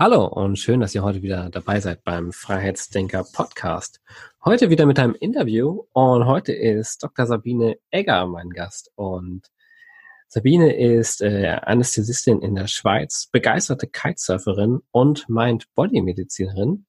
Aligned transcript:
Hallo 0.00 0.26
und 0.26 0.60
schön, 0.60 0.78
dass 0.78 0.94
ihr 0.94 1.02
heute 1.02 1.22
wieder 1.22 1.50
dabei 1.50 1.80
seid 1.80 2.04
beim 2.04 2.30
Freiheitsdenker 2.30 3.24
Podcast. 3.32 4.00
Heute 4.44 4.70
wieder 4.70 4.86
mit 4.86 5.00
einem 5.00 5.16
Interview 5.16 5.86
und 5.92 6.24
heute 6.24 6.52
ist 6.52 7.02
Dr. 7.02 7.26
Sabine 7.26 7.78
Egger 7.90 8.24
mein 8.28 8.50
Gast 8.50 8.92
und 8.94 9.48
Sabine 10.28 10.76
ist 10.76 11.20
äh, 11.20 11.48
Anästhesistin 11.48 12.40
in 12.42 12.54
der 12.54 12.68
Schweiz, 12.68 13.26
begeisterte 13.32 13.88
Kitesurferin 13.88 14.78
und 14.92 15.28
Mind-Body-Medizinerin. 15.28 16.86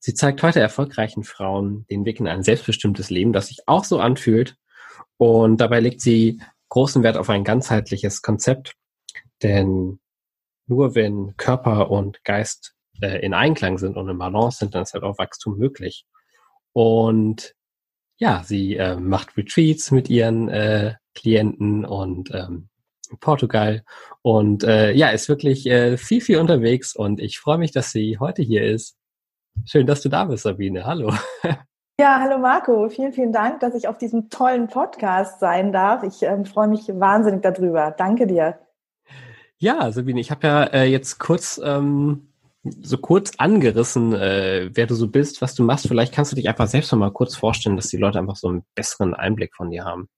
Sie 0.00 0.14
zeigt 0.14 0.42
heute 0.42 0.58
erfolgreichen 0.58 1.22
Frauen 1.22 1.86
den 1.92 2.04
Weg 2.04 2.18
in 2.18 2.26
ein 2.26 2.42
selbstbestimmtes 2.42 3.08
Leben, 3.08 3.32
das 3.32 3.46
sich 3.46 3.68
auch 3.68 3.84
so 3.84 4.00
anfühlt 4.00 4.56
und 5.16 5.58
dabei 5.58 5.78
legt 5.78 6.00
sie 6.00 6.42
großen 6.70 7.04
Wert 7.04 7.18
auf 7.18 7.30
ein 7.30 7.44
ganzheitliches 7.44 8.20
Konzept, 8.20 8.74
denn 9.44 10.00
nur 10.66 10.94
wenn 10.94 11.34
Körper 11.36 11.90
und 11.90 12.24
Geist 12.24 12.74
äh, 13.00 13.24
in 13.24 13.34
Einklang 13.34 13.78
sind 13.78 13.96
und 13.96 14.08
in 14.08 14.18
Balance 14.18 14.58
sind, 14.58 14.74
dann 14.74 14.82
ist 14.82 14.94
halt 14.94 15.04
auch 15.04 15.18
Wachstum 15.18 15.58
möglich. 15.58 16.06
Und 16.72 17.54
ja, 18.18 18.42
sie 18.44 18.76
äh, 18.76 18.96
macht 18.96 19.36
Retreats 19.36 19.90
mit 19.90 20.08
ihren 20.08 20.48
äh, 20.48 20.94
Klienten 21.14 21.84
und 21.84 22.30
ähm, 22.32 22.68
Portugal 23.20 23.82
und 24.22 24.64
äh, 24.64 24.92
ja, 24.92 25.10
ist 25.10 25.28
wirklich 25.28 25.66
äh, 25.66 25.96
viel, 25.96 26.20
viel 26.20 26.38
unterwegs 26.38 26.94
und 26.96 27.20
ich 27.20 27.38
freue 27.38 27.58
mich, 27.58 27.72
dass 27.72 27.90
sie 27.90 28.18
heute 28.18 28.42
hier 28.42 28.62
ist. 28.62 28.96
Schön, 29.66 29.86
dass 29.86 30.00
du 30.00 30.08
da 30.08 30.24
bist, 30.24 30.44
Sabine. 30.44 30.84
Hallo. 30.84 31.12
Ja, 32.00 32.18
hallo 32.20 32.38
Marco. 32.38 32.88
Vielen, 32.88 33.12
vielen 33.12 33.32
Dank, 33.32 33.60
dass 33.60 33.74
ich 33.74 33.86
auf 33.86 33.96
diesem 33.96 34.28
tollen 34.28 34.66
Podcast 34.66 35.38
sein 35.38 35.72
darf. 35.72 36.02
Ich 36.02 36.22
ähm, 36.22 36.46
freue 36.46 36.66
mich 36.66 36.88
wahnsinnig 36.88 37.42
darüber. 37.42 37.94
Danke 37.96 38.26
dir. 38.26 38.58
Ja, 39.62 39.92
Sabine, 39.92 40.20
ich 40.20 40.32
habe 40.32 40.44
ja 40.44 40.64
äh, 40.64 40.84
jetzt 40.86 41.20
kurz 41.20 41.60
ähm, 41.62 42.32
so 42.64 42.98
kurz 42.98 43.30
angerissen, 43.38 44.12
äh, 44.12 44.70
wer 44.74 44.88
du 44.88 44.96
so 44.96 45.06
bist, 45.06 45.40
was 45.40 45.54
du 45.54 45.62
machst. 45.62 45.86
Vielleicht 45.86 46.12
kannst 46.12 46.32
du 46.32 46.36
dich 46.36 46.48
einfach 46.48 46.66
selbst 46.66 46.90
noch 46.90 46.98
mal 46.98 47.12
kurz 47.12 47.36
vorstellen, 47.36 47.76
dass 47.76 47.86
die 47.86 47.96
Leute 47.96 48.18
einfach 48.18 48.34
so 48.34 48.48
einen 48.48 48.64
besseren 48.74 49.14
Einblick 49.14 49.54
von 49.54 49.70
dir 49.70 49.84
haben. 49.84 50.08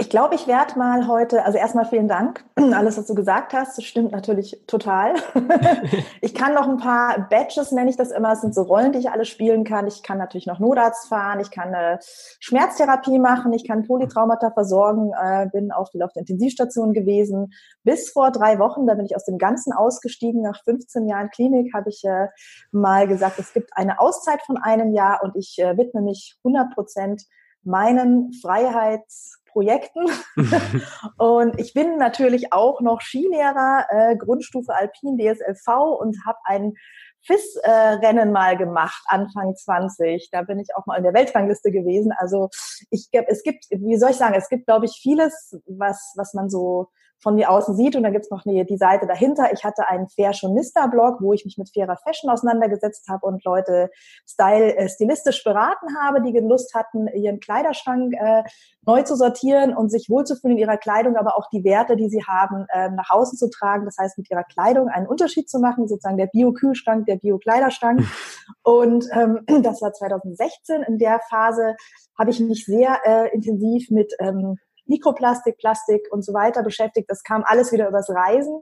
Ich 0.00 0.08
glaube, 0.08 0.34
ich 0.34 0.46
werde 0.46 0.78
mal 0.78 1.06
heute, 1.08 1.44
also 1.44 1.58
erstmal 1.58 1.84
vielen 1.84 2.08
Dank. 2.08 2.42
Alles, 2.56 2.96
was 2.96 3.06
du 3.06 3.14
gesagt 3.14 3.52
hast, 3.52 3.76
das 3.76 3.84
stimmt 3.84 4.12
natürlich 4.12 4.64
total. 4.66 5.12
ich 6.22 6.34
kann 6.34 6.54
noch 6.54 6.66
ein 6.66 6.78
paar 6.78 7.28
Badges, 7.28 7.70
nenne 7.70 7.90
ich 7.90 7.98
das 7.98 8.10
immer. 8.10 8.32
Es 8.32 8.40
sind 8.40 8.54
so 8.54 8.62
Rollen, 8.62 8.92
die 8.92 8.98
ich 8.98 9.10
alle 9.10 9.26
spielen 9.26 9.62
kann. 9.62 9.86
Ich 9.86 10.02
kann 10.02 10.16
natürlich 10.16 10.46
noch 10.46 10.58
Notarzt 10.58 11.08
fahren, 11.08 11.40
ich 11.40 11.50
kann 11.50 11.74
eine 11.74 11.98
Schmerztherapie 12.40 13.18
machen, 13.18 13.52
ich 13.52 13.68
kann 13.68 13.86
Polytraumata 13.86 14.50
versorgen, 14.52 15.12
äh, 15.12 15.48
bin 15.52 15.70
auf 15.70 15.90
der, 15.90 16.06
auf 16.06 16.12
der 16.14 16.20
Intensivstation 16.20 16.94
gewesen. 16.94 17.52
Bis 17.84 18.10
vor 18.10 18.30
drei 18.30 18.58
Wochen, 18.58 18.86
da 18.86 18.94
bin 18.94 19.04
ich 19.04 19.16
aus 19.16 19.26
dem 19.26 19.36
Ganzen 19.36 19.74
ausgestiegen. 19.74 20.40
Nach 20.40 20.62
15 20.64 21.08
Jahren 21.08 21.28
Klinik 21.28 21.74
habe 21.74 21.90
ich 21.90 22.02
äh, 22.04 22.28
mal 22.72 23.06
gesagt, 23.06 23.38
es 23.38 23.52
gibt 23.52 23.76
eine 23.76 24.00
Auszeit 24.00 24.40
von 24.46 24.56
einem 24.56 24.94
Jahr 24.94 25.22
und 25.22 25.36
ich 25.36 25.58
äh, 25.58 25.76
widme 25.76 26.00
mich 26.00 26.38
100 26.42 26.74
Prozent 26.74 27.22
meinen 27.62 28.32
Freiheitsprojekten. 28.40 30.06
und 31.18 31.58
ich 31.58 31.74
bin 31.74 31.96
natürlich 31.98 32.52
auch 32.52 32.80
noch 32.80 33.00
Skilehrer, 33.00 33.86
äh, 33.90 34.16
Grundstufe 34.16 34.74
Alpin 34.74 35.18
DSLV 35.18 35.68
und 36.00 36.16
habe 36.26 36.38
ein 36.44 36.74
FIS-Rennen 37.22 38.32
mal 38.32 38.56
gemacht, 38.56 39.02
Anfang 39.06 39.54
20. 39.54 40.30
Da 40.32 40.42
bin 40.42 40.58
ich 40.58 40.74
auch 40.74 40.86
mal 40.86 40.96
in 40.96 41.04
der 41.04 41.12
Weltrangliste 41.12 41.70
gewesen. 41.70 42.12
Also 42.16 42.48
ich 42.90 43.08
es 43.10 43.42
gibt, 43.42 43.66
wie 43.70 43.96
soll 43.96 44.10
ich 44.10 44.16
sagen, 44.16 44.34
es 44.34 44.48
gibt, 44.48 44.66
glaube 44.66 44.86
ich, 44.86 44.98
vieles, 45.02 45.60
was, 45.66 46.14
was 46.16 46.32
man 46.34 46.48
so 46.48 46.88
von 47.20 47.34
mir 47.34 47.50
außen 47.50 47.76
sieht. 47.76 47.96
Und 47.96 48.02
dann 48.02 48.12
gibt's 48.12 48.30
noch 48.30 48.42
die, 48.42 48.64
die 48.64 48.76
Seite 48.76 49.06
dahinter. 49.06 49.52
Ich 49.52 49.64
hatte 49.64 49.88
einen 49.88 50.08
Fashionista-Blog, 50.08 51.18
wo 51.20 51.32
ich 51.32 51.44
mich 51.44 51.58
mit 51.58 51.70
fairer 51.72 51.96
Fashion 51.96 52.30
auseinandergesetzt 52.30 53.08
habe 53.08 53.26
und 53.26 53.44
Leute 53.44 53.90
style, 54.26 54.76
äh, 54.76 54.88
stilistisch 54.88 55.44
beraten 55.44 55.96
habe, 56.00 56.22
die 56.22 56.38
Lust 56.38 56.74
hatten, 56.74 57.08
ihren 57.08 57.40
Kleiderschrank 57.40 58.14
äh, 58.14 58.42
neu 58.86 59.02
zu 59.02 59.16
sortieren 59.16 59.76
und 59.76 59.90
sich 59.90 60.08
wohlzufühlen 60.08 60.56
in 60.56 60.62
ihrer 60.62 60.78
Kleidung, 60.78 61.16
aber 61.16 61.36
auch 61.36 61.48
die 61.52 61.64
Werte, 61.64 61.96
die 61.96 62.08
sie 62.08 62.24
haben, 62.26 62.66
äh, 62.72 62.90
nach 62.90 63.10
außen 63.10 63.36
zu 63.36 63.50
tragen. 63.50 63.84
Das 63.84 63.96
heißt, 63.98 64.18
mit 64.18 64.30
ihrer 64.30 64.44
Kleidung 64.44 64.88
einen 64.88 65.06
Unterschied 65.06 65.50
zu 65.50 65.58
machen, 65.58 65.86
sozusagen 65.86 66.16
der 66.16 66.26
Bio-Kühlschrank, 66.26 67.06
der 67.06 67.16
Bio-Kleiderschrank. 67.16 68.02
Und 68.62 69.06
ähm, 69.12 69.40
das 69.62 69.82
war 69.82 69.92
2016. 69.92 70.82
In 70.82 70.98
der 70.98 71.20
Phase 71.28 71.76
habe 72.18 72.30
ich 72.30 72.40
mich 72.40 72.64
sehr 72.64 72.98
äh, 73.04 73.34
intensiv 73.34 73.90
mit 73.90 74.12
ähm, 74.18 74.58
Mikroplastik, 74.90 75.56
Plastik 75.58 76.06
und 76.10 76.24
so 76.24 76.34
weiter 76.34 76.62
beschäftigt. 76.62 77.08
Das 77.08 77.22
kam 77.22 77.42
alles 77.46 77.72
wieder 77.72 77.88
übers 77.88 78.10
Reisen. 78.10 78.60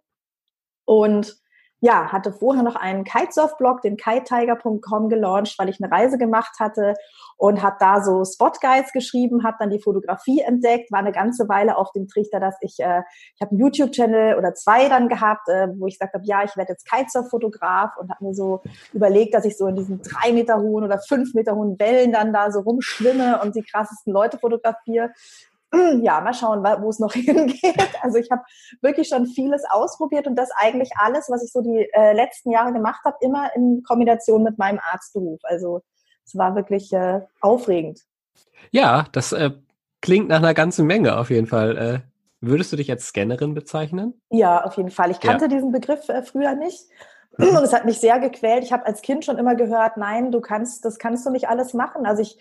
Und 0.85 1.41
ja, 1.81 2.11
hatte 2.11 2.33
vorher 2.33 2.65
noch 2.65 2.75
einen 2.75 3.05
Kitesurf-Blog, 3.05 3.83
den 3.83 3.97
kitetiger.com 3.97 5.09
gelauncht, 5.09 5.59
weil 5.59 5.69
ich 5.69 5.81
eine 5.81 5.93
Reise 5.93 6.19
gemacht 6.19 6.59
hatte 6.59 6.95
und 7.37 7.63
habe 7.63 7.77
da 7.79 8.03
so 8.03 8.25
Spot-Guides 8.25 8.93
geschrieben, 8.93 9.45
habe 9.45 9.59
dann 9.61 9.71
die 9.71 9.81
Fotografie 9.81 10.41
entdeckt, 10.41 10.91
war 10.91 10.99
eine 10.99 11.13
ganze 11.13 11.49
Weile 11.49 11.77
auf 11.77 11.93
dem 11.93 12.09
Trichter, 12.09 12.41
dass 12.41 12.57
ich, 12.63 12.81
äh, 12.81 13.03
ich 13.35 13.41
habe 13.41 13.53
einen 13.53 13.61
YouTube-Channel 13.61 14.37
oder 14.37 14.55
zwei 14.55 14.89
dann 14.89 15.09
gehabt, 15.09 15.49
äh, 15.49 15.69
wo 15.77 15.87
ich 15.87 15.99
gesagt 15.99 16.15
habe, 16.15 16.25
ja, 16.27 16.43
ich 16.43 16.57
werde 16.57 16.73
jetzt 16.73 16.89
Kitesurf-Fotograf 16.91 17.97
und 17.97 18.11
habe 18.11 18.25
mir 18.25 18.35
so 18.35 18.61
überlegt, 18.93 19.35
dass 19.35 19.45
ich 19.45 19.57
so 19.57 19.69
in 19.69 19.77
diesen 19.77 20.03
drei 20.03 20.33
Meter 20.33 20.59
hohen 20.59 20.83
oder 20.83 20.99
fünf 20.99 21.35
Meter 21.35 21.55
hohen 21.55 21.79
Wellen 21.79 22.11
dann 22.11 22.33
da 22.33 22.51
so 22.51 22.61
rumschwimme 22.61 23.41
und 23.41 23.55
die 23.55 23.63
krassesten 23.63 24.13
Leute 24.13 24.39
fotografiere. 24.39 25.11
ja, 26.03 26.21
mal 26.21 26.35
schauen, 26.35 26.63
wo 26.63 26.89
es 26.89 26.99
noch 26.99 27.13
hingeht. 27.15 27.89
Also 28.03 28.19
ich 28.19 28.31
habe 28.31 28.43
wirklich 28.81 29.09
schon 29.09 29.27
vieles 29.27 29.63
ausprobiert 29.71 30.27
und 30.27 30.37
das 30.37 30.51
eigentlich 30.57 30.91
alles, 30.97 31.29
was 31.29 31.45
ich 31.45 31.53
so 31.53 31.61
die 31.61 31.89
äh, 31.93 32.13
letzten 32.13 32.51
Jahre 32.51 32.73
gemacht 32.73 33.01
habe, 33.05 33.17
immer 33.21 33.55
in 33.55 33.83
Kombination 33.87 34.43
mit 34.43 34.59
meinem 34.59 34.81
Arztberuf. 34.93 35.41
Also 35.43 35.83
es 36.25 36.37
war 36.37 36.55
wirklich 36.55 36.93
äh, 36.93 37.21
aufregend. 37.41 38.01
Ja, 38.71 39.07
das 39.13 39.33
äh, 39.33 39.51
klingt 40.01 40.29
nach 40.29 40.39
einer 40.39 40.55
ganzen 40.55 40.87
Menge 40.87 41.17
auf 41.19 41.31
jeden 41.31 41.47
Fall. 41.47 41.77
Äh, 41.77 42.01
würdest 42.41 42.73
du 42.73 42.77
dich 42.77 42.91
als 42.91 43.09
Scannerin 43.09 43.55
bezeichnen? 43.55 44.21
Ja, 44.31 44.65
auf 44.65 44.77
jeden 44.77 44.91
Fall. 44.91 45.11
Ich 45.11 45.21
kannte 45.21 45.47
ja. 45.47 45.49
diesen 45.49 45.73
Begriff 45.73 46.09
äh, 46.09 46.23
früher 46.23 46.55
nicht. 46.55 46.87
Und 47.37 47.63
es 47.63 47.73
hat 47.73 47.85
mich 47.85 48.01
sehr 48.01 48.19
gequält. 48.19 48.65
Ich 48.65 48.73
habe 48.73 48.85
als 48.85 49.01
Kind 49.01 49.25
schon 49.25 49.39
immer 49.39 49.55
gehört, 49.55 49.97
nein, 49.97 50.33
du 50.33 50.41
kannst, 50.41 50.85
das 50.85 50.99
kannst 50.99 51.25
du 51.25 51.31
nicht 51.31 51.49
alles 51.49 51.73
machen. 51.73 52.05
Also 52.05 52.23
ich 52.23 52.37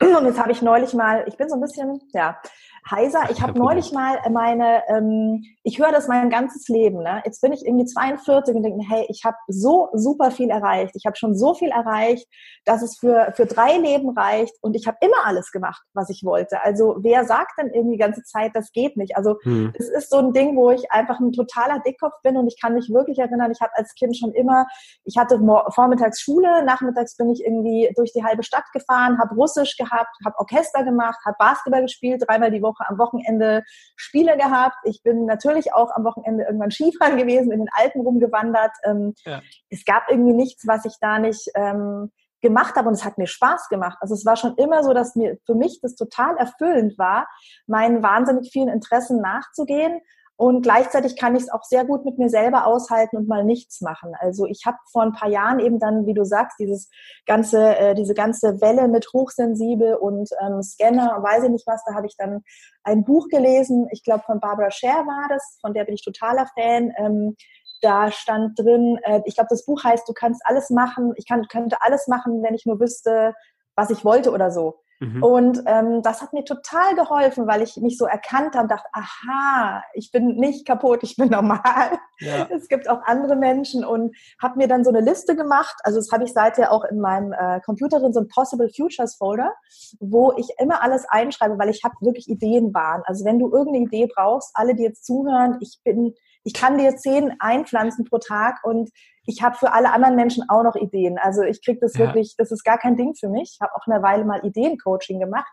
und 0.00 0.26
jetzt 0.26 0.38
habe 0.38 0.52
ich 0.52 0.62
neulich 0.62 0.94
mal, 0.94 1.24
ich 1.26 1.36
bin 1.36 1.48
so 1.48 1.56
ein 1.56 1.60
bisschen, 1.60 2.00
ja, 2.12 2.40
heiser. 2.88 3.30
Ich 3.30 3.42
habe 3.42 3.58
neulich 3.58 3.92
mal 3.92 4.18
meine, 4.30 4.82
ähm, 4.88 5.44
ich 5.62 5.78
höre 5.78 5.92
das 5.92 6.08
mein 6.08 6.30
ganzes 6.30 6.68
Leben. 6.68 7.02
Ne? 7.02 7.22
Jetzt 7.24 7.40
bin 7.40 7.52
ich 7.52 7.64
irgendwie 7.66 7.84
42 7.84 8.54
und 8.54 8.62
denke, 8.62 8.84
hey, 8.88 9.06
ich 9.08 9.24
habe 9.24 9.36
so 9.48 9.88
super 9.92 10.30
viel 10.30 10.50
erreicht. 10.50 10.94
Ich 10.94 11.06
habe 11.06 11.16
schon 11.16 11.36
so 11.36 11.54
viel 11.54 11.70
erreicht, 11.70 12.26
dass 12.64 12.82
es 12.82 12.98
für, 12.98 13.32
für 13.36 13.46
drei 13.46 13.76
Leben 13.76 14.10
reicht 14.10 14.54
und 14.62 14.74
ich 14.74 14.86
habe 14.86 14.98
immer 15.00 15.26
alles 15.26 15.50
gemacht, 15.50 15.82
was 15.94 16.10
ich 16.10 16.22
wollte. 16.24 16.62
Also 16.62 16.96
wer 17.00 17.24
sagt 17.24 17.58
denn 17.58 17.70
irgendwie 17.72 17.96
die 17.96 18.02
ganze 18.02 18.22
Zeit, 18.22 18.52
das 18.54 18.72
geht 18.72 18.96
nicht? 18.96 19.16
Also 19.16 19.36
hm. 19.42 19.72
es 19.78 19.88
ist 19.88 20.10
so 20.10 20.18
ein 20.18 20.32
Ding, 20.32 20.56
wo 20.56 20.70
ich 20.70 20.90
einfach 20.90 21.20
ein 21.20 21.32
totaler 21.32 21.80
Dickkopf 21.80 22.14
bin 22.22 22.36
und 22.36 22.46
ich 22.46 22.60
kann 22.60 22.74
mich 22.74 22.90
wirklich 22.90 23.18
erinnern, 23.18 23.50
ich 23.50 23.60
habe 23.60 23.72
als 23.74 23.94
Kind 23.94 24.16
schon 24.16 24.32
immer, 24.32 24.66
ich 25.04 25.16
hatte 25.16 25.40
vormittags 25.70 26.20
Schule, 26.20 26.64
nachmittags 26.64 27.16
bin 27.16 27.30
ich 27.30 27.44
irgendwie 27.44 27.90
durch 27.96 28.12
die 28.12 28.24
halbe 28.24 28.42
Stadt 28.42 28.64
gefahren, 28.72 29.18
habe 29.20 29.34
Russisch 29.34 29.76
gehabt, 29.76 30.16
habe 30.24 30.38
Orchester 30.38 30.84
gemacht, 30.84 31.18
habe 31.24 31.36
Basketball 31.38 31.82
gespielt, 31.82 32.22
dreimal 32.26 32.50
die 32.50 32.62
Woche 32.62 32.69
Woche 32.70 32.88
am 32.88 32.98
Wochenende 32.98 33.62
Spiele 33.96 34.36
gehabt. 34.36 34.76
Ich 34.84 35.02
bin 35.02 35.26
natürlich 35.26 35.74
auch 35.74 35.90
am 35.94 36.04
Wochenende 36.04 36.44
irgendwann 36.44 36.70
Skifahren 36.70 37.18
gewesen, 37.18 37.52
in 37.52 37.60
den 37.60 37.68
Alpen 37.72 38.02
rumgewandert. 38.02 38.72
Ähm, 38.84 39.14
ja. 39.24 39.42
Es 39.68 39.84
gab 39.84 40.10
irgendwie 40.10 40.34
nichts, 40.34 40.66
was 40.66 40.84
ich 40.84 40.94
da 41.00 41.18
nicht 41.18 41.50
ähm, 41.54 42.10
gemacht 42.40 42.76
habe 42.76 42.88
und 42.88 42.94
es 42.94 43.04
hat 43.04 43.18
mir 43.18 43.26
Spaß 43.26 43.68
gemacht. 43.68 43.98
Also 44.00 44.14
es 44.14 44.24
war 44.24 44.36
schon 44.36 44.54
immer 44.56 44.82
so, 44.82 44.94
dass 44.94 45.14
mir 45.14 45.38
für 45.44 45.54
mich 45.54 45.80
das 45.82 45.94
total 45.94 46.36
erfüllend 46.36 46.96
war, 46.98 47.28
meinen 47.66 48.02
wahnsinnig 48.02 48.50
vielen 48.50 48.68
Interessen 48.68 49.20
nachzugehen 49.20 50.00
und 50.40 50.62
gleichzeitig 50.62 51.16
kann 51.18 51.36
ich 51.36 51.42
es 51.42 51.52
auch 51.52 51.64
sehr 51.64 51.84
gut 51.84 52.06
mit 52.06 52.16
mir 52.16 52.30
selber 52.30 52.66
aushalten 52.66 53.18
und 53.18 53.28
mal 53.28 53.44
nichts 53.44 53.82
machen. 53.82 54.14
Also 54.18 54.46
ich 54.46 54.62
habe 54.64 54.78
vor 54.90 55.02
ein 55.02 55.12
paar 55.12 55.28
Jahren 55.28 55.60
eben 55.60 55.78
dann, 55.78 56.06
wie 56.06 56.14
du 56.14 56.24
sagst, 56.24 56.58
dieses 56.58 56.88
ganze, 57.26 57.76
äh, 57.76 57.94
diese 57.94 58.14
ganze 58.14 58.58
Welle 58.62 58.88
mit 58.88 59.06
hochsensibel 59.12 59.96
und 59.96 60.30
ähm, 60.40 60.62
Scanner, 60.62 61.22
weiß 61.22 61.44
ich 61.44 61.50
nicht 61.50 61.66
was, 61.66 61.84
da 61.84 61.94
habe 61.94 62.06
ich 62.06 62.16
dann 62.16 62.42
ein 62.84 63.04
Buch 63.04 63.28
gelesen, 63.28 63.86
ich 63.92 64.02
glaube 64.02 64.22
von 64.24 64.40
Barbara 64.40 64.70
Scher 64.70 65.04
war 65.06 65.28
das, 65.28 65.58
von 65.60 65.74
der 65.74 65.84
bin 65.84 65.94
ich 65.94 66.02
totaler 66.02 66.46
Fan. 66.56 66.90
Ähm, 66.96 67.36
Da 67.82 68.10
stand 68.10 68.58
drin, 68.58 68.98
äh, 69.04 69.20
ich 69.26 69.34
glaube, 69.34 69.48
das 69.50 69.66
Buch 69.66 69.84
heißt, 69.84 70.08
du 70.08 70.14
kannst 70.14 70.40
alles 70.44 70.70
machen, 70.70 71.12
ich 71.16 71.26
kann, 71.28 71.46
könnte 71.48 71.76
alles 71.80 72.08
machen, 72.08 72.42
wenn 72.42 72.54
ich 72.54 72.64
nur 72.66 72.78
wüsste, 72.80 73.34
was 73.76 73.90
ich 73.90 74.04
wollte 74.04 74.32
oder 74.32 74.50
so. 74.50 74.80
Mhm. 75.00 75.22
Und 75.22 75.62
ähm, 75.64 76.02
das 76.02 76.20
hat 76.20 76.34
mir 76.34 76.44
total 76.44 76.94
geholfen, 76.94 77.46
weil 77.46 77.62
ich 77.62 77.78
mich 77.78 77.96
so 77.96 78.04
erkannt 78.04 78.54
habe 78.54 78.64
und 78.64 78.70
dachte, 78.70 78.88
aha, 78.92 79.82
ich 79.94 80.12
bin 80.12 80.36
nicht 80.36 80.66
kaputt, 80.66 81.02
ich 81.02 81.16
bin 81.16 81.30
normal. 81.30 81.98
Ja. 82.18 82.46
Es 82.50 82.68
gibt 82.68 82.88
auch 82.88 83.00
andere 83.04 83.34
Menschen 83.34 83.84
und 83.84 84.14
habe 84.40 84.58
mir 84.58 84.68
dann 84.68 84.84
so 84.84 84.90
eine 84.90 85.00
Liste 85.00 85.34
gemacht. 85.34 85.74
Also 85.84 85.98
das 85.98 86.12
habe 86.12 86.24
ich 86.24 86.32
seither 86.34 86.70
auch 86.70 86.84
in 86.84 87.00
meinem 87.00 87.32
äh, 87.32 87.60
Computer 87.60 87.98
drin, 87.98 88.12
so 88.12 88.20
ein 88.20 88.28
Possible 88.28 88.68
Futures 88.68 89.14
Folder, 89.14 89.54
wo 90.00 90.34
ich 90.36 90.48
immer 90.58 90.82
alles 90.82 91.06
einschreibe, 91.08 91.58
weil 91.58 91.70
ich 91.70 91.82
habe 91.82 91.94
wirklich 92.00 92.28
Ideenbahn. 92.28 93.02
Also 93.06 93.24
wenn 93.24 93.38
du 93.38 93.50
irgendeine 93.50 93.86
Idee 93.86 94.06
brauchst, 94.14 94.50
alle, 94.52 94.74
die 94.74 94.82
jetzt 94.82 95.06
zuhören, 95.06 95.56
ich 95.60 95.80
bin 95.82 96.14
ich 96.44 96.54
kann 96.54 96.78
dir 96.78 96.96
zehn 96.96 97.34
einpflanzen 97.38 98.04
pro 98.04 98.18
Tag 98.18 98.60
und 98.64 98.90
ich 99.26 99.42
habe 99.42 99.56
für 99.56 99.72
alle 99.72 99.92
anderen 99.92 100.16
Menschen 100.16 100.44
auch 100.48 100.62
noch 100.62 100.76
Ideen. 100.76 101.18
Also 101.18 101.42
ich 101.42 101.64
kriege 101.64 101.78
das 101.80 101.94
ja. 101.94 102.00
wirklich, 102.00 102.34
das 102.36 102.50
ist 102.50 102.64
gar 102.64 102.78
kein 102.78 102.96
Ding 102.96 103.14
für 103.14 103.28
mich. 103.28 103.52
Ich 103.54 103.60
habe 103.60 103.74
auch 103.74 103.86
eine 103.86 104.02
Weile 104.02 104.24
mal 104.24 104.44
Ideencoaching 104.44 105.20
gemacht. 105.20 105.50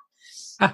Ah, 0.59 0.71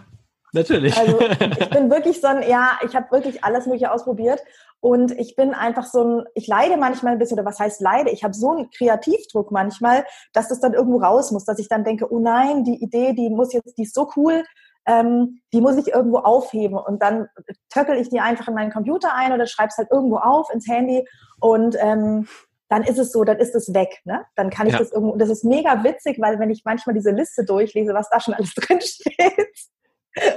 natürlich. 0.51 0.95
Also 0.97 1.19
ich 1.59 1.69
bin 1.69 1.89
wirklich 1.89 2.21
so 2.21 2.27
ein, 2.27 2.47
ja, 2.47 2.79
ich 2.85 2.95
habe 2.95 3.11
wirklich 3.11 3.43
alles 3.43 3.65
Mögliche 3.65 3.91
ausprobiert 3.91 4.41
und 4.79 5.17
ich 5.17 5.35
bin 5.35 5.53
einfach 5.53 5.85
so 5.85 6.03
ein, 6.03 6.25
ich 6.35 6.45
leide 6.47 6.77
manchmal 6.77 7.13
ein 7.13 7.19
bisschen, 7.19 7.39
oder 7.39 7.47
was 7.47 7.59
heißt 7.59 7.81
leide? 7.81 8.11
Ich 8.11 8.23
habe 8.23 8.33
so 8.33 8.51
einen 8.51 8.69
Kreativdruck 8.69 9.49
manchmal, 9.51 10.05
dass 10.33 10.49
das 10.49 10.59
dann 10.59 10.73
irgendwo 10.73 10.99
raus 10.99 11.31
muss, 11.31 11.45
dass 11.45 11.59
ich 11.59 11.69
dann 11.69 11.83
denke, 11.83 12.11
oh 12.11 12.19
nein, 12.19 12.63
die 12.63 12.83
Idee, 12.83 13.13
die 13.13 13.29
muss 13.29 13.53
jetzt, 13.53 13.77
die 13.77 13.83
ist 13.83 13.95
so 13.95 14.11
cool, 14.15 14.43
ähm, 14.85 15.41
die 15.53 15.61
muss 15.61 15.77
ich 15.77 15.93
irgendwo 15.93 16.17
aufheben 16.17 16.77
und 16.77 17.01
dann 17.01 17.27
töckel 17.69 17.97
ich 17.97 18.09
die 18.09 18.19
einfach 18.19 18.47
in 18.47 18.53
meinen 18.53 18.71
Computer 18.71 19.13
ein 19.13 19.31
oder 19.31 19.45
schreibe 19.45 19.69
es 19.69 19.77
halt 19.77 19.89
irgendwo 19.91 20.17
auf 20.17 20.53
ins 20.53 20.67
Handy 20.67 21.07
und 21.39 21.75
ähm, 21.79 22.27
dann 22.69 22.83
ist 22.83 22.97
es 22.97 23.11
so, 23.11 23.23
dann 23.23 23.37
ist 23.37 23.55
es 23.55 23.73
weg. 23.73 24.01
Ne? 24.03 24.25
Dann 24.35 24.49
kann 24.49 24.67
ich 24.67 24.73
ja. 24.73 24.79
das 24.79 24.91
irgendwo, 24.91 25.15
das 25.15 25.29
ist 25.29 25.43
mega 25.43 25.83
witzig, 25.83 26.19
weil 26.19 26.39
wenn 26.39 26.49
ich 26.49 26.63
manchmal 26.65 26.95
diese 26.95 27.11
Liste 27.11 27.45
durchlese, 27.45 27.93
was 27.93 28.09
da 28.09 28.19
schon 28.19 28.33
alles 28.33 28.53
drin 28.55 28.81
steht, 28.81 29.47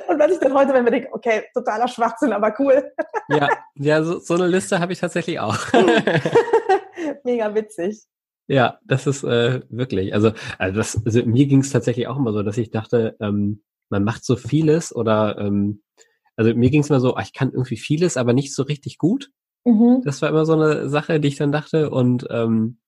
und 0.09 0.19
was 0.19 0.33
ich 0.33 0.39
dann 0.39 0.55
heute, 0.55 0.73
wenn 0.73 0.85
wir 0.85 0.91
denken, 0.91 1.09
okay, 1.13 1.45
totaler 1.53 1.89
Schwachsinn, 1.89 2.33
aber 2.33 2.55
cool. 2.59 2.93
Ja, 3.29 3.49
ja 3.75 4.03
so, 4.03 4.19
so 4.19 4.35
eine 4.35 4.47
Liste 4.47 4.81
habe 4.81 4.93
ich 4.93 5.01
tatsächlich 5.01 5.39
auch. 5.39 5.59
Mega 7.25 7.55
witzig. 7.55 8.03
Ja, 8.47 8.79
das 8.85 9.07
ist 9.07 9.25
äh, 9.25 9.61
wirklich. 9.69 10.15
Also, 10.15 10.33
also, 10.59 10.77
das, 10.79 11.03
also 11.05 11.23
mir 11.25 11.47
ging 11.47 11.61
es 11.61 11.71
tatsächlich 11.71 12.07
auch 12.07 12.17
immer 12.17 12.33
so, 12.33 12.43
dass 12.43 12.57
ich 12.57 12.71
dachte, 12.71 13.17
ähm, 13.21 13.63
man 13.89 14.05
macht 14.05 14.25
so 14.25 14.37
vieles 14.37 14.95
oder 14.95 15.39
ähm, 15.39 15.83
also 16.37 16.55
mir 16.55 16.71
ging 16.71 16.83
es 16.83 16.91
immer 16.91 17.01
so, 17.01 17.17
ach, 17.17 17.25
ich 17.25 17.33
kann 17.33 17.53
irgendwie 17.53 17.77
vieles, 17.79 18.17
aber 18.17 18.33
nicht 18.33 18.55
so 18.55 18.63
richtig 18.63 18.99
gut. 18.99 19.31
Mhm. 19.65 20.03
Das 20.05 20.23
war 20.23 20.29
immer 20.29 20.45
so 20.45 20.53
eine 20.53 20.89
Sache, 20.89 21.19
die 21.19 21.29
ich 21.29 21.37
dann 21.37 21.53
dachte 21.53 21.91
und 21.91 22.27
ähm, 22.31 22.79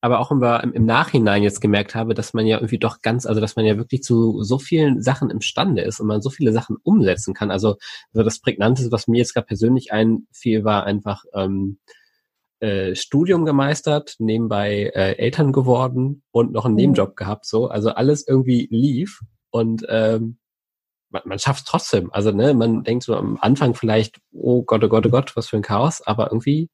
aber 0.00 0.20
auch 0.20 0.30
immer 0.30 0.62
im, 0.62 0.72
im 0.72 0.84
Nachhinein 0.84 1.42
jetzt 1.42 1.60
gemerkt 1.60 1.94
habe, 1.94 2.14
dass 2.14 2.32
man 2.32 2.46
ja 2.46 2.58
irgendwie 2.58 2.78
doch 2.78 3.02
ganz, 3.02 3.26
also 3.26 3.40
dass 3.40 3.56
man 3.56 3.64
ja 3.64 3.76
wirklich 3.76 4.02
zu 4.02 4.42
so 4.42 4.58
vielen 4.58 5.02
Sachen 5.02 5.30
imstande 5.30 5.82
ist 5.82 6.00
und 6.00 6.06
man 6.06 6.22
so 6.22 6.30
viele 6.30 6.52
Sachen 6.52 6.76
umsetzen 6.82 7.34
kann. 7.34 7.50
Also, 7.50 7.76
also 8.12 8.22
das 8.22 8.38
Prägnanteste, 8.38 8.92
was 8.92 9.08
mir 9.08 9.18
jetzt 9.18 9.34
gerade 9.34 9.46
persönlich 9.46 9.92
einfiel, 9.92 10.64
war 10.64 10.84
einfach 10.84 11.24
ähm, 11.34 11.78
äh, 12.60 12.94
Studium 12.94 13.44
gemeistert, 13.44 14.14
nebenbei 14.18 14.92
äh, 14.94 15.16
Eltern 15.16 15.52
geworden 15.52 16.22
und 16.30 16.52
noch 16.52 16.64
einen 16.64 16.74
mhm. 16.74 16.80
Nebenjob 16.80 17.16
gehabt. 17.16 17.46
So, 17.46 17.66
also 17.66 17.90
alles 17.90 18.26
irgendwie 18.26 18.68
lief 18.70 19.20
und 19.50 19.84
ähm, 19.88 20.38
man, 21.10 21.22
man 21.24 21.38
schafft 21.38 21.60
es 21.60 21.64
trotzdem. 21.64 22.12
Also, 22.12 22.30
ne, 22.32 22.54
man 22.54 22.84
denkt 22.84 23.04
so 23.04 23.16
am 23.16 23.38
Anfang 23.40 23.74
vielleicht, 23.74 24.20
oh 24.32 24.62
Gott, 24.62 24.84
oh 24.84 24.88
Gott, 24.88 25.06
oh 25.06 25.10
Gott, 25.10 25.36
was 25.36 25.48
für 25.48 25.56
ein 25.56 25.62
Chaos, 25.62 26.00
aber 26.02 26.30
irgendwie 26.30 26.70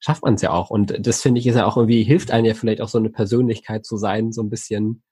schafft 0.00 0.22
man 0.22 0.34
es 0.34 0.42
ja 0.42 0.50
auch. 0.52 0.70
Und 0.70 0.94
das 1.06 1.22
finde 1.22 1.40
ich 1.40 1.46
ist 1.46 1.56
ja 1.56 1.66
auch 1.66 1.76
irgendwie, 1.76 2.02
hilft 2.02 2.30
einem 2.30 2.46
ja 2.46 2.54
vielleicht 2.54 2.80
auch 2.80 2.88
so 2.88 2.98
eine 2.98 3.10
Persönlichkeit 3.10 3.84
zu 3.84 3.96
sein, 3.96 4.32
so 4.32 4.42
ein 4.42 4.50
bisschen, 4.50 5.02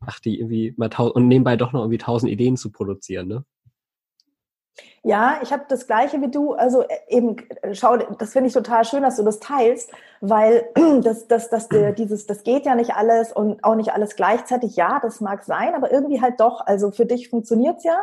ach, 0.00 0.20
die 0.20 0.38
irgendwie 0.38 0.74
mal 0.76 0.88
tausend, 0.88 1.16
und 1.16 1.28
nebenbei 1.28 1.56
doch 1.56 1.72
noch 1.72 1.80
irgendwie 1.80 1.98
tausend 1.98 2.32
Ideen 2.32 2.56
zu 2.56 2.70
produzieren, 2.72 3.28
ne? 3.28 3.44
Ja, 5.02 5.40
ich 5.42 5.52
habe 5.52 5.64
das 5.68 5.86
gleiche 5.86 6.20
wie 6.22 6.30
du. 6.30 6.52
Also 6.52 6.82
äh, 6.82 6.98
eben, 7.08 7.36
äh, 7.62 7.74
schau, 7.74 7.96
das 7.96 8.32
finde 8.32 8.48
ich 8.48 8.54
total 8.54 8.84
schön, 8.84 9.02
dass 9.02 9.16
du 9.16 9.24
das 9.24 9.40
teilst, 9.40 9.90
weil 10.20 10.68
das, 11.02 11.26
das, 11.28 11.50
das, 11.50 11.68
dieses, 11.98 12.26
das 12.26 12.42
geht 12.42 12.66
ja 12.66 12.74
nicht 12.74 12.94
alles 12.94 13.32
und 13.32 13.62
auch 13.64 13.74
nicht 13.74 13.92
alles 13.92 14.16
gleichzeitig. 14.16 14.76
Ja, 14.76 15.00
das 15.00 15.20
mag 15.20 15.44
sein, 15.44 15.74
aber 15.74 15.92
irgendwie 15.92 16.20
halt 16.20 16.40
doch. 16.40 16.64
Also 16.66 16.90
für 16.92 17.06
dich 17.06 17.28
funktioniert's 17.28 17.84
ja. 17.84 17.98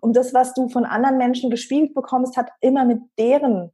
Und 0.00 0.16
das, 0.16 0.32
was 0.34 0.54
du 0.54 0.68
von 0.68 0.84
anderen 0.84 1.18
Menschen 1.18 1.50
gespielt 1.50 1.94
bekommst, 1.94 2.36
hat 2.36 2.50
immer 2.60 2.84
mit 2.84 3.00
deren 3.18 3.72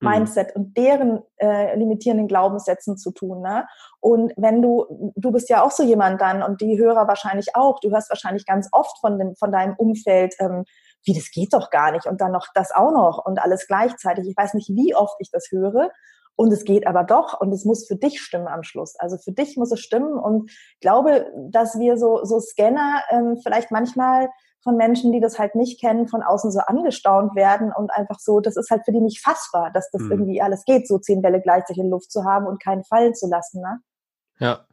mhm. 0.00 0.08
Mindset 0.08 0.56
und 0.56 0.76
deren 0.76 1.22
äh, 1.36 1.76
limitierenden 1.76 2.28
Glaubenssätzen 2.28 2.96
zu 2.96 3.12
tun. 3.12 3.42
Ne? 3.42 3.66
Und 4.00 4.32
wenn 4.36 4.62
du, 4.62 5.12
du 5.14 5.30
bist 5.30 5.48
ja 5.48 5.62
auch 5.62 5.70
so 5.70 5.82
jemand 5.82 6.20
dann 6.20 6.42
und 6.42 6.60
die 6.60 6.78
Hörer 6.78 7.06
wahrscheinlich 7.06 7.54
auch, 7.54 7.80
du 7.80 7.90
hörst 7.90 8.10
wahrscheinlich 8.10 8.46
ganz 8.46 8.68
oft 8.72 8.98
von, 9.00 9.18
dem, 9.18 9.36
von 9.36 9.52
deinem 9.52 9.74
Umfeld, 9.76 10.34
ähm, 10.40 10.64
wie 11.04 11.14
das 11.14 11.30
geht 11.30 11.52
doch 11.52 11.70
gar 11.70 11.92
nicht 11.92 12.06
und 12.06 12.20
dann 12.20 12.32
noch 12.32 12.46
das 12.54 12.72
auch 12.72 12.92
noch 12.92 13.24
und 13.24 13.38
alles 13.38 13.66
gleichzeitig. 13.66 14.26
Ich 14.28 14.36
weiß 14.36 14.54
nicht, 14.54 14.70
wie 14.70 14.94
oft 14.94 15.16
ich 15.18 15.30
das 15.30 15.48
höre. 15.50 15.90
Und 16.36 16.52
es 16.52 16.64
geht 16.64 16.86
aber 16.86 17.04
doch 17.04 17.40
und 17.40 17.52
es 17.52 17.64
muss 17.64 17.86
für 17.86 17.94
dich 17.94 18.20
stimmen 18.20 18.48
am 18.48 18.64
Schluss. 18.64 18.96
Also 18.98 19.18
für 19.18 19.30
dich 19.30 19.56
muss 19.56 19.70
es 19.70 19.78
stimmen 19.78 20.18
und 20.18 20.50
glaube, 20.80 21.30
dass 21.50 21.78
wir 21.78 21.96
so, 21.96 22.24
so 22.24 22.40
Scanner 22.40 23.02
ähm, 23.10 23.38
vielleicht 23.40 23.70
manchmal 23.70 24.28
von 24.64 24.76
Menschen, 24.76 25.12
die 25.12 25.20
das 25.20 25.38
halt 25.38 25.54
nicht 25.54 25.80
kennen, 25.80 26.08
von 26.08 26.22
außen 26.22 26.50
so 26.50 26.58
angestaunt 26.60 27.36
werden 27.36 27.72
und 27.72 27.92
einfach 27.92 28.18
so, 28.18 28.40
das 28.40 28.56
ist 28.56 28.70
halt 28.70 28.84
für 28.84 28.92
die 28.92 29.00
nicht 29.00 29.22
fassbar, 29.22 29.70
dass 29.72 29.90
das 29.92 30.02
mhm. 30.02 30.10
irgendwie 30.10 30.42
alles 30.42 30.64
geht, 30.64 30.88
so 30.88 30.98
zehn 30.98 31.22
Bälle 31.22 31.40
gleichzeitig 31.40 31.84
in 31.84 31.90
Luft 31.90 32.10
zu 32.10 32.24
haben 32.24 32.46
und 32.46 32.60
keinen 32.60 32.82
fallen 32.82 33.14
zu 33.14 33.28
lassen. 33.28 33.60
Ne? 33.60 33.78
Ja, 34.40 34.66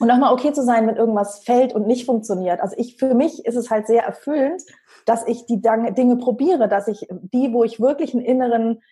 und 0.00 0.10
auch 0.10 0.18
mal 0.18 0.32
okay 0.32 0.52
zu 0.52 0.62
sein, 0.62 0.86
wenn 0.86 0.96
irgendwas 0.96 1.44
fällt 1.44 1.72
und 1.72 1.86
nicht 1.86 2.06
funktioniert. 2.06 2.60
Also 2.60 2.74
ich, 2.78 2.96
für 2.96 3.14
mich 3.14 3.44
ist 3.44 3.56
es 3.56 3.70
halt 3.70 3.86
sehr 3.86 4.04
erfüllend, 4.04 4.62
dass 5.06 5.26
ich 5.26 5.46
die 5.46 5.60
Dinge 5.60 6.16
probiere, 6.16 6.68
dass 6.68 6.88
ich 6.88 7.06
die, 7.10 7.52
wo 7.52 7.64
ich 7.64 7.80
wirklich 7.80 8.14
einen 8.14 8.24
inneren 8.24 8.82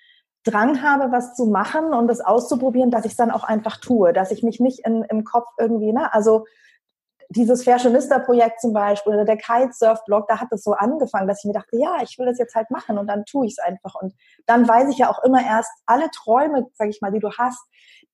Drang 0.44 0.82
habe, 0.82 1.12
was 1.12 1.34
zu 1.34 1.46
machen 1.46 1.94
und 1.94 2.08
das 2.08 2.20
auszuprobieren, 2.20 2.90
dass 2.90 3.04
ich 3.04 3.12
es 3.12 3.16
dann 3.16 3.30
auch 3.30 3.44
einfach 3.44 3.78
tue, 3.78 4.12
dass 4.12 4.30
ich 4.30 4.42
mich 4.42 4.60
nicht 4.60 4.80
in, 4.84 5.02
im 5.02 5.24
Kopf 5.24 5.48
irgendwie, 5.58 5.92
ne, 5.92 6.12
also 6.12 6.44
dieses 7.28 7.64
Fashionista-Projekt 7.64 8.60
zum 8.60 8.72
Beispiel 8.72 9.14
oder 9.14 9.24
der 9.24 9.36
Kitesurf-Blog, 9.36 10.26
da 10.28 10.40
hat 10.40 10.48
es 10.50 10.62
so 10.62 10.72
angefangen, 10.72 11.28
dass 11.28 11.42
ich 11.42 11.48
mir 11.48 11.54
dachte, 11.54 11.76
ja, 11.78 11.96
ich 12.02 12.18
will 12.18 12.26
das 12.26 12.38
jetzt 12.38 12.54
halt 12.54 12.70
machen 12.70 12.98
und 12.98 13.06
dann 13.06 13.24
tue 13.24 13.46
ich 13.46 13.56
es 13.56 13.64
einfach. 13.64 13.94
Und 13.94 14.14
dann 14.46 14.68
weiß 14.68 14.90
ich 14.90 14.98
ja 14.98 15.10
auch 15.10 15.22
immer 15.24 15.42
erst, 15.42 15.70
alle 15.86 16.10
Träume, 16.10 16.66
sag 16.74 16.88
ich 16.88 17.00
mal, 17.00 17.12
die 17.12 17.20
du 17.20 17.30
hast, 17.32 17.62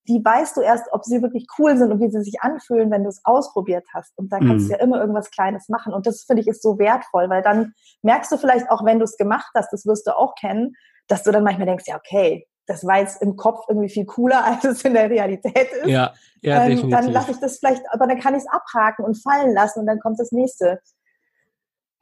die 0.09 0.25
weißt 0.25 0.57
du 0.57 0.63
erst, 0.63 0.87
ob 0.93 1.05
sie 1.05 1.23
wirklich 1.23 1.47
cool 1.59 1.77
sind 1.77 1.93
und 1.93 2.01
wie 2.01 2.11
sie 2.11 2.23
sich 2.23 2.41
anfühlen, 2.41 2.91
wenn 2.91 3.03
du 3.03 3.11
es 3.11 3.21
ausprobiert 3.25 3.87
hast. 3.93 4.17
Und 4.17 4.33
da 4.33 4.39
kannst 4.39 4.67
mhm. 4.67 4.69
du 4.69 4.75
ja 4.75 4.81
immer 4.81 5.01
irgendwas 5.01 5.31
Kleines 5.31 5.69
machen. 5.69 5.93
Und 5.93 6.07
das 6.07 6.23
finde 6.23 6.43
ich 6.43 6.49
ist 6.49 6.63
so 6.63 6.79
wertvoll, 6.79 7.29
weil 7.29 7.43
dann 7.43 7.75
merkst 8.03 8.33
du 8.33 8.39
vielleicht 8.39 8.71
auch, 8.71 8.85
wenn 8.85 8.99
du 8.99 9.05
es 9.05 9.17
gemacht 9.17 9.51
hast, 9.55 9.73
das 9.73 9.87
wirst 9.87 10.07
du 10.07 10.17
auch 10.17 10.35
kennen, 10.35 10.75
dass 11.07 11.23
du 11.23 11.31
dann 11.31 11.45
manchmal 11.45 11.67
denkst, 11.67 11.85
ja, 11.87 11.97
okay, 11.97 12.47
das 12.67 12.85
war 12.85 12.99
jetzt 12.99 13.23
im 13.23 13.37
Kopf 13.37 13.65
irgendwie 13.69 13.89
viel 13.89 14.05
cooler, 14.05 14.45
als 14.45 14.65
es 14.65 14.85
in 14.85 14.95
der 14.95 15.11
Realität 15.11 15.73
ist. 15.73 15.89
Ja, 15.89 16.13
ja 16.43 16.63
ähm, 16.63 16.71
definitiv. 16.71 16.91
Dann 16.91 17.13
lasse 17.13 17.31
ich 17.33 17.39
das 17.39 17.59
vielleicht, 17.59 17.83
aber 17.91 18.07
dann 18.07 18.21
kann 18.21 18.35
ich 18.35 18.43
es 18.43 18.49
abhaken 18.49 19.05
und 19.05 19.21
fallen 19.21 19.55
lassen 19.55 19.81
und 19.81 19.87
dann 19.87 19.99
kommt 19.99 20.21
das 20.21 20.33
nächste. 20.33 20.81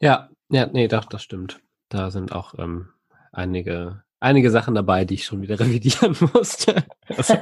Ja, 0.00 0.28
ja, 0.50 0.66
nee, 0.66 0.88
doch, 0.88 1.06
das 1.06 1.22
stimmt. 1.22 1.60
Da 1.88 2.10
sind 2.10 2.32
auch 2.32 2.54
ähm, 2.58 2.88
einige, 3.32 4.02
einige 4.20 4.50
Sachen 4.50 4.74
dabei, 4.74 5.04
die 5.04 5.14
ich 5.14 5.24
schon 5.24 5.40
wieder 5.40 5.58
revidieren 5.60 6.16
musste. 6.34 6.84
Also, 7.16 7.34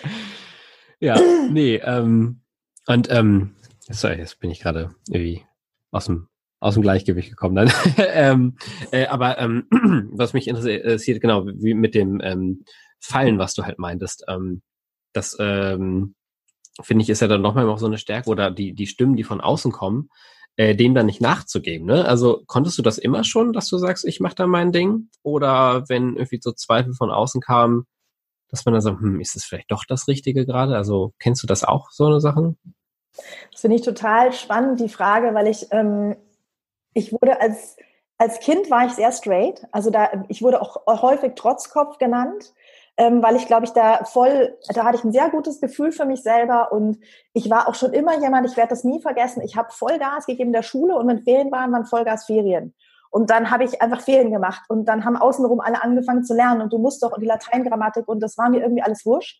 ja, 1.00 1.18
nee, 1.50 1.76
ähm, 1.76 2.40
und 2.86 3.10
ähm, 3.10 3.54
sorry, 3.88 4.18
jetzt 4.18 4.40
bin 4.40 4.50
ich 4.50 4.60
gerade 4.60 4.94
irgendwie 5.08 5.44
aus 5.90 6.06
dem 6.06 6.28
aus 6.60 6.74
dem 6.74 6.82
Gleichgewicht 6.82 7.28
gekommen 7.28 7.56
dann. 7.56 7.72
ähm, 7.98 8.56
äh, 8.92 9.06
aber 9.06 9.38
ähm, 9.38 9.66
was 10.12 10.32
mich 10.32 10.46
interessiert, 10.46 11.20
genau, 11.20 11.44
wie 11.46 11.74
mit 11.74 11.94
dem 11.94 12.20
ähm, 12.22 12.64
Fallen, 13.00 13.38
was 13.38 13.54
du 13.54 13.64
halt 13.64 13.80
meintest, 13.80 14.24
ähm, 14.28 14.62
das 15.12 15.36
ähm, 15.40 16.14
finde 16.80 17.02
ich 17.02 17.10
ist 17.10 17.20
ja 17.20 17.28
dann 17.28 17.42
nochmal 17.42 17.68
auch 17.68 17.78
so 17.78 17.86
eine 17.86 17.98
Stärke 17.98 18.30
oder 18.30 18.50
die, 18.50 18.74
die 18.74 18.86
Stimmen, 18.86 19.16
die 19.16 19.24
von 19.24 19.40
außen 19.40 19.72
kommen, 19.72 20.08
äh, 20.56 20.74
dem 20.74 20.94
dann 20.94 21.06
nicht 21.06 21.20
nachzugeben. 21.20 21.86
Ne? 21.86 22.04
Also 22.04 22.44
konntest 22.46 22.78
du 22.78 22.82
das 22.82 22.98
immer 22.98 23.24
schon, 23.24 23.52
dass 23.52 23.68
du 23.68 23.78
sagst, 23.78 24.06
ich 24.06 24.20
mache 24.20 24.36
da 24.36 24.46
mein 24.46 24.72
Ding? 24.72 25.08
Oder 25.22 25.84
wenn 25.88 26.14
irgendwie 26.16 26.40
so 26.40 26.52
Zweifel 26.52 26.94
von 26.94 27.10
außen 27.10 27.40
kamen, 27.40 27.86
dass 28.52 28.64
man 28.64 28.74
dann 28.74 28.82
sagt, 28.82 29.00
hm, 29.00 29.20
ist 29.20 29.34
es 29.34 29.44
vielleicht 29.44 29.72
doch 29.72 29.84
das 29.88 30.06
Richtige 30.06 30.46
gerade? 30.46 30.76
Also 30.76 31.12
kennst 31.18 31.42
du 31.42 31.48
das 31.48 31.64
auch, 31.64 31.90
so 31.90 32.06
eine 32.06 32.20
Sachen? 32.20 32.56
Das 33.50 33.60
finde 33.60 33.76
ich 33.76 33.82
total 33.82 34.32
spannend, 34.32 34.78
die 34.78 34.88
Frage, 34.88 35.34
weil 35.34 35.48
ich 35.48 35.66
ähm, 35.72 36.14
ich 36.94 37.12
wurde 37.12 37.40
als, 37.40 37.76
als 38.18 38.40
Kind 38.40 38.70
war 38.70 38.86
ich 38.86 38.92
sehr 38.92 39.12
straight. 39.12 39.66
Also 39.72 39.90
da, 39.90 40.10
ich 40.28 40.42
wurde 40.42 40.60
auch 40.60 40.84
häufig 40.86 41.34
Trotzkopf 41.34 41.98
genannt, 41.98 42.52
ähm, 42.96 43.22
weil 43.22 43.36
ich 43.36 43.46
glaube 43.46 43.64
ich 43.64 43.72
da 43.72 44.04
voll, 44.04 44.56
da 44.74 44.84
hatte 44.84 44.98
ich 44.98 45.04
ein 45.04 45.12
sehr 45.12 45.30
gutes 45.30 45.60
Gefühl 45.60 45.92
für 45.92 46.04
mich 46.04 46.22
selber 46.22 46.72
und 46.72 46.98
ich 47.32 47.48
war 47.50 47.68
auch 47.68 47.74
schon 47.74 47.92
immer 47.92 48.20
jemand, 48.20 48.48
ich 48.48 48.56
werde 48.56 48.70
das 48.70 48.84
nie 48.84 49.00
vergessen, 49.00 49.42
ich 49.42 49.56
habe 49.56 49.72
Vollgas 49.72 50.26
gegeben 50.26 50.50
in 50.50 50.54
der 50.54 50.62
Schule 50.62 50.96
und 50.96 51.08
wenn 51.08 51.22
Ferien 51.22 51.50
waren, 51.50 51.72
waren 51.72 51.86
Vollgas 51.86 52.26
Ferien. 52.26 52.74
Und 53.12 53.28
dann 53.28 53.50
habe 53.50 53.64
ich 53.64 53.82
einfach 53.82 54.00
Ferien 54.00 54.32
gemacht 54.32 54.62
und 54.70 54.86
dann 54.86 55.04
haben 55.04 55.18
außenrum 55.18 55.60
alle 55.60 55.82
angefangen 55.82 56.24
zu 56.24 56.34
lernen 56.34 56.62
und 56.62 56.72
du 56.72 56.78
musst 56.78 57.02
doch 57.02 57.12
die 57.18 57.26
Lateingrammatik 57.26 58.08
und 58.08 58.20
das 58.20 58.38
war 58.38 58.48
mir 58.48 58.62
irgendwie 58.62 58.82
alles 58.82 59.04
wurscht. 59.04 59.38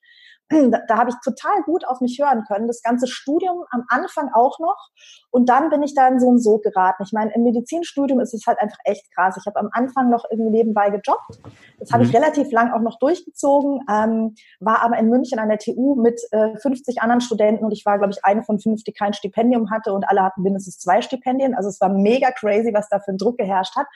Da, 0.70 0.80
da 0.86 0.98
habe 0.98 1.10
ich 1.10 1.16
total 1.24 1.62
gut 1.64 1.86
auf 1.86 2.00
mich 2.00 2.18
hören 2.20 2.44
können. 2.46 2.66
Das 2.66 2.82
ganze 2.82 3.06
Studium 3.06 3.64
am 3.70 3.84
Anfang 3.88 4.30
auch 4.32 4.58
noch. 4.58 4.88
Und 5.30 5.48
dann 5.48 5.70
bin 5.70 5.82
ich 5.82 5.94
da 5.94 6.08
in 6.08 6.20
so 6.20 6.30
ein 6.30 6.38
Sog 6.38 6.62
geraten. 6.62 7.02
Ich 7.04 7.12
meine, 7.12 7.34
im 7.34 7.42
Medizinstudium 7.42 8.20
ist 8.20 8.34
es 8.34 8.46
halt 8.46 8.60
einfach 8.60 8.78
echt 8.84 9.12
krass. 9.14 9.36
Ich 9.38 9.46
habe 9.46 9.58
am 9.58 9.70
Anfang 9.72 10.10
noch 10.10 10.24
irgendwie 10.30 10.50
nebenbei 10.50 10.90
gejobbt. 10.90 11.40
Das 11.78 11.90
habe 11.90 12.04
mhm. 12.04 12.10
ich 12.10 12.16
relativ 12.16 12.52
lang 12.52 12.72
auch 12.72 12.80
noch 12.80 12.98
durchgezogen, 12.98 13.80
ähm, 13.90 14.34
war 14.60 14.82
aber 14.82 14.98
in 14.98 15.08
München 15.08 15.38
an 15.38 15.48
der 15.48 15.58
TU 15.58 15.94
mit 15.94 16.20
äh, 16.30 16.56
50 16.58 17.00
anderen 17.00 17.20
Studenten 17.20 17.64
und 17.64 17.72
ich 17.72 17.84
war, 17.84 17.98
glaube 17.98 18.12
ich, 18.12 18.24
eine 18.24 18.42
von 18.42 18.60
fünf, 18.60 18.84
die 18.84 18.92
kein 18.92 19.14
Stipendium 19.14 19.70
hatte 19.70 19.92
und 19.92 20.08
alle 20.08 20.22
hatten 20.22 20.42
mindestens 20.42 20.78
zwei 20.78 21.02
Stipendien. 21.02 21.54
Also 21.54 21.68
es 21.68 21.80
war 21.80 21.88
mega 21.88 22.30
crazy, 22.30 22.72
was 22.72 22.88
da 22.88 23.00
für 23.00 23.12
ein 23.12 23.18
Druck 23.18 23.38
geherrscht 23.38 23.76
hat. 23.76 23.86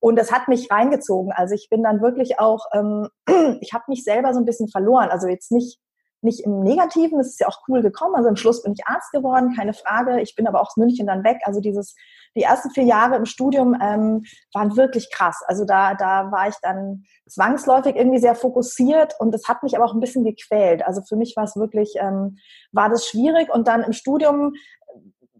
Und 0.00 0.16
das 0.16 0.32
hat 0.32 0.48
mich 0.48 0.70
reingezogen. 0.70 1.32
Also 1.32 1.54
ich 1.54 1.68
bin 1.70 1.82
dann 1.82 2.00
wirklich 2.00 2.38
auch, 2.38 2.66
ähm, 2.72 3.08
ich 3.60 3.72
habe 3.72 3.84
mich 3.88 4.04
selber 4.04 4.32
so 4.34 4.40
ein 4.40 4.44
bisschen 4.44 4.68
verloren. 4.68 5.08
Also 5.10 5.28
jetzt 5.28 5.52
nicht 5.52 5.78
nicht 6.20 6.40
im 6.40 6.60
Negativen, 6.60 7.20
es 7.20 7.28
ist 7.28 7.40
ja 7.40 7.46
auch 7.46 7.62
cool 7.68 7.82
gekommen. 7.82 8.14
Also 8.16 8.28
im 8.28 8.36
Schluss 8.36 8.62
bin 8.62 8.72
ich 8.72 8.86
Arzt 8.86 9.12
geworden, 9.12 9.54
keine 9.56 9.72
Frage. 9.72 10.20
Ich 10.20 10.34
bin 10.34 10.46
aber 10.46 10.60
auch 10.60 10.68
aus 10.68 10.76
München 10.76 11.06
dann 11.06 11.24
weg. 11.24 11.40
Also 11.44 11.60
dieses, 11.60 11.94
die 12.36 12.42
ersten 12.42 12.70
vier 12.70 12.84
Jahre 12.84 13.16
im 13.16 13.24
Studium 13.24 13.74
ähm, 13.80 14.24
waren 14.52 14.76
wirklich 14.76 15.10
krass. 15.12 15.42
Also 15.46 15.64
da, 15.64 15.94
da 15.94 16.30
war 16.32 16.48
ich 16.48 16.56
dann 16.62 17.04
zwangsläufig 17.28 17.96
irgendwie 17.96 18.18
sehr 18.18 18.34
fokussiert 18.34 19.14
und 19.18 19.32
das 19.32 19.44
hat 19.48 19.62
mich 19.62 19.76
aber 19.76 19.84
auch 19.84 19.94
ein 19.94 20.00
bisschen 20.00 20.24
gequält. 20.24 20.84
Also 20.84 21.02
für 21.02 21.16
mich 21.16 21.34
war 21.36 21.44
es 21.44 21.56
wirklich, 21.56 21.94
ähm, 22.00 22.38
war 22.72 22.88
das 22.88 23.06
schwierig 23.06 23.52
und 23.52 23.68
dann 23.68 23.82
im 23.82 23.92
Studium 23.92 24.54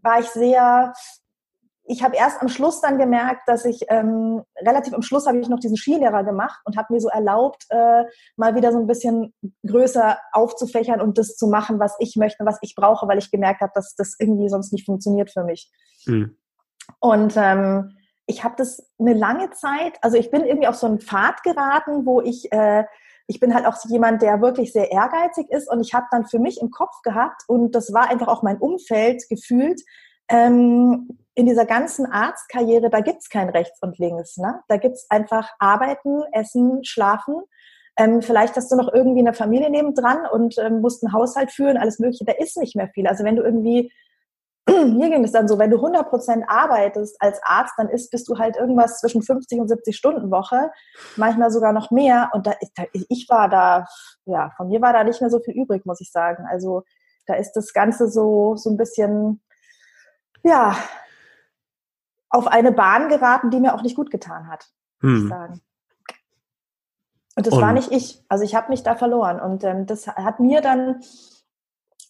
war 0.02 0.20
ich 0.20 0.28
sehr 0.28 0.92
ich 1.88 2.02
habe 2.02 2.16
erst 2.16 2.42
am 2.42 2.48
Schluss 2.48 2.80
dann 2.80 2.98
gemerkt, 2.98 3.48
dass 3.48 3.64
ich 3.64 3.86
ähm, 3.88 4.42
relativ 4.60 4.92
am 4.92 5.02
Schluss 5.02 5.26
habe 5.26 5.38
ich 5.38 5.48
noch 5.48 5.58
diesen 5.58 5.76
Skilehrer 5.76 6.22
gemacht 6.22 6.60
und 6.64 6.76
habe 6.76 6.92
mir 6.92 7.00
so 7.00 7.08
erlaubt, 7.08 7.64
äh, 7.70 8.04
mal 8.36 8.54
wieder 8.54 8.72
so 8.72 8.78
ein 8.78 8.86
bisschen 8.86 9.34
größer 9.66 10.18
aufzufächern 10.32 11.00
und 11.00 11.16
das 11.16 11.36
zu 11.36 11.48
machen, 11.48 11.80
was 11.80 11.96
ich 11.98 12.16
möchte, 12.16 12.44
was 12.44 12.58
ich 12.60 12.74
brauche, 12.74 13.08
weil 13.08 13.18
ich 13.18 13.30
gemerkt 13.30 13.62
habe, 13.62 13.72
dass 13.74 13.94
das 13.94 14.16
irgendwie 14.18 14.50
sonst 14.50 14.72
nicht 14.72 14.84
funktioniert 14.84 15.30
für 15.30 15.44
mich. 15.44 15.70
Mhm. 16.06 16.36
Und 17.00 17.34
ähm, 17.36 17.96
ich 18.26 18.44
habe 18.44 18.54
das 18.58 18.86
eine 18.98 19.14
lange 19.14 19.50
Zeit, 19.50 19.94
also 20.02 20.18
ich 20.18 20.30
bin 20.30 20.44
irgendwie 20.44 20.68
auf 20.68 20.76
so 20.76 20.86
einen 20.86 21.00
Pfad 21.00 21.42
geraten, 21.42 22.04
wo 22.04 22.20
ich 22.20 22.52
äh, 22.52 22.84
ich 23.30 23.40
bin 23.40 23.54
halt 23.54 23.66
auch 23.66 23.76
jemand, 23.88 24.22
der 24.22 24.40
wirklich 24.40 24.72
sehr 24.72 24.90
ehrgeizig 24.90 25.50
ist 25.50 25.70
und 25.70 25.80
ich 25.80 25.92
habe 25.92 26.06
dann 26.10 26.26
für 26.26 26.38
mich 26.38 26.60
im 26.62 26.70
Kopf 26.70 27.02
gehabt 27.02 27.42
und 27.46 27.74
das 27.74 27.92
war 27.92 28.10
einfach 28.10 28.26
auch 28.28 28.42
mein 28.42 28.56
Umfeld 28.56 29.22
gefühlt, 29.28 29.82
ähm, 30.28 31.08
in 31.34 31.46
dieser 31.46 31.66
ganzen 31.66 32.04
Arztkarriere, 32.06 32.90
da 32.90 33.00
gibt's 33.00 33.28
kein 33.28 33.48
Rechts 33.48 33.80
und 33.80 33.98
Links. 33.98 34.38
Ne? 34.38 34.60
Da 34.66 34.76
gibt's 34.76 35.06
einfach 35.08 35.48
Arbeiten, 35.60 36.22
Essen, 36.32 36.84
Schlafen. 36.84 37.42
Ähm, 37.96 38.22
vielleicht 38.22 38.56
hast 38.56 38.72
du 38.72 38.76
noch 38.76 38.92
irgendwie 38.92 39.20
eine 39.20 39.34
Familie 39.34 39.70
nebendran 39.70 40.26
und 40.32 40.56
ähm, 40.58 40.80
musst 40.80 41.04
einen 41.04 41.12
Haushalt 41.12 41.52
führen, 41.52 41.76
alles 41.76 42.00
Mögliche. 42.00 42.24
Da 42.24 42.32
ist 42.32 42.56
nicht 42.56 42.74
mehr 42.74 42.88
viel. 42.88 43.06
Also 43.06 43.22
wenn 43.22 43.36
du 43.36 43.44
irgendwie, 43.44 43.92
mir 44.68 45.10
ging 45.10 45.22
es 45.22 45.30
dann 45.30 45.46
so, 45.46 45.60
wenn 45.60 45.70
du 45.70 45.76
100 45.76 46.08
Prozent 46.08 46.44
arbeitest 46.48 47.16
als 47.20 47.40
Arzt, 47.44 47.74
dann 47.76 47.88
ist, 47.88 48.10
bist 48.10 48.28
du 48.28 48.38
halt 48.38 48.56
irgendwas 48.56 48.98
zwischen 48.98 49.22
50 49.22 49.60
und 49.60 49.68
70 49.68 49.96
Stunden 49.96 50.32
Woche, 50.32 50.72
manchmal 51.16 51.52
sogar 51.52 51.72
noch 51.72 51.92
mehr. 51.92 52.30
Und 52.34 52.48
da, 52.48 52.54
da, 52.74 52.82
ich 52.92 53.26
war 53.28 53.48
da, 53.48 53.86
ja, 54.26 54.50
von 54.56 54.68
mir 54.68 54.80
war 54.80 54.92
da 54.92 55.04
nicht 55.04 55.20
mehr 55.20 55.30
so 55.30 55.38
viel 55.38 55.54
übrig, 55.54 55.86
muss 55.86 56.00
ich 56.00 56.10
sagen. 56.10 56.46
Also 56.50 56.82
da 57.26 57.34
ist 57.34 57.52
das 57.52 57.72
Ganze 57.72 58.08
so, 58.08 58.56
so 58.56 58.70
ein 58.70 58.76
bisschen, 58.76 59.40
ja, 60.42 60.76
auf 62.30 62.46
eine 62.46 62.72
Bahn 62.72 63.08
geraten, 63.08 63.50
die 63.50 63.60
mir 63.60 63.74
auch 63.74 63.82
nicht 63.82 63.96
gut 63.96 64.10
getan 64.10 64.48
hat, 64.48 64.68
hm. 65.00 65.12
muss 65.12 65.22
ich 65.22 65.28
sagen. 65.28 65.60
Und 67.36 67.46
das 67.46 67.54
und. 67.54 67.60
war 67.60 67.72
nicht 67.72 67.92
ich. 67.92 68.24
Also 68.28 68.42
ich 68.42 68.56
habe 68.56 68.68
mich 68.68 68.82
da 68.82 68.96
verloren. 68.96 69.40
Und 69.40 69.62
ähm, 69.62 69.86
das 69.86 70.08
hat 70.08 70.40
mir 70.40 70.60
dann, 70.60 71.02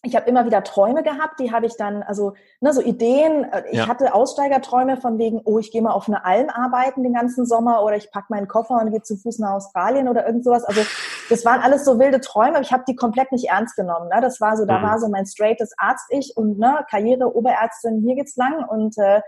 ich 0.02 0.14
habe 0.14 0.28
immer 0.28 0.46
wieder 0.46 0.62
Träume 0.62 1.02
gehabt, 1.02 1.40
die 1.40 1.50
habe 1.52 1.66
ich 1.66 1.76
dann, 1.76 2.04
also 2.04 2.34
ne, 2.60 2.72
so 2.72 2.80
Ideen, 2.80 3.44
äh, 3.44 3.64
ich 3.70 3.78
ja. 3.78 3.88
hatte 3.88 4.14
Aussteigerträume 4.14 4.96
von 4.96 5.18
wegen, 5.18 5.40
oh, 5.44 5.58
ich 5.58 5.72
gehe 5.72 5.82
mal 5.82 5.90
auf 5.90 6.08
eine 6.08 6.24
Alm 6.24 6.48
arbeiten 6.50 7.02
den 7.02 7.14
ganzen 7.14 7.46
Sommer 7.46 7.82
oder 7.82 7.96
ich 7.96 8.12
packe 8.12 8.26
meinen 8.30 8.46
Koffer 8.46 8.80
und 8.80 8.92
gehe 8.92 9.02
zu 9.02 9.16
Fuß 9.16 9.40
nach 9.40 9.54
Australien 9.54 10.08
oder 10.08 10.24
irgend 10.24 10.44
sowas. 10.44 10.64
Also 10.64 10.82
das 11.28 11.44
waren 11.44 11.60
alles 11.60 11.84
so 11.84 11.98
wilde 11.98 12.20
Träume, 12.20 12.56
aber 12.56 12.60
ich 12.60 12.72
habe 12.72 12.84
die 12.86 12.94
komplett 12.94 13.32
nicht 13.32 13.48
ernst 13.48 13.74
genommen. 13.74 14.08
Ne? 14.08 14.20
Das 14.20 14.40
war 14.40 14.56
so, 14.56 14.66
da 14.66 14.78
mhm. 14.78 14.82
war 14.84 15.00
so 15.00 15.08
mein 15.08 15.26
straightes 15.26 15.72
Arzt-Ich 15.76 16.36
und 16.36 16.58
ne, 16.58 16.84
Karriere, 16.88 17.34
Oberärztin, 17.34 18.02
hier 18.02 18.14
geht's 18.14 18.36
lang 18.36 18.64
und 18.68 18.96
äh, 18.98 19.20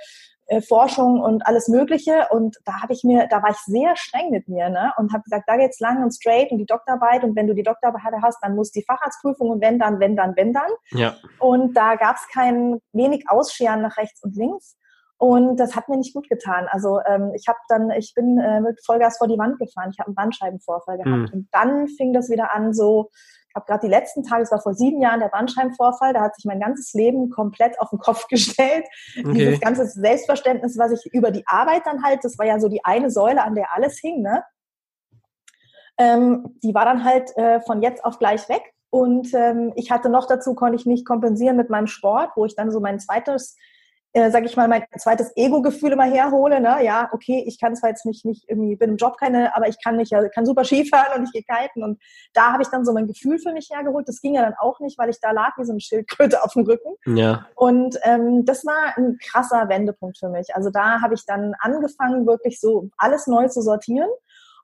äh, 0.50 0.61
Forschung 0.61 1.21
und 1.21 1.47
alles 1.47 1.69
Mögliche. 1.69 2.26
Und 2.30 2.57
da 2.64 2.83
habe 2.83 2.92
ich 2.92 3.04
mir, 3.04 3.28
da 3.28 3.40
war 3.40 3.50
ich 3.50 3.59
sehr 3.59 3.95
streng 3.95 4.30
mit 4.30 4.49
mir, 4.49 4.69
ne? 4.69 4.92
Und 4.97 5.12
habe 5.12 5.23
gesagt, 5.23 5.45
da 5.47 5.57
geht's 5.57 5.78
lang 5.78 6.02
und 6.02 6.11
straight 6.11 6.50
und 6.50 6.59
die 6.59 6.66
Doktorarbeit. 6.66 7.23
Und 7.23 7.37
wenn 7.37 7.47
du 7.47 7.54
die 7.54 7.62
Doktorarbeit 7.62 8.21
hast, 8.21 8.38
dann 8.42 8.57
muss 8.57 8.73
die 8.73 8.83
Facharztprüfung 8.83 9.49
und 9.49 9.61
wenn 9.61 9.78
dann, 9.78 10.00
wenn 10.00 10.16
dann, 10.16 10.35
wenn 10.35 10.52
dann. 10.52 10.71
Ja. 10.90 11.14
Und 11.38 11.76
da 11.76 11.95
gab's 11.95 12.26
kein 12.33 12.80
wenig 12.92 13.26
Ausscheren 13.28 13.80
nach 13.80 13.97
rechts 13.97 14.25
und 14.25 14.37
links. 14.37 14.76
Und 15.19 15.61
das 15.61 15.76
hat 15.76 15.88
mir 15.88 15.99
nicht 15.99 16.14
gut 16.14 16.28
getan. 16.28 16.66
Also 16.71 16.99
ähm, 17.07 17.30
ich 17.37 17.47
habe 17.47 17.59
dann, 17.69 17.92
ich 17.92 18.12
bin 18.16 18.38
äh, 18.38 18.61
mit 18.61 18.85
Vollgas 18.85 19.19
vor 19.19 19.28
die 19.28 19.38
Wand 19.38 19.57
gefahren. 19.61 19.90
Ich 19.92 20.00
habe 20.00 20.09
einen 20.09 20.16
Bandscheibenvorfall 20.16 20.97
gehabt. 20.97 21.33
Mhm. 21.33 21.40
Und 21.40 21.49
dann 21.52 21.87
fing 21.87 22.12
das 22.12 22.28
wieder 22.28 22.52
an, 22.52 22.75
so 22.75 23.11
habe 23.54 23.66
gerade 23.66 23.87
die 23.87 23.90
letzten 23.90 24.23
Tage, 24.23 24.42
es 24.42 24.50
war 24.50 24.61
vor 24.61 24.75
sieben 24.75 25.00
Jahren 25.00 25.21
der 25.21 25.28
Bandscheibenvorfall, 25.28 26.12
da 26.12 26.23
hat 26.23 26.35
sich 26.37 26.45
mein 26.45 26.61
ganzes 26.61 26.92
Leben 26.92 27.30
komplett 27.30 27.80
auf 27.80 27.90
den 27.90 27.99
Kopf 27.99 28.26
gestellt. 28.28 28.87
Okay. 29.19 29.33
Dieses 29.33 29.61
ganze 29.61 29.87
Selbstverständnis, 29.87 30.78
was 30.78 30.92
ich 30.92 31.12
über 31.12 31.30
die 31.30 31.47
Arbeit 31.47 31.87
dann 31.87 32.02
halt, 32.02 32.25
das 32.25 32.38
war 32.38 32.47
ja 32.47 32.61
so 32.61 32.69
die 32.69 32.85
eine 32.85 33.11
Säule, 33.11 33.42
an 33.42 33.54
der 33.54 33.75
alles 33.75 33.99
hing, 33.99 34.23
ne? 34.23 34.45
Ähm, 35.99 36.59
die 36.62 36.75
war 36.75 36.87
dann 36.87 37.04
halt 37.04 37.37
äh, 37.37 37.61
von 37.61 37.83
jetzt 37.83 38.04
auf 38.04 38.19
gleich 38.19 38.49
weg. 38.49 38.62
Und 38.88 39.35
ähm, 39.35 39.73
ich 39.76 39.90
hatte 39.90 40.09
noch 40.09 40.26
dazu, 40.26 40.54
konnte 40.54 40.76
ich 40.76 40.87
mich 40.87 41.04
kompensieren 41.04 41.57
mit 41.57 41.71
meinem 41.71 41.87
Sport, 41.87 42.30
wo 42.37 42.45
ich 42.45 42.57
dann 42.57 42.73
so 42.73 42.80
mein 42.80 42.99
zweites 42.99 43.57
äh, 44.12 44.31
sage 44.31 44.47
ich 44.47 44.57
mal, 44.57 44.67
mein 44.67 44.85
zweites 44.99 45.33
Ego-Gefühl 45.37 45.93
immer 45.93 46.05
herhole. 46.05 46.61
Ne? 46.61 46.85
Ja, 46.85 47.09
okay, 47.12 47.45
ich 47.47 47.61
kann 47.61 47.76
zwar 47.76 47.90
jetzt 47.90 48.05
nicht, 48.05 48.25
nicht 48.25 48.49
irgendwie, 48.49 48.75
bin 48.76 48.90
im 48.90 48.97
Job 48.97 49.17
keine, 49.19 49.55
aber 49.55 49.69
ich 49.69 49.83
kann 49.83 49.97
nicht, 49.97 50.11
ja, 50.11 50.29
kann 50.29 50.47
super 50.47 50.64
Skifahren 50.64 51.19
und 51.19 51.25
ich 51.25 51.33
gehe 51.33 51.43
kiten. 51.43 51.85
Und 51.85 52.00
da 52.33 52.52
habe 52.52 52.62
ich 52.62 52.69
dann 52.69 52.85
so 52.85 52.93
mein 52.93 53.07
Gefühl 53.07 53.38
für 53.38 53.52
mich 53.52 53.69
hergeholt. 53.71 54.09
Das 54.09 54.21
ging 54.21 54.35
ja 54.35 54.43
dann 54.43 54.55
auch 54.59 54.81
nicht, 54.81 54.99
weil 54.99 55.11
ich 55.11 55.21
da 55.21 55.31
lag 55.31 55.57
wie 55.59 55.64
so 55.64 55.73
eine 55.73 55.81
Schildkröte 55.81 56.43
auf 56.43 56.55
dem 56.55 56.64
Rücken. 56.64 56.95
Ja. 57.07 57.47
Und 57.55 57.99
ähm, 58.02 58.45
das 58.45 58.64
war 58.64 58.97
ein 58.97 59.19
krasser 59.23 59.69
Wendepunkt 59.69 60.19
für 60.19 60.29
mich. 60.29 60.55
Also 60.55 60.71
da 60.71 61.00
habe 61.00 61.14
ich 61.14 61.25
dann 61.25 61.55
angefangen, 61.61 62.26
wirklich 62.26 62.61
so 62.61 62.88
alles 62.97 63.26
neu 63.26 63.49
zu 63.49 63.62
sortieren. 63.62 64.09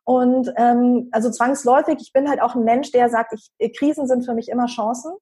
Und 0.03 0.53
ähm, 0.57 1.09
also 1.13 1.31
zwangsläufig, 1.31 1.99
ich 2.01 2.13
bin 2.13 2.29
halt 2.29 2.41
auch 2.41 2.55
ein 2.55 2.65
Mensch, 2.65 2.93
der 2.93 3.09
sagt, 3.09 3.33
ich, 3.33 3.77
Krisen 3.77 4.07
sind 4.07 4.25
für 4.25 4.35
mich 4.35 4.49
immer 4.49 4.67
Chancen. 4.67 5.13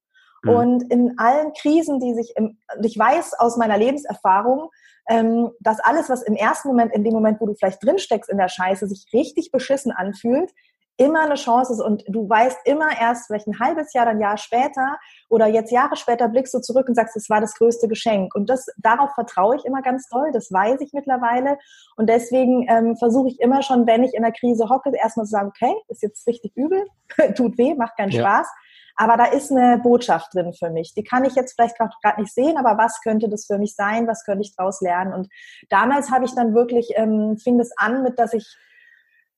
Mhm. 0.44 0.50
Und 0.50 0.92
in 0.92 1.18
allen 1.18 1.52
Krisen, 1.54 1.98
die 1.98 2.14
sich, 2.14 2.34
im, 2.36 2.58
ich 2.82 2.98
weiß 2.98 3.34
aus 3.38 3.56
meiner 3.56 3.78
Lebenserfahrung, 3.78 4.70
ähm, 5.08 5.50
dass 5.60 5.80
alles, 5.80 6.08
was 6.08 6.22
im 6.22 6.34
ersten 6.34 6.68
Moment, 6.68 6.94
in 6.94 7.04
dem 7.04 7.12
Moment, 7.12 7.40
wo 7.40 7.46
du 7.46 7.54
vielleicht 7.54 7.84
drinsteckst 7.84 8.30
in 8.30 8.38
der 8.38 8.48
Scheiße, 8.48 8.86
sich 8.86 9.06
richtig 9.12 9.50
beschissen 9.50 9.92
anfühlt, 9.92 10.50
immer 10.96 11.22
eine 11.22 11.34
Chance 11.34 11.72
ist 11.72 11.80
und 11.80 12.04
du 12.06 12.28
weißt 12.28 12.58
immer 12.66 12.88
erst 13.00 13.26
vielleicht 13.26 13.48
ein 13.48 13.58
halbes 13.58 13.92
Jahr, 13.94 14.06
dann 14.06 14.16
ein 14.16 14.20
Jahr 14.20 14.36
später 14.36 14.96
oder 15.28 15.46
jetzt 15.46 15.72
Jahre 15.72 15.96
später 15.96 16.28
blickst 16.28 16.54
du 16.54 16.60
zurück 16.60 16.88
und 16.88 16.94
sagst, 16.94 17.16
das 17.16 17.28
war 17.28 17.40
das 17.40 17.54
größte 17.54 17.88
Geschenk. 17.88 18.34
Und 18.34 18.48
das, 18.48 18.66
darauf 18.76 19.10
vertraue 19.14 19.56
ich 19.56 19.64
immer 19.64 19.82
ganz 19.82 20.08
toll, 20.08 20.30
das 20.32 20.52
weiß 20.52 20.80
ich 20.80 20.92
mittlerweile. 20.92 21.58
Und 21.96 22.08
deswegen 22.08 22.66
ähm, 22.68 22.96
versuche 22.96 23.28
ich 23.28 23.40
immer 23.40 23.62
schon, 23.62 23.86
wenn 23.86 24.04
ich 24.04 24.14
in 24.14 24.22
der 24.22 24.32
Krise 24.32 24.68
hocke, 24.68 24.92
erstmal 24.94 25.26
zu 25.26 25.30
sagen, 25.30 25.48
okay, 25.48 25.74
ist 25.88 26.02
jetzt 26.02 26.26
richtig 26.28 26.52
übel, 26.54 26.86
tut 27.34 27.58
weh, 27.58 27.74
macht 27.74 27.96
keinen 27.96 28.12
ja. 28.12 28.20
Spaß. 28.22 28.48
Aber 28.96 29.16
da 29.16 29.24
ist 29.24 29.50
eine 29.50 29.78
Botschaft 29.78 30.34
drin 30.34 30.52
für 30.52 30.70
mich. 30.70 30.94
Die 30.94 31.02
kann 31.02 31.24
ich 31.24 31.34
jetzt 31.34 31.54
vielleicht 31.54 31.76
gerade 31.76 32.20
nicht 32.20 32.32
sehen, 32.32 32.56
aber 32.56 32.78
was 32.78 33.00
könnte 33.02 33.28
das 33.28 33.46
für 33.46 33.58
mich 33.58 33.74
sein? 33.74 34.06
Was 34.06 34.24
könnte 34.24 34.42
ich 34.42 34.54
daraus 34.56 34.80
lernen? 34.80 35.12
Und 35.12 35.28
damals 35.68 36.10
habe 36.10 36.24
ich 36.24 36.34
dann 36.34 36.54
wirklich, 36.54 36.92
ähm, 36.94 37.36
fing 37.36 37.58
das 37.58 37.70
an 37.76 38.02
mit, 38.02 38.18
dass 38.18 38.32
ich 38.32 38.56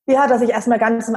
ja, 0.09 0.29
dass 0.29 0.41
ich 0.41 0.51
erstmal 0.51 0.79
ganz, 0.79 1.13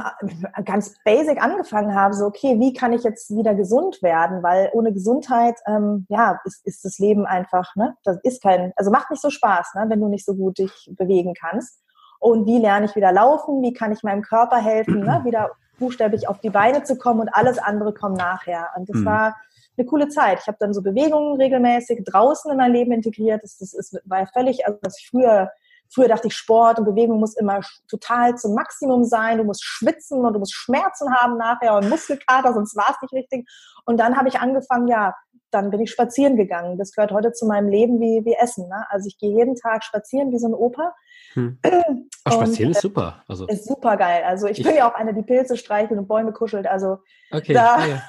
ganz 0.64 0.96
basic 1.04 1.40
angefangen 1.40 1.94
habe, 1.94 2.12
so, 2.12 2.26
okay, 2.26 2.58
wie 2.58 2.72
kann 2.72 2.92
ich 2.92 3.04
jetzt 3.04 3.30
wieder 3.30 3.54
gesund 3.54 4.02
werden? 4.02 4.42
Weil 4.42 4.70
ohne 4.72 4.92
Gesundheit, 4.92 5.54
ähm, 5.68 6.06
ja, 6.08 6.40
ist, 6.44 6.66
ist 6.66 6.84
das 6.84 6.98
Leben 6.98 7.24
einfach, 7.24 7.76
ne, 7.76 7.94
das 8.02 8.18
ist 8.24 8.42
kein, 8.42 8.72
also 8.74 8.90
macht 8.90 9.10
nicht 9.10 9.22
so 9.22 9.30
Spaß, 9.30 9.74
ne, 9.76 9.84
wenn 9.88 10.00
du 10.00 10.08
nicht 10.08 10.26
so 10.26 10.34
gut 10.34 10.58
dich 10.58 10.90
bewegen 10.98 11.34
kannst. 11.34 11.80
Und 12.18 12.46
wie 12.46 12.58
lerne 12.58 12.86
ich 12.86 12.96
wieder 12.96 13.12
laufen? 13.12 13.62
Wie 13.62 13.72
kann 13.72 13.92
ich 13.92 14.02
meinem 14.02 14.22
Körper 14.22 14.56
helfen, 14.56 15.00
ne, 15.00 15.20
wieder 15.24 15.52
buchstäblich 15.80 16.28
auf 16.28 16.40
die 16.40 16.50
Beine 16.50 16.84
zu 16.84 16.96
kommen 16.96 17.20
und 17.20 17.34
alles 17.34 17.58
andere 17.58 17.92
kommt 17.92 18.18
nachher. 18.18 18.68
Und 18.76 18.88
das 18.88 18.98
mhm. 18.98 19.04
war 19.06 19.36
eine 19.76 19.86
coole 19.86 20.08
Zeit. 20.08 20.38
Ich 20.40 20.46
habe 20.46 20.58
dann 20.60 20.72
so 20.72 20.82
Bewegungen 20.82 21.36
regelmäßig 21.40 22.04
draußen 22.04 22.50
in 22.52 22.58
mein 22.58 22.72
Leben 22.72 22.92
integriert. 22.92 23.42
Das, 23.42 23.58
das 23.58 23.74
ist, 23.74 24.00
war 24.04 24.26
völlig, 24.28 24.66
also 24.66 24.78
was 24.82 24.98
ich 25.00 25.08
früher, 25.08 25.50
früher 25.92 26.08
dachte 26.08 26.28
ich, 26.28 26.34
Sport 26.34 26.78
und 26.78 26.84
Bewegung 26.84 27.18
muss 27.18 27.36
immer 27.36 27.60
total 27.88 28.36
zum 28.36 28.54
Maximum 28.54 29.04
sein. 29.04 29.38
Du 29.38 29.44
musst 29.44 29.64
schwitzen 29.64 30.24
und 30.24 30.34
du 30.34 30.38
musst 30.38 30.54
Schmerzen 30.54 31.12
haben 31.14 31.36
nachher 31.36 31.74
und 31.74 31.88
Muskelkater, 31.88 32.52
sonst 32.52 32.76
war 32.76 32.90
es 32.90 33.02
nicht 33.02 33.12
richtig. 33.12 33.48
Und 33.86 33.98
dann 33.98 34.16
habe 34.16 34.28
ich 34.28 34.38
angefangen, 34.38 34.86
ja, 34.86 35.14
dann 35.50 35.70
bin 35.70 35.80
ich 35.80 35.90
spazieren 35.90 36.36
gegangen. 36.36 36.78
Das 36.78 36.92
gehört 36.92 37.12
heute 37.12 37.32
zu 37.32 37.46
meinem 37.46 37.68
Leben 37.68 38.00
wie, 38.00 38.24
wie 38.24 38.34
Essen. 38.34 38.68
Ne? 38.68 38.86
Also 38.88 39.06
ich 39.08 39.18
gehe 39.18 39.30
jeden 39.30 39.56
Tag 39.56 39.84
spazieren 39.84 40.32
wie 40.32 40.38
so 40.38 40.48
ein 40.48 40.54
Opa. 40.54 40.94
Hm. 41.34 41.58
Ach, 42.24 42.32
spazieren 42.32 42.68
und, 42.68 42.76
ist 42.76 42.82
super. 42.82 43.22
Also. 43.28 43.46
Ist 43.46 43.66
super 43.66 43.96
geil. 43.96 44.22
Also 44.26 44.46
ich, 44.46 44.58
ich 44.58 44.64
bin 44.64 44.76
ja 44.76 44.90
auch 44.90 44.94
eine, 44.94 45.14
die 45.14 45.22
Pilze 45.22 45.56
streichelt 45.56 45.98
und 45.98 46.08
Bäume 46.08 46.32
kuschelt. 46.32 46.66
Also 46.66 46.98
okay, 47.30 47.52
da, 47.54 47.86
ja. 47.86 48.02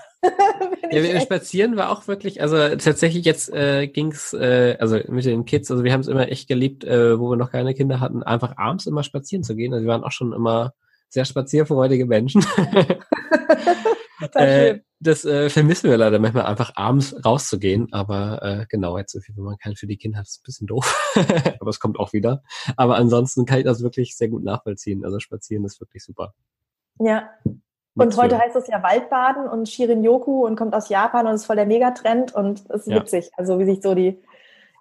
ja, 0.92 1.04
wir 1.04 1.20
spazieren 1.22 1.78
war 1.78 1.92
auch 1.92 2.08
wirklich, 2.08 2.42
also 2.42 2.58
tatsächlich 2.76 3.26
jetzt 3.26 3.52
äh, 3.54 3.88
ging's, 3.88 4.34
äh, 4.34 4.78
also 4.80 5.00
mit 5.08 5.26
den 5.26 5.46
Kids, 5.46 5.72
also 5.72 5.84
wir 5.84 5.94
haben 5.94 6.02
es 6.02 6.08
immer 6.08 6.30
echt 6.30 6.48
geliebt, 6.48 6.84
äh, 6.84 7.20
wo 7.20 7.30
wir 7.30 7.38
noch 7.38 7.52
keine 7.52 7.74
Kinder 7.74 8.00
hatten, 8.00 8.24
einfach 8.24 8.58
abends 8.58 8.86
immer 8.86 9.04
spazieren 9.04 9.44
zu 9.44 9.56
gehen. 9.56 9.74
Also 9.74 9.86
wir 9.86 9.92
waren 9.92 10.04
auch 10.04 10.12
schon 10.12 10.34
immer 10.34 10.74
sehr 11.10 11.26
spazierfreudige 11.26 12.06
Menschen. 12.06 12.46
äh, 14.36 14.80
das 15.01 15.25
äh, 15.25 15.50
vermissen 15.50 15.89
wir 15.89 15.98
leider 15.98 16.20
manchmal 16.20 16.46
einfach 16.46 16.75
abends 16.75 17.15
rauszugehen, 17.25 17.91
aber 17.91 18.41
äh, 18.43 18.65
genau, 18.70 18.98
jetzt 18.98 19.12
so 19.13 19.20
viel, 19.20 19.36
wenn 19.36 19.43
man 19.43 19.58
keinen 19.58 19.75
für 19.75 19.88
die 19.88 19.98
Kinder 19.98 20.20
hat, 20.20 20.27
ist 20.27 20.41
ein 20.41 20.46
bisschen 20.46 20.67
doof. 20.67 21.13
aber 21.60 21.70
es 21.70 21.79
kommt 21.79 22.00
auch 22.00 22.13
wieder. 22.13 22.43
Aber 22.77 22.98
ansonsten 22.98 23.46
kann 23.46 23.58
ich 23.58 23.65
das 23.65 23.81
wirklich 23.81 24.15
sehr 24.15 24.29
gut 24.29 24.43
nachvollziehen. 24.43 25.03
Also 25.03 25.20
spazieren 25.20 25.65
ist 25.65 25.81
wirklich 25.81 26.03
super. 26.03 26.34
Ja. 27.00 27.29
Und 27.96 28.15
heute 28.15 28.38
heißt 28.38 28.55
es 28.55 28.67
ja 28.67 28.81
Waldbaden 28.84 29.50
und 29.50 29.67
Shirin-Yoku 29.67 30.46
und 30.46 30.55
kommt 30.55 30.74
aus 30.74 30.88
Japan 30.88 31.27
und 31.27 31.34
ist 31.34 31.46
voll 31.46 31.58
der 31.58 31.65
Megatrend 31.65 32.34
und 32.34 32.62
es 32.70 32.81
ist 32.81 32.88
ja. 32.88 32.96
witzig, 32.98 33.31
also 33.36 33.60
wie 33.60 33.65
sich 33.65 33.81
so 33.81 33.96
die 33.96 34.22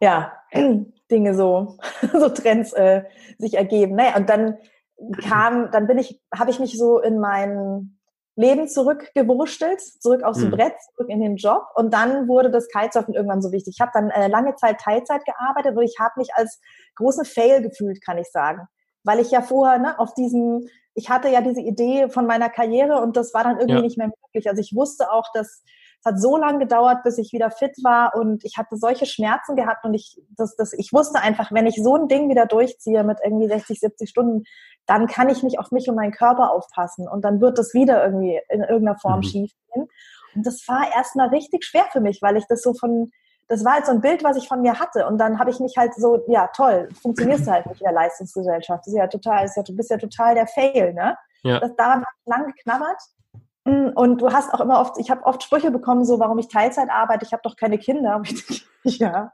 ja, 0.01 0.33
Dinge 1.11 1.35
so, 1.35 1.79
so 2.13 2.29
Trends 2.29 2.73
äh, 2.73 3.05
sich 3.39 3.55
ergeben. 3.55 3.97
Naja, 3.97 4.17
und 4.17 4.29
dann 4.29 4.59
kam, 5.29 5.71
dann 5.71 5.87
bin 5.87 5.99
ich, 5.99 6.21
habe 6.35 6.51
ich 6.51 6.61
mich 6.61 6.77
so 6.77 7.01
in 7.01 7.19
mein 7.19 7.97
Leben 8.41 8.69
zurückgewurschtelt, 8.69 9.81
zurück 9.81 10.23
aufs 10.23 10.41
mhm. 10.41 10.51
Brett, 10.51 10.75
zurück 10.95 11.11
in 11.11 11.21
den 11.21 11.37
Job 11.37 11.65
und 11.75 11.93
dann 11.93 12.29
wurde 12.29 12.51
das 12.51 12.69
Kitesurfen 12.69 13.15
irgendwann 13.15 13.43
so 13.43 13.53
wichtig. 13.53 13.75
Ich 13.77 13.81
habe 13.81 13.93
dann 13.95 14.11
äh, 14.11 14.29
lange 14.29 14.55
Zeit 14.57 14.81
Teilzeit 14.81 15.25
gearbeitet 15.25 15.77
und 15.77 15.83
ich 15.83 15.97
habe 16.01 16.15
mich 16.17 16.31
als 16.35 16.61
großen 16.97 17.25
Fail 17.25 17.63
gefühlt, 17.63 18.05
kann 18.05 18.19
ich 18.19 18.31
sagen, 18.31 18.67
weil 19.05 19.21
ich 19.21 19.31
ja 19.31 19.43
vorher 19.43 19.79
ne, 19.79 19.99
auf 19.99 20.15
diesen 20.15 20.69
ich 20.95 21.09
hatte 21.09 21.29
ja 21.29 21.41
diese 21.41 21.61
Idee 21.61 22.09
von 22.09 22.27
meiner 22.27 22.51
Karriere 22.51 23.01
und 23.01 23.17
das 23.17 23.33
war 23.33 23.45
dann 23.45 23.59
irgendwie 23.59 23.77
ja. 23.77 23.83
nicht 23.83 23.97
mehr 23.97 24.09
möglich. 24.09 24.49
Also 24.49 24.61
ich 24.61 24.75
wusste 24.75 25.11
auch, 25.13 25.27
dass 25.33 25.63
es 26.01 26.07
hat 26.07 26.19
so 26.19 26.39
lange 26.39 26.61
gedauert, 26.61 27.03
bis 27.05 27.19
ich 27.19 27.33
wieder 27.33 27.51
fit 27.51 27.77
war 27.83 28.15
und 28.15 28.43
ich 28.45 28.57
hatte 28.57 28.77
solche 28.77 29.05
Schmerzen 29.05 29.55
gehabt 29.55 29.85
und 29.85 29.93
ich, 29.93 30.19
das, 30.31 30.57
das, 30.57 30.73
ich 30.73 30.95
wusste 30.95 31.21
einfach, 31.21 31.53
wenn 31.53 31.67
ich 31.67 31.77
so 31.77 31.95
ein 31.95 32.09
Ding 32.09 32.31
wieder 32.31 32.47
durchziehe 32.47 33.05
mit 33.05 33.19
irgendwie 33.23 33.49
60, 33.49 33.79
70 33.79 34.09
Stunden, 34.09 34.45
dann 34.91 35.07
kann 35.07 35.29
ich 35.29 35.45
nicht 35.45 35.61
auf 35.61 35.71
mich 35.71 35.89
und 35.89 35.95
meinen 35.95 36.11
Körper 36.11 36.51
aufpassen 36.51 37.07
und 37.07 37.25
dann 37.25 37.41
wird 37.41 37.59
das 37.59 37.75
wieder 37.75 38.05
irgendwie 38.05 38.41
in 38.49 38.63
irgendeiner 38.63 38.99
Form 38.99 39.19
mhm. 39.19 39.23
schief 39.23 39.53
gehen. 39.73 39.87
Und 40.35 40.45
das 40.45 40.67
war 40.67 40.93
erstmal 40.93 41.29
richtig 41.29 41.65
schwer 41.65 41.85
für 41.93 42.01
mich, 42.01 42.21
weil 42.23 42.37
ich 42.37 42.45
das 42.49 42.61
so 42.61 42.75
von, 42.75 43.13
das 43.47 43.65
war 43.65 43.75
halt 43.75 43.87
so 43.87 43.93
ein 43.93 44.01
Bild, 44.01 44.25
was 44.25 44.37
ich 44.37 44.49
von 44.49 44.63
mir 44.63 44.81
hatte. 44.81 45.07
Und 45.07 45.19
dann 45.19 45.39
habe 45.39 45.51
ich 45.51 45.61
mich 45.61 45.77
halt 45.77 45.95
so, 45.95 46.25
ja, 46.27 46.49
toll, 46.57 46.89
funktionierst 47.03 47.47
du 47.47 47.53
halt 47.53 47.67
nicht 47.67 47.81
in 47.81 47.85
der 47.85 47.93
Leistungsgesellschaft. 47.93 48.81
Das 48.81 48.93
ist 48.93 48.99
ja 48.99 49.07
total, 49.07 49.45
ist 49.45 49.57
ja, 49.57 49.63
du 49.63 49.77
bist 49.77 49.91
ja 49.91 49.97
total 49.97 50.35
der 50.35 50.49
Fail, 50.49 50.93
ne? 50.93 51.17
Ja. 51.45 51.61
Das, 51.61 51.71
daran 51.77 51.99
habe 51.99 52.17
ich 52.19 52.27
lang 52.27 52.47
geknabbert. 52.47 53.01
Mm, 53.65 53.89
und 53.95 54.23
du 54.23 54.33
hast 54.33 54.55
auch 54.55 54.61
immer 54.61 54.81
oft, 54.81 54.97
ich 54.99 55.11
habe 55.11 55.25
oft 55.25 55.43
Sprüche 55.43 55.71
bekommen, 55.71 56.05
so 56.05 56.19
warum 56.19 56.39
ich 56.39 56.49
Teilzeit 56.49 56.89
arbeite, 56.91 57.27
ich 57.27 57.33
habe 57.33 57.43
doch 57.45 57.57
keine 57.57 57.79
Kinder. 57.79 58.17
Und 58.17 58.31
ich 58.31 58.47
denke, 58.47 58.65
ja, 58.85 59.33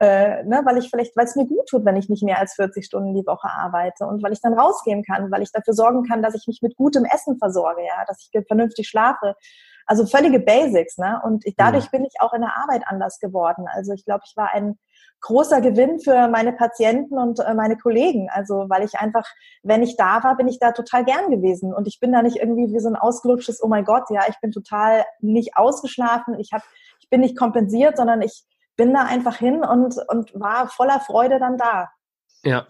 äh, 0.00 0.42
ne, 0.44 0.62
weil 0.64 0.78
ich 0.78 0.90
vielleicht, 0.90 1.16
weil 1.16 1.26
es 1.26 1.36
mir 1.36 1.46
gut 1.46 1.68
tut, 1.68 1.84
wenn 1.84 1.96
ich 1.96 2.08
nicht 2.08 2.24
mehr 2.24 2.38
als 2.38 2.54
40 2.54 2.84
Stunden 2.84 3.14
die 3.14 3.26
Woche 3.26 3.48
arbeite 3.48 4.06
und 4.06 4.22
weil 4.22 4.32
ich 4.32 4.40
dann 4.40 4.58
rausgehen 4.58 5.04
kann, 5.04 5.30
weil 5.30 5.42
ich 5.42 5.52
dafür 5.52 5.74
sorgen 5.74 6.02
kann, 6.04 6.22
dass 6.22 6.34
ich 6.34 6.46
mich 6.48 6.62
mit 6.62 6.76
gutem 6.76 7.04
Essen 7.04 7.38
versorge, 7.38 7.82
ja, 7.82 8.04
dass 8.06 8.20
ich 8.20 8.46
vernünftig 8.46 8.88
schlafe, 8.88 9.36
also 9.86 10.06
völlige 10.06 10.40
Basics, 10.40 10.98
ne? 10.98 11.20
Und 11.24 11.46
ich, 11.46 11.54
dadurch 11.56 11.86
mhm. 11.86 11.90
bin 11.98 12.04
ich 12.04 12.14
auch 12.20 12.32
in 12.32 12.40
der 12.40 12.56
Arbeit 12.56 12.82
anders 12.86 13.18
geworden. 13.18 13.66
Also 13.72 13.92
ich 13.92 14.04
glaube, 14.04 14.22
ich 14.26 14.36
war 14.36 14.52
ein 14.52 14.78
großer 15.20 15.62
Gewinn 15.62 16.00
für 16.00 16.28
meine 16.28 16.52
Patienten 16.52 17.18
und 17.18 17.40
äh, 17.40 17.54
meine 17.54 17.78
Kollegen. 17.78 18.28
Also 18.30 18.66
weil 18.68 18.84
ich 18.84 18.94
einfach, 18.96 19.26
wenn 19.62 19.82
ich 19.82 19.96
da 19.96 20.22
war, 20.22 20.36
bin 20.36 20.48
ich 20.48 20.58
da 20.58 20.72
total 20.72 21.04
gern 21.04 21.30
gewesen. 21.30 21.72
Und 21.72 21.86
ich 21.88 21.98
bin 21.98 22.12
da 22.12 22.22
nicht 22.22 22.36
irgendwie 22.36 22.72
wie 22.72 22.80
so 22.80 22.88
ein 22.88 22.96
ausgelutschtes, 22.96 23.62
oh 23.62 23.68
mein 23.68 23.84
Gott, 23.84 24.04
ja, 24.10 24.22
ich 24.28 24.38
bin 24.40 24.52
total 24.52 25.04
nicht 25.20 25.56
ausgeschlafen, 25.56 26.38
ich 26.38 26.52
hab, 26.52 26.62
ich 27.00 27.08
bin 27.08 27.20
nicht 27.20 27.38
kompensiert, 27.38 27.96
sondern 27.96 28.20
ich 28.20 28.44
bin 28.76 28.92
da 28.92 29.04
einfach 29.04 29.36
hin 29.36 29.64
und, 29.64 29.96
und 30.08 30.32
war 30.34 30.68
voller 30.68 31.00
Freude 31.00 31.38
dann 31.38 31.56
da. 31.56 31.90
Ja. 32.42 32.66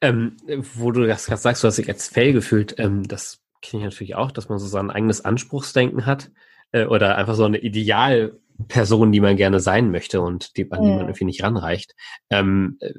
Ähm, 0.00 0.36
wo 0.74 0.90
du 0.90 1.06
das 1.06 1.26
gerade 1.26 1.40
sagst, 1.40 1.62
du 1.62 1.68
hast 1.68 1.78
dich 1.78 1.88
als 1.88 2.08
Fail 2.08 2.32
gefühlt, 2.32 2.78
ähm, 2.78 3.06
das 3.06 3.38
kenne 3.62 3.82
ich 3.82 3.90
natürlich 3.90 4.16
auch, 4.16 4.32
dass 4.32 4.48
man 4.48 4.58
so 4.58 4.66
sein 4.66 4.90
eigenes 4.90 5.24
Anspruchsdenken 5.24 6.06
hat 6.06 6.30
äh, 6.72 6.86
oder 6.86 7.16
einfach 7.16 7.34
so 7.34 7.44
eine 7.44 7.58
Idealperson, 7.58 9.12
die 9.12 9.20
man 9.20 9.36
gerne 9.36 9.60
sein 9.60 9.90
möchte 9.90 10.20
und 10.20 10.56
die, 10.56 10.70
an 10.70 10.82
die 10.82 10.88
man 10.88 11.00
irgendwie 11.00 11.24
nicht 11.24 11.42
ranreicht. 11.42 11.94
Ähm, 12.30 12.76
äh, 12.80 12.92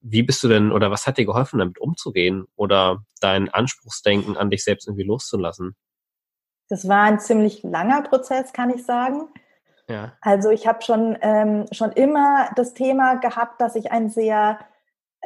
wie 0.00 0.22
bist 0.22 0.42
du 0.42 0.48
denn 0.48 0.72
oder 0.72 0.90
was 0.90 1.06
hat 1.06 1.16
dir 1.16 1.26
geholfen, 1.26 1.58
damit 1.58 1.78
umzugehen 1.78 2.46
oder 2.56 3.04
dein 3.20 3.48
Anspruchsdenken 3.48 4.36
an 4.36 4.50
dich 4.50 4.64
selbst 4.64 4.88
irgendwie 4.88 5.04
loszulassen? 5.04 5.76
Das 6.68 6.88
war 6.88 7.02
ein 7.02 7.20
ziemlich 7.20 7.62
langer 7.62 8.02
Prozess, 8.02 8.52
kann 8.52 8.70
ich 8.70 8.84
sagen. 8.84 9.28
Ja. 9.88 10.12
Also 10.20 10.50
ich 10.50 10.66
habe 10.66 10.82
schon, 10.82 11.16
ähm, 11.20 11.66
schon 11.70 11.92
immer 11.92 12.50
das 12.56 12.74
Thema 12.74 13.16
gehabt, 13.16 13.60
dass 13.60 13.76
ich 13.76 13.92
ein 13.92 14.10
sehr 14.10 14.58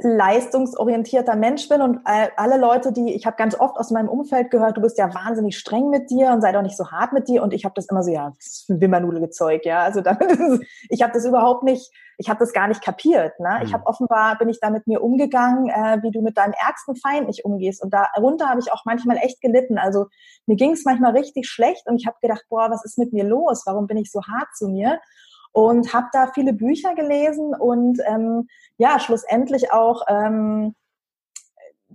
leistungsorientierter 0.02 1.36
Mensch 1.36 1.68
bin 1.68 1.80
und 1.80 2.00
alle 2.04 2.58
Leute, 2.58 2.92
die 2.92 3.14
ich 3.14 3.24
habe 3.24 3.36
ganz 3.36 3.58
oft 3.58 3.78
aus 3.78 3.90
meinem 3.90 4.08
Umfeld 4.08 4.50
gehört, 4.50 4.76
du 4.76 4.82
bist 4.82 4.98
ja 4.98 5.12
wahnsinnig 5.14 5.56
streng 5.56 5.88
mit 5.88 6.10
dir 6.10 6.32
und 6.32 6.42
sei 6.42 6.52
doch 6.52 6.60
nicht 6.60 6.76
so 6.76 6.90
hart 6.90 7.14
mit 7.14 7.28
dir 7.28 7.42
und 7.42 7.54
ich 7.54 7.64
habe 7.64 7.72
das 7.74 7.86
immer 7.86 8.02
so 8.02 8.10
ja, 8.10 8.34
das 8.36 8.46
ist 8.46 8.70
ein 8.70 8.80
Wimmernudelige 8.80 9.30
Zeug, 9.30 9.64
ja, 9.64 9.82
also 9.82 10.02
damit 10.02 10.28
ich 10.90 11.02
habe 11.02 11.14
das 11.14 11.24
überhaupt 11.24 11.62
nicht, 11.62 11.90
ich 12.18 12.28
habe 12.28 12.38
das 12.38 12.52
gar 12.52 12.68
nicht 12.68 12.82
kapiert, 12.82 13.40
ne? 13.40 13.60
Ich 13.62 13.70
mhm. 13.70 13.74
habe 13.74 13.86
offenbar 13.86 14.36
bin 14.36 14.50
ich 14.50 14.60
da 14.60 14.68
mit 14.68 14.86
mir 14.86 15.02
umgegangen, 15.02 15.70
äh, 15.70 16.02
wie 16.02 16.10
du 16.10 16.20
mit 16.20 16.36
deinem 16.36 16.52
ärgsten 16.52 16.96
Feind 16.96 17.28
nicht 17.28 17.46
umgehst 17.46 17.82
und 17.82 17.94
darunter 17.94 18.50
habe 18.50 18.60
ich 18.60 18.72
auch 18.72 18.84
manchmal 18.84 19.16
echt 19.16 19.40
gelitten, 19.40 19.78
also 19.78 20.06
mir 20.44 20.56
ging 20.56 20.72
es 20.72 20.84
manchmal 20.84 21.12
richtig 21.12 21.48
schlecht 21.48 21.86
und 21.86 21.98
ich 21.98 22.06
habe 22.06 22.18
gedacht, 22.20 22.44
boah, 22.50 22.70
was 22.70 22.84
ist 22.84 22.98
mit 22.98 23.14
mir 23.14 23.24
los? 23.24 23.62
Warum 23.64 23.86
bin 23.86 23.96
ich 23.96 24.12
so 24.12 24.20
hart 24.22 24.54
zu 24.54 24.68
mir? 24.68 25.00
Und 25.56 25.94
habe 25.94 26.08
da 26.12 26.30
viele 26.34 26.52
Bücher 26.52 26.94
gelesen 26.94 27.54
und 27.54 27.98
ähm, 28.04 28.46
ja, 28.76 29.00
schlussendlich 29.00 29.72
auch 29.72 30.02
ähm, 30.06 30.74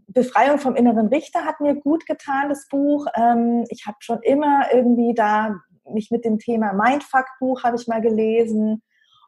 Befreiung 0.08 0.58
vom 0.58 0.76
inneren 0.76 1.10
Richter 1.10 1.46
hat 1.46 1.62
mir 1.62 1.76
gut 1.76 2.08
getan, 2.08 2.50
das 2.50 2.68
Buch. 2.68 3.06
Ähm, 3.14 3.66
ich 3.70 3.86
habe 3.86 3.98
schon 4.00 4.20
immer 4.24 4.74
irgendwie 4.74 5.14
da 5.14 5.58
mich 5.94 6.10
mit 6.10 6.26
dem 6.26 6.40
Thema 6.40 6.74
Mindfuck-Buch 6.74 7.64
habe 7.64 7.76
ich 7.76 7.88
mal 7.88 8.02
gelesen. 8.02 8.82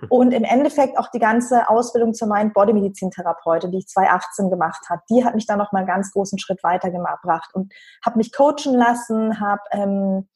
Und 0.09 0.33
im 0.33 0.43
Endeffekt 0.43 0.97
auch 0.97 1.11
die 1.11 1.19
ganze 1.19 1.69
Ausbildung 1.69 2.15
zur 2.15 2.27
Mind-Body-Medizin-Therapeutin, 2.27 3.71
die 3.71 3.77
ich 3.77 3.87
2018 3.87 4.49
gemacht 4.49 4.83
habe, 4.89 5.03
die 5.11 5.23
hat 5.23 5.35
mich 5.35 5.45
dann 5.45 5.59
noch 5.59 5.71
mal 5.71 5.79
einen 5.79 5.87
ganz 5.87 6.11
großen 6.11 6.39
Schritt 6.39 6.63
weitergebracht 6.63 7.53
und 7.53 7.71
habe 8.03 8.17
mich 8.17 8.33
coachen 8.33 8.73
lassen, 8.73 9.39
habe 9.39 9.61
ähm, 9.71 10.27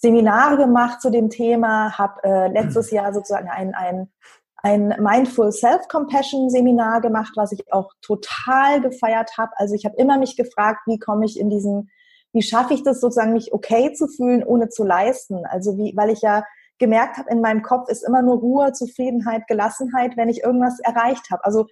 Seminare 0.00 0.56
gemacht 0.56 1.02
zu 1.02 1.10
dem 1.10 1.28
Thema, 1.28 1.96
habe 1.98 2.22
äh, 2.24 2.48
letztes 2.48 2.90
Jahr 2.92 3.12
sozusagen 3.12 3.48
ein, 3.48 3.74
ein, 3.74 4.08
ein 4.56 4.94
Mindful 4.98 5.52
Self-Compassion 5.52 6.48
Seminar 6.48 7.00
gemacht, 7.00 7.32
was 7.36 7.52
ich 7.52 7.72
auch 7.72 7.92
total 8.00 8.80
gefeiert 8.80 9.36
habe. 9.36 9.52
Also 9.56 9.74
ich 9.74 9.84
habe 9.84 9.96
immer 9.96 10.18
mich 10.18 10.36
gefragt, 10.36 10.80
wie 10.86 10.98
komme 10.98 11.26
ich 11.26 11.38
in 11.38 11.50
diesen, 11.50 11.90
wie 12.32 12.42
schaffe 12.42 12.74
ich 12.74 12.82
das 12.82 13.00
sozusagen, 13.00 13.34
mich 13.34 13.52
okay 13.52 13.92
zu 13.92 14.06
fühlen, 14.08 14.42
ohne 14.42 14.70
zu 14.70 14.84
leisten. 14.84 15.44
Also 15.44 15.76
wie, 15.76 15.94
weil 15.96 16.10
ich 16.10 16.22
ja 16.22 16.44
gemerkt 16.78 17.18
habe, 17.18 17.30
in 17.30 17.42
meinem 17.42 17.62
Kopf 17.62 17.90
ist 17.90 18.02
immer 18.02 18.22
nur 18.22 18.38
Ruhe, 18.38 18.72
Zufriedenheit, 18.72 19.46
Gelassenheit, 19.48 20.16
wenn 20.16 20.30
ich 20.30 20.42
irgendwas 20.42 20.80
erreicht 20.80 21.30
habe. 21.30 21.44
Also 21.44 21.66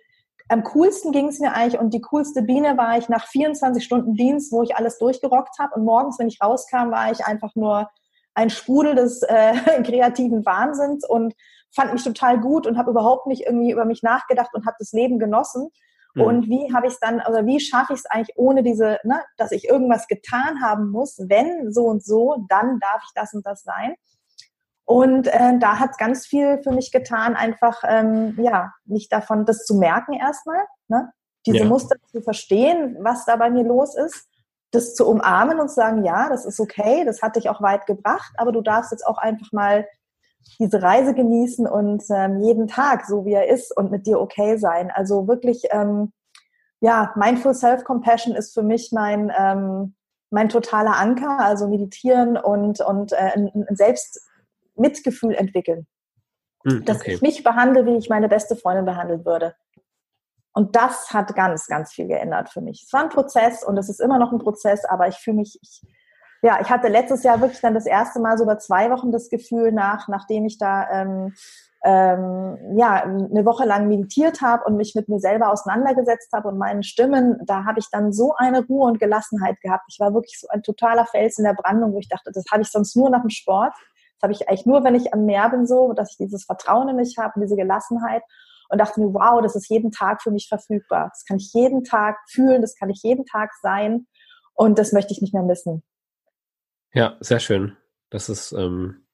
am 0.49 0.65
coolsten 0.65 1.13
ging 1.13 1.29
es 1.29 1.41
mir 1.41 1.55
eigentlich 1.55 1.81
und 1.81 1.95
die 1.95 2.03
coolste 2.03 2.43
Biene 2.43 2.77
war 2.77 2.99
ich 2.99 3.09
nach 3.09 3.27
24 3.27 3.83
Stunden 3.83 4.15
Dienst, 4.15 4.53
wo 4.53 4.63
ich 4.63 4.77
alles 4.77 4.99
durchgerockt 4.99 5.59
habe 5.59 5.75
und 5.75 5.85
morgens, 5.85 6.19
wenn 6.19 6.29
ich 6.29 6.43
rauskam, 6.43 6.91
war 6.91 7.11
ich 7.11 7.25
einfach 7.25 7.55
nur 7.55 7.89
ein 8.39 8.51
Sprudel 8.51 8.95
des 8.95 9.23
äh, 9.23 9.53
kreativen 9.83 10.47
Wahnsinns 10.47 11.05
und 11.07 11.35
fand 11.75 11.93
mich 11.93 12.05
total 12.05 12.41
gut 12.41 12.67
und 12.67 12.79
habe 12.79 12.93
überhaupt 12.93 13.27
nicht 13.27 13.43
irgendwie 13.45 13.73
über 13.73 13.85
mich 13.85 14.03
nachgedacht 14.03 14.51
und 14.55 14.65
habe 14.65 14.77
das 14.79 14.93
Leben 14.93 15.19
genossen. 15.19 15.71
Mhm. 16.15 16.23
Und 16.23 16.49
wie 16.49 16.73
habe 16.73 16.87
ich 16.87 16.95
es 16.95 17.01
dann, 17.01 17.21
oder 17.29 17.45
wie 17.47 17.59
schaffe 17.59 17.93
ich 17.93 17.99
es 17.99 18.07
eigentlich 18.07 18.37
ohne 18.37 18.63
diese, 18.63 18.99
ne, 19.03 19.23
dass 19.37 19.51
ich 19.51 19.69
irgendwas 19.69 20.07
getan 20.07 20.63
haben 20.63 20.91
muss, 20.91 21.19
wenn 21.19 21.73
so 21.73 21.85
und 21.85 22.05
so, 22.05 22.47
dann 22.49 22.79
darf 22.79 23.03
ich 23.05 23.11
das 23.15 23.35
und 23.35 23.45
das 23.45 23.65
sein. 23.65 23.97
Und 24.85 25.27
äh, 25.27 25.59
da 25.59 25.81
hat 25.81 25.99
ganz 25.99 26.25
viel 26.25 26.63
für 26.63 26.71
mich 26.71 26.93
getan, 26.93 27.35
einfach 27.35 27.83
ähm, 27.87 28.39
ja, 28.41 28.73
nicht 28.87 29.13
davon, 29.13 29.45
das 29.45 29.65
zu 29.65 29.75
merken 29.75 30.15
erstmal, 30.15 30.65
ne? 30.87 31.13
diese 31.45 31.59
ja. 31.59 31.65
Muster 31.67 31.97
zu 32.11 32.23
verstehen, 32.23 32.97
was 33.01 33.25
da 33.25 33.37
bei 33.37 33.51
mir 33.51 33.65
los 33.65 33.97
ist 33.97 34.28
das 34.71 34.95
zu 34.95 35.09
umarmen 35.09 35.61
und 35.61 35.69
zu 35.69 35.77
sagen, 35.77 36.05
ja, 36.05 36.29
das 36.29 36.45
ist 36.45 36.61
okay, 36.61 37.05
das 37.05 37.23
hat 37.23 37.37
dich 37.37 37.49
auch 37.49 37.63
weit 37.63 37.87
gebracht, 37.87 38.33
aber 38.37 38.53
du 38.53 38.61
darfst 38.61 38.93
jetzt 38.93 39.07
auch 39.07 39.19
einfach 39.19 39.53
mal 39.53 39.87
diese 40.59 40.83
Reise 40.83 41.15
genießen 41.15 41.67
und 41.67 42.05
ähm, 42.11 42.41
jeden 42.43 42.69
Tag 42.69 43.07
so 43.07 43.25
wie 43.25 43.33
er 43.33 43.49
ist 43.49 43.77
und 43.77 43.91
mit 43.91 44.07
dir 44.07 44.21
okay 44.21 44.57
sein. 44.57 44.91
Also 44.91 45.29
wirklich, 45.29 45.65
ähm, 45.71 46.13
ja, 46.81 47.13
Mindful 47.17 47.55
Self-Compassion 47.55 48.35
ist 48.35 48.55
für 48.55 48.63
mich 48.63 48.91
mein, 48.93 49.33
ähm, 49.37 49.95
mein 50.31 50.49
totaler 50.49 50.97
Anker, 50.97 51.41
also 51.41 51.69
meditieren 51.69 52.37
und, 52.37 52.81
und 52.81 53.13
äh, 53.13 53.33
ein, 53.35 53.67
Selbstmitgefühl 53.71 55.35
entwickeln. 55.35 55.87
Mhm, 56.65 56.85
dass 56.85 57.07
ich 57.07 57.23
mich 57.23 57.43
behandle, 57.45 57.87
wie 57.87 57.97
ich 57.97 58.09
meine 58.09 58.29
beste 58.29 58.57
Freundin 58.57 58.85
behandeln 58.85 59.25
würde. 59.25 59.55
Und 60.53 60.77
das 60.77 61.13
hat 61.13 61.35
ganz, 61.35 61.67
ganz 61.67 61.93
viel 61.93 62.09
geändert 62.09 62.49
für 62.49 62.61
mich. 62.61 62.85
Es 62.87 62.93
war 62.93 63.03
ein 63.03 63.11
Prozess 63.11 63.63
und 63.63 63.77
es 63.77 63.89
ist 63.89 64.01
immer 64.01 64.19
noch 64.19 64.33
ein 64.33 64.39
Prozess, 64.39 64.85
aber 64.85 65.09
ich 65.09 65.17
fühle 65.17 65.39
mich, 65.39 65.59
ich, 65.63 65.83
ja, 66.43 66.59
ich 66.61 66.71
hatte 66.71 66.89
letztes 66.89 67.23
Jahr 67.23 67.41
wirklich 67.41 67.61
dann 67.61 67.75
das 67.75 67.87
erste 67.87 68.21
Mal 68.21 68.39
so 68.39 68.45
über 68.45 68.59
zwei 68.59 68.91
Wochen 68.91 69.13
das 69.13 69.29
Gefühl 69.29 69.73
nach, 69.73 70.09
nachdem 70.09 70.47
ich 70.47 70.59
da 70.59 70.89
ähm, 70.91 71.35
ähm, 71.85 72.77
ja 72.77 73.03
eine 73.03 73.45
Woche 73.45 73.65
lang 73.65 73.89
meditiert 73.89 74.41
habe 74.41 74.65
und 74.65 74.77
mich 74.77 74.95
mit 74.95 75.09
mir 75.09 75.21
selber 75.21 75.53
auseinandergesetzt 75.53 76.33
habe 76.33 76.49
und 76.49 76.59
meinen 76.59 76.83
Stimmen, 76.83 77.41
da 77.45 77.65
habe 77.65 77.79
ich 77.79 77.89
dann 77.91 78.13
so 78.13 78.35
eine 78.37 78.67
Ruhe 78.67 78.87
und 78.87 78.99
Gelassenheit 78.99 79.61
gehabt. 79.61 79.85
Ich 79.89 80.01
war 80.01 80.13
wirklich 80.13 80.41
so 80.41 80.49
ein 80.49 80.63
totaler 80.63 81.07
Fels 81.07 81.39
in 81.39 81.45
der 81.45 81.55
Brandung, 81.55 81.93
wo 81.93 81.99
ich 81.99 82.09
dachte, 82.09 82.33
das 82.33 82.45
habe 82.51 82.63
ich 82.63 82.71
sonst 82.71 82.97
nur 82.97 83.11
nach 83.11 83.21
dem 83.21 83.31
Sport. 83.31 83.75
Das 84.15 84.23
habe 84.23 84.33
ich 84.33 84.49
eigentlich 84.49 84.67
nur, 84.67 84.83
wenn 84.83 84.97
ich 84.97 85.15
am 85.15 85.25
Meer 85.25 85.49
bin, 85.51 85.67
so, 85.67 85.93
dass 85.93 86.11
ich 86.13 86.17
dieses 86.17 86.45
Vertrauen 86.45 86.89
in 86.89 86.97
mich 86.97 87.17
habe 87.19 87.39
diese 87.41 87.55
Gelassenheit 87.55 88.25
und 88.69 88.79
dachte 88.79 89.01
mir, 89.01 89.13
wow, 89.13 89.41
das 89.43 89.57
ist 89.57 89.69
jeden 89.69 89.91
Tag 89.91 90.23
für 90.23 90.31
mich 90.31 90.49
verfügbar. 90.49 91.11
Das 91.13 91.25
kann 91.25 91.39
ich 91.39 91.53
jeden 91.55 91.85
Tag 91.85 92.17
fühlen, 92.31 92.61
das 92.61 92.75
kann 92.77 92.91
ich 92.91 93.03
jeden 93.03 93.25
Tag 93.25 93.51
sein 93.63 94.07
und 94.55 94.79
das 94.79 94.93
möchte 94.93 95.13
ich 95.13 95.21
nicht 95.21 95.35
mehr 95.35 95.43
missen. 95.43 95.83
Ja, 96.93 97.17
sehr 97.21 97.41
schön. 97.41 97.77
Das 98.11 98.29
ist, 98.29 98.53
ähm, 98.53 99.07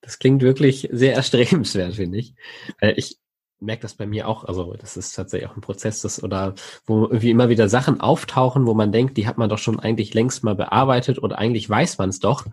das 0.00 0.18
klingt 0.18 0.42
wirklich 0.42 0.88
sehr 0.92 1.14
erstrebenswert, 1.14 1.94
finde 1.94 2.18
ich. 2.18 2.34
Äh, 2.80 2.92
ich 2.92 3.18
merke 3.58 3.82
das 3.82 3.94
bei 3.94 4.06
mir 4.06 4.28
auch, 4.28 4.44
also 4.44 4.74
das 4.74 4.96
ist 4.96 5.14
tatsächlich 5.14 5.48
auch 5.48 5.56
ein 5.56 5.62
Prozess, 5.62 6.02
das 6.02 6.22
oder 6.22 6.54
wo 6.84 7.04
irgendwie 7.04 7.30
immer 7.30 7.48
wieder 7.48 7.68
Sachen 7.68 8.00
auftauchen, 8.00 8.66
wo 8.66 8.74
man 8.74 8.92
denkt, 8.92 9.16
die 9.16 9.26
hat 9.26 9.38
man 9.38 9.48
doch 9.48 9.58
schon 9.58 9.80
eigentlich 9.80 10.14
längst 10.14 10.44
mal 10.44 10.54
bearbeitet 10.54 11.18
und 11.18 11.32
eigentlich 11.32 11.68
weiß 11.68 11.98
man 11.98 12.10
es 12.10 12.18
doch. 12.18 12.44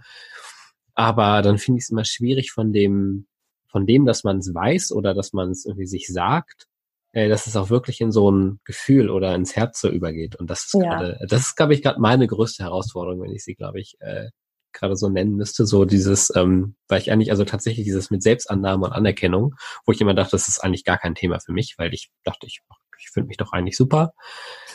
Aber 0.96 1.41
dann 1.41 1.58
finde 1.58 1.80
ich 1.80 1.86
es 1.86 1.89
immer 1.89 2.06
schwierig 2.06 2.52
von 2.52 2.72
dem 2.72 3.28
von 3.73 3.86
dem, 3.88 4.05
dass 4.05 4.23
man 4.23 4.38
es 4.38 4.53
weiß 4.53 4.91
oder 4.93 5.13
dass 5.13 5.33
man 5.33 5.49
es 5.49 5.65
irgendwie 5.65 5.88
sich 5.88 6.07
sagt, 6.07 6.67
äh, 7.12 7.27
dass 7.27 7.47
es 7.47 7.57
auch 7.57 7.69
wirklich 7.71 7.99
in 8.01 8.12
so 8.12 8.31
ein 8.31 8.59
Gefühl 8.63 9.09
oder 9.09 9.36
ins 9.36 9.55
Herz 9.55 9.81
so 9.81 9.89
übergeht. 9.89 10.36
Und 10.36 10.49
das 10.49 10.65
ist 10.65 10.75
ja. 10.75 10.81
gerade, 10.81 11.19
das 11.27 11.41
ist, 11.41 11.55
glaube 11.55 11.73
ich, 11.73 11.81
gerade 11.81 11.99
meine 11.99 12.27
größte 12.27 12.63
Herausforderung, 12.63 13.23
wenn 13.23 13.33
ich 13.33 13.43
sie, 13.43 13.55
glaube 13.55 13.81
ich, 13.81 13.97
äh, 13.99 14.29
gerade 14.73 14.95
so 14.95 15.09
nennen 15.09 15.36
müsste, 15.36 15.65
so 15.65 15.86
dieses, 15.86 16.31
ähm, 16.36 16.75
weil 16.88 17.01
ich 17.01 17.12
eigentlich, 17.12 17.31
also 17.31 17.45
tatsächlich 17.45 17.83
dieses 17.86 18.12
mit 18.12 18.23
Selbstannahme 18.23 18.86
und 18.86 18.93
Anerkennung, 18.93 19.55
wo 19.86 19.91
ich 19.91 20.01
immer 20.01 20.13
dachte, 20.13 20.31
das 20.31 20.47
ist 20.47 20.63
eigentlich 20.63 20.83
gar 20.83 20.99
kein 20.99 21.15
Thema 21.15 21.39
für 21.39 21.51
mich, 21.51 21.75
weil 21.77 21.93
ich 21.93 22.12
dachte, 22.23 22.45
ich, 22.45 22.62
ich 22.99 23.09
finde 23.09 23.27
mich 23.27 23.38
doch 23.38 23.53
eigentlich 23.53 23.75
super. 23.77 24.13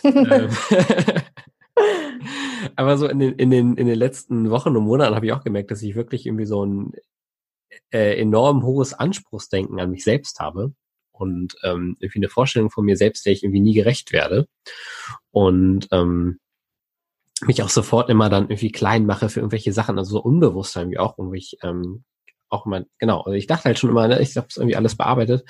ähm, 0.03 0.51
aber 2.77 2.97
so 2.97 3.07
in 3.07 3.19
den, 3.19 3.35
in 3.35 3.51
den, 3.51 3.77
in 3.77 3.87
den 3.87 3.99
letzten 3.99 4.51
Wochen 4.51 4.77
und 4.77 4.85
Monaten 4.85 5.15
habe 5.15 5.27
ich 5.27 5.33
auch 5.33 5.45
gemerkt, 5.45 5.71
dass 5.71 5.83
ich 5.83 5.95
wirklich 5.95 6.27
irgendwie 6.27 6.47
so 6.47 6.65
ein 6.65 6.93
äh, 7.91 8.21
enorm 8.21 8.63
hohes 8.63 8.95
Anspruchsdenken 8.95 9.81
an 9.81 9.91
mich 9.91 10.05
selbst 10.05 10.41
habe 10.41 10.73
und 11.13 11.57
ähm, 11.65 11.97
irgendwie 12.01 12.21
eine 12.21 12.29
Vorstellung 12.29 12.71
von 12.71 12.85
mir 12.85 12.97
selbst, 12.97 13.27
der 13.27 13.33
ich 13.33 13.43
irgendwie 13.43 13.61
nie 13.61 13.75
gerecht 13.75 14.13
werde 14.13 14.47
und 15.31 15.89
ähm, 15.93 16.39
mich 17.47 17.63
auch 17.63 17.69
sofort 17.69 18.11
immer 18.11 18.29
dann 18.29 18.45
irgendwie 18.45 18.73
klein 18.73 19.07
mache 19.07 19.29
für 19.29 19.41
irgendwelche 19.41 19.73
Sachen, 19.73 19.99
also 19.99 20.13
so 20.13 20.23
unbewusst 20.23 20.77
irgendwie 20.77 20.99
auch, 20.99 21.15
wo 21.19 21.33
ich 21.35 21.59
ähm, 21.63 22.05
auch 22.51 22.67
immer, 22.67 22.85
genau, 22.99 23.21
also 23.21 23.33
ich 23.33 23.47
dachte 23.47 23.65
halt 23.65 23.79
schon 23.79 23.91
immer, 23.91 24.09
ne, 24.09 24.21
ich 24.21 24.37
habe 24.37 24.47
es 24.49 24.57
irgendwie 24.57 24.77
alles 24.77 24.97
bearbeitet 24.97 25.45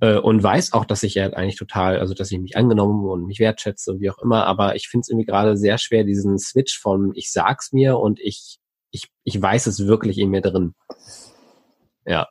äh, 0.00 0.16
und 0.16 0.42
weiß 0.42 0.72
auch, 0.72 0.84
dass 0.84 1.02
ich 1.02 1.14
ja 1.14 1.24
halt 1.24 1.34
eigentlich 1.34 1.56
total, 1.56 1.98
also 1.98 2.14
dass 2.14 2.30
ich 2.30 2.38
mich 2.38 2.56
angenommen 2.56 3.06
und 3.06 3.26
mich 3.26 3.38
wertschätze 3.38 3.92
und 3.92 4.00
wie 4.00 4.10
auch 4.10 4.18
immer, 4.18 4.46
aber 4.46 4.74
ich 4.74 4.88
finde 4.88 5.02
es 5.02 5.08
irgendwie 5.10 5.26
gerade 5.26 5.56
sehr 5.56 5.78
schwer, 5.78 6.04
diesen 6.04 6.38
Switch 6.38 6.78
von 6.78 7.12
ich 7.14 7.30
sag's 7.30 7.72
mir 7.72 7.98
und 7.98 8.18
ich, 8.20 8.58
ich, 8.90 9.08
ich 9.24 9.40
weiß 9.40 9.66
es 9.66 9.86
wirklich 9.86 10.18
in 10.18 10.30
mir 10.30 10.40
drin. 10.40 10.74
Ja. 12.08 12.28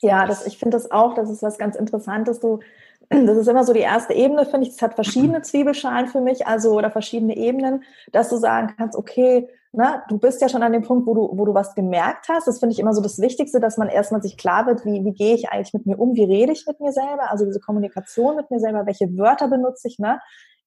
Ja, 0.00 0.26
das, 0.26 0.46
ich 0.46 0.58
finde 0.58 0.76
das 0.76 0.90
auch, 0.90 1.14
das 1.14 1.30
ist 1.30 1.42
was 1.42 1.58
ganz 1.58 1.74
Interessantes. 1.74 2.40
Du, 2.40 2.60
das 3.08 3.36
ist 3.36 3.48
immer 3.48 3.64
so 3.64 3.72
die 3.72 3.80
erste 3.80 4.12
Ebene, 4.12 4.44
finde 4.44 4.66
ich. 4.66 4.74
Es 4.74 4.82
hat 4.82 4.94
verschiedene 4.94 5.42
Zwiebelschalen 5.42 6.08
für 6.08 6.20
mich, 6.20 6.46
also 6.46 6.72
oder 6.72 6.90
verschiedene 6.90 7.36
Ebenen, 7.36 7.84
dass 8.12 8.28
du 8.28 8.36
sagen 8.36 8.74
kannst, 8.76 8.96
okay, 8.96 9.48
ne, 9.72 10.02
du 10.08 10.18
bist 10.18 10.40
ja 10.40 10.48
schon 10.48 10.62
an 10.62 10.72
dem 10.72 10.82
Punkt, 10.82 11.06
wo 11.06 11.14
du, 11.14 11.30
wo 11.32 11.44
du 11.44 11.54
was 11.54 11.74
gemerkt 11.74 12.28
hast. 12.28 12.46
Das 12.46 12.60
finde 12.60 12.74
ich 12.74 12.78
immer 12.78 12.94
so 12.94 13.02
das 13.02 13.18
Wichtigste, 13.18 13.60
dass 13.60 13.76
man 13.76 13.88
erstmal 13.88 14.22
sich 14.22 14.36
klar 14.36 14.66
wird, 14.66 14.84
wie, 14.84 15.04
wie 15.04 15.12
gehe 15.12 15.34
ich 15.34 15.48
eigentlich 15.50 15.74
mit 15.74 15.86
mir 15.86 15.98
um, 15.98 16.14
wie 16.14 16.24
rede 16.24 16.52
ich 16.52 16.66
mit 16.66 16.80
mir 16.80 16.92
selber, 16.92 17.30
also 17.30 17.44
diese 17.44 17.60
Kommunikation 17.60 18.36
mit 18.36 18.50
mir 18.50 18.60
selber, 18.60 18.86
welche 18.86 19.16
Wörter 19.16 19.48
benutze 19.48 19.88
ich, 19.88 19.98
ne? 19.98 20.20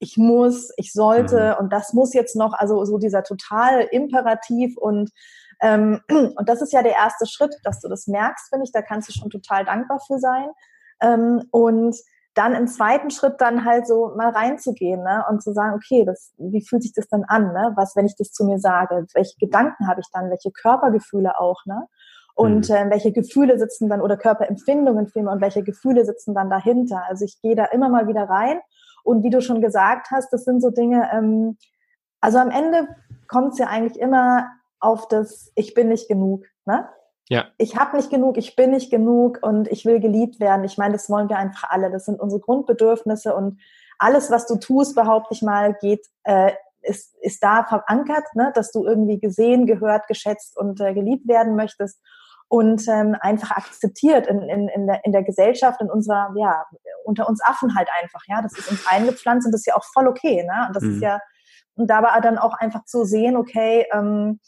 Ich 0.03 0.17
muss, 0.17 0.71
ich 0.77 0.93
sollte 0.93 1.55
mhm. 1.55 1.63
und 1.63 1.73
das 1.73 1.93
muss 1.93 2.15
jetzt 2.15 2.35
noch, 2.35 2.53
also 2.53 2.83
so 2.85 2.97
dieser 2.97 3.23
total 3.23 3.81
Imperativ 3.91 4.75
und 4.75 5.11
ähm, 5.61 6.01
und 6.09 6.49
das 6.49 6.61
ist 6.61 6.73
ja 6.73 6.83
der 6.83 6.93
erste 6.93 7.25
Schritt, 7.25 7.55
dass 7.63 7.79
du 7.79 7.87
das 7.87 8.07
merkst, 8.07 8.49
finde 8.49 8.65
ich. 8.65 8.71
Da 8.71 8.81
kannst 8.81 9.09
du 9.09 9.13
schon 9.13 9.29
total 9.29 9.65
dankbar 9.65 9.99
für 10.05 10.19
sein. 10.19 10.49
Ähm, 11.01 11.43
und 11.51 11.95
dann 12.33 12.55
im 12.55 12.67
zweiten 12.67 13.09
Schritt 13.09 13.41
dann 13.41 13.65
halt 13.65 13.85
so 13.85 14.13
mal 14.15 14.29
reinzugehen 14.29 15.03
ne? 15.03 15.25
und 15.29 15.43
zu 15.43 15.51
sagen, 15.51 15.75
okay, 15.75 16.05
das, 16.05 16.33
wie 16.37 16.65
fühlt 16.65 16.83
sich 16.83 16.93
das 16.93 17.07
dann 17.09 17.25
an? 17.25 17.51
Ne? 17.51 17.73
Was, 17.75 17.95
wenn 17.95 18.05
ich 18.05 18.15
das 18.15 18.31
zu 18.31 18.45
mir 18.45 18.57
sage? 18.57 19.05
Welche 19.13 19.37
Gedanken 19.37 19.87
habe 19.87 19.99
ich 19.99 20.07
dann? 20.13 20.29
Welche 20.29 20.51
Körpergefühle 20.51 21.37
auch? 21.37 21.65
Ne? 21.65 21.87
Und 22.33 22.69
äh, 22.69 22.89
welche 22.89 23.11
Gefühle 23.11 23.59
sitzen 23.59 23.89
dann 23.89 24.01
oder 24.01 24.15
Körperempfindungen 24.15 25.07
vielmehr 25.07 25.33
und 25.33 25.41
welche 25.41 25.63
Gefühle 25.63 26.05
sitzen 26.05 26.33
dann 26.33 26.49
dahinter? 26.49 27.03
Also 27.09 27.25
ich 27.25 27.41
gehe 27.41 27.55
da 27.55 27.65
immer 27.65 27.89
mal 27.89 28.07
wieder 28.07 28.23
rein 28.23 28.61
und 29.03 29.23
wie 29.23 29.29
du 29.29 29.41
schon 29.41 29.61
gesagt 29.61 30.07
hast, 30.11 30.31
das 30.31 30.45
sind 30.45 30.61
so 30.61 30.69
Dinge, 30.69 31.09
ähm, 31.11 31.57
also 32.21 32.37
am 32.37 32.51
Ende 32.51 32.87
kommt 33.27 33.53
es 33.53 33.59
ja 33.59 33.67
eigentlich 33.67 33.99
immer 33.99 34.47
auf 34.81 35.07
das 35.07 35.51
Ich 35.55 35.73
bin 35.73 35.87
nicht 35.89 36.07
genug. 36.07 36.45
Ne? 36.65 36.89
Ja. 37.29 37.45
Ich 37.57 37.77
habe 37.77 37.95
nicht 37.95 38.09
genug, 38.09 38.37
ich 38.37 38.55
bin 38.55 38.71
nicht 38.71 38.91
genug 38.91 39.39
und 39.41 39.69
ich 39.69 39.85
will 39.85 39.99
geliebt 39.99 40.39
werden. 40.39 40.65
Ich 40.65 40.77
meine, 40.77 40.93
das 40.93 41.09
wollen 41.09 41.29
wir 41.29 41.37
einfach 41.37 41.69
alle. 41.69 41.89
Das 41.89 42.05
sind 42.05 42.19
unsere 42.19 42.41
Grundbedürfnisse 42.41 43.33
und 43.33 43.61
alles, 43.99 44.31
was 44.31 44.47
du 44.47 44.57
tust, 44.57 44.95
behaupte 44.95 45.33
ich 45.33 45.41
mal, 45.41 45.75
geht, 45.75 46.05
äh, 46.23 46.51
ist, 46.81 47.15
ist 47.21 47.43
da 47.43 47.63
verankert, 47.63 48.25
ne? 48.33 48.51
dass 48.55 48.71
du 48.71 48.85
irgendwie 48.85 49.19
gesehen, 49.19 49.67
gehört, 49.67 50.07
geschätzt 50.07 50.57
und 50.57 50.81
äh, 50.81 50.93
geliebt 50.93 51.27
werden 51.27 51.55
möchtest 51.55 52.01
und 52.51 52.85
ähm, 52.89 53.15
einfach 53.21 53.51
akzeptiert 53.51 54.27
in, 54.27 54.41
in, 54.41 54.67
in, 54.67 54.87
der, 54.87 55.05
in 55.05 55.13
der 55.13 55.23
Gesellschaft, 55.23 55.79
in 55.79 55.89
unserer, 55.89 56.33
ja, 56.35 56.65
unter 57.05 57.29
uns 57.29 57.41
Affen 57.41 57.75
halt 57.77 57.87
einfach, 58.01 58.23
ja, 58.27 58.41
das 58.41 58.57
ist 58.57 58.69
uns 58.69 58.85
eingepflanzt 58.87 59.45
und 59.45 59.53
das 59.53 59.61
ist 59.61 59.67
ja 59.67 59.75
auch 59.77 59.85
voll 59.93 60.05
okay, 60.05 60.43
ne? 60.43 60.65
Und 60.67 60.75
das 60.75 60.83
mhm. 60.83 60.95
ist 60.95 61.01
ja, 61.01 61.21
und 61.75 61.87
dabei 61.87 62.19
dann 62.19 62.37
auch 62.37 62.53
einfach 62.53 62.83
zu 62.83 63.05
sehen, 63.05 63.37
okay, 63.37 63.85
ähm, 63.93 64.41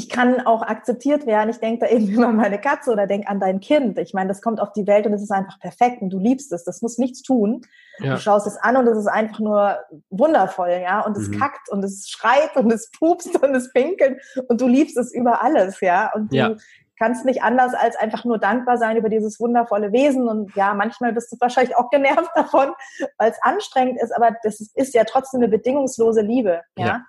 ich 0.00 0.08
kann 0.08 0.46
auch 0.46 0.62
akzeptiert 0.62 1.26
werden. 1.26 1.50
Ich 1.50 1.58
denke 1.58 1.84
da 1.84 1.92
eben 1.92 2.08
immer 2.08 2.28
an 2.28 2.36
meine 2.36 2.58
Katze 2.58 2.90
oder 2.90 3.06
denk 3.06 3.28
an 3.28 3.38
dein 3.38 3.60
Kind. 3.60 3.98
Ich 3.98 4.14
meine, 4.14 4.28
das 4.28 4.40
kommt 4.40 4.58
auf 4.58 4.72
die 4.72 4.86
Welt 4.86 5.06
und 5.06 5.12
es 5.12 5.20
ist 5.20 5.30
einfach 5.30 5.60
perfekt 5.60 6.00
und 6.00 6.08
du 6.08 6.18
liebst 6.18 6.50
es. 6.52 6.64
Das 6.64 6.80
muss 6.80 6.96
nichts 6.96 7.20
tun. 7.20 7.60
Ja. 7.98 8.14
Du 8.14 8.18
schaust 8.18 8.46
es 8.46 8.56
an 8.56 8.78
und 8.78 8.86
es 8.86 8.96
ist 8.96 9.08
einfach 9.08 9.40
nur 9.40 9.76
wundervoll, 10.08 10.80
ja. 10.82 11.00
Und 11.00 11.18
es 11.18 11.28
mhm. 11.28 11.38
kackt 11.38 11.68
und 11.68 11.84
es 11.84 12.08
schreit 12.08 12.56
und 12.56 12.72
es 12.72 12.90
pupst 12.92 13.42
und 13.42 13.54
es 13.54 13.70
pinkelt 13.74 14.22
und 14.48 14.62
du 14.62 14.68
liebst 14.68 14.96
es 14.96 15.12
über 15.12 15.42
alles, 15.42 15.82
ja. 15.82 16.10
Und 16.14 16.32
du 16.32 16.36
ja. 16.36 16.54
kannst 16.98 17.26
nicht 17.26 17.42
anders 17.42 17.74
als 17.74 17.94
einfach 17.96 18.24
nur 18.24 18.38
dankbar 18.38 18.78
sein 18.78 18.96
über 18.96 19.10
dieses 19.10 19.38
wundervolle 19.38 19.92
Wesen. 19.92 20.28
Und 20.28 20.56
ja, 20.56 20.72
manchmal 20.72 21.12
bist 21.12 21.30
du 21.30 21.36
wahrscheinlich 21.40 21.76
auch 21.76 21.90
genervt 21.90 22.30
davon, 22.34 22.72
weil 23.18 23.32
es 23.32 23.42
anstrengend 23.42 24.00
ist, 24.00 24.16
aber 24.16 24.34
das 24.44 24.60
ist 24.60 24.94
ja 24.94 25.04
trotzdem 25.04 25.42
eine 25.42 25.50
bedingungslose 25.50 26.22
Liebe, 26.22 26.62
ja. 26.78 26.86
ja. 26.86 27.04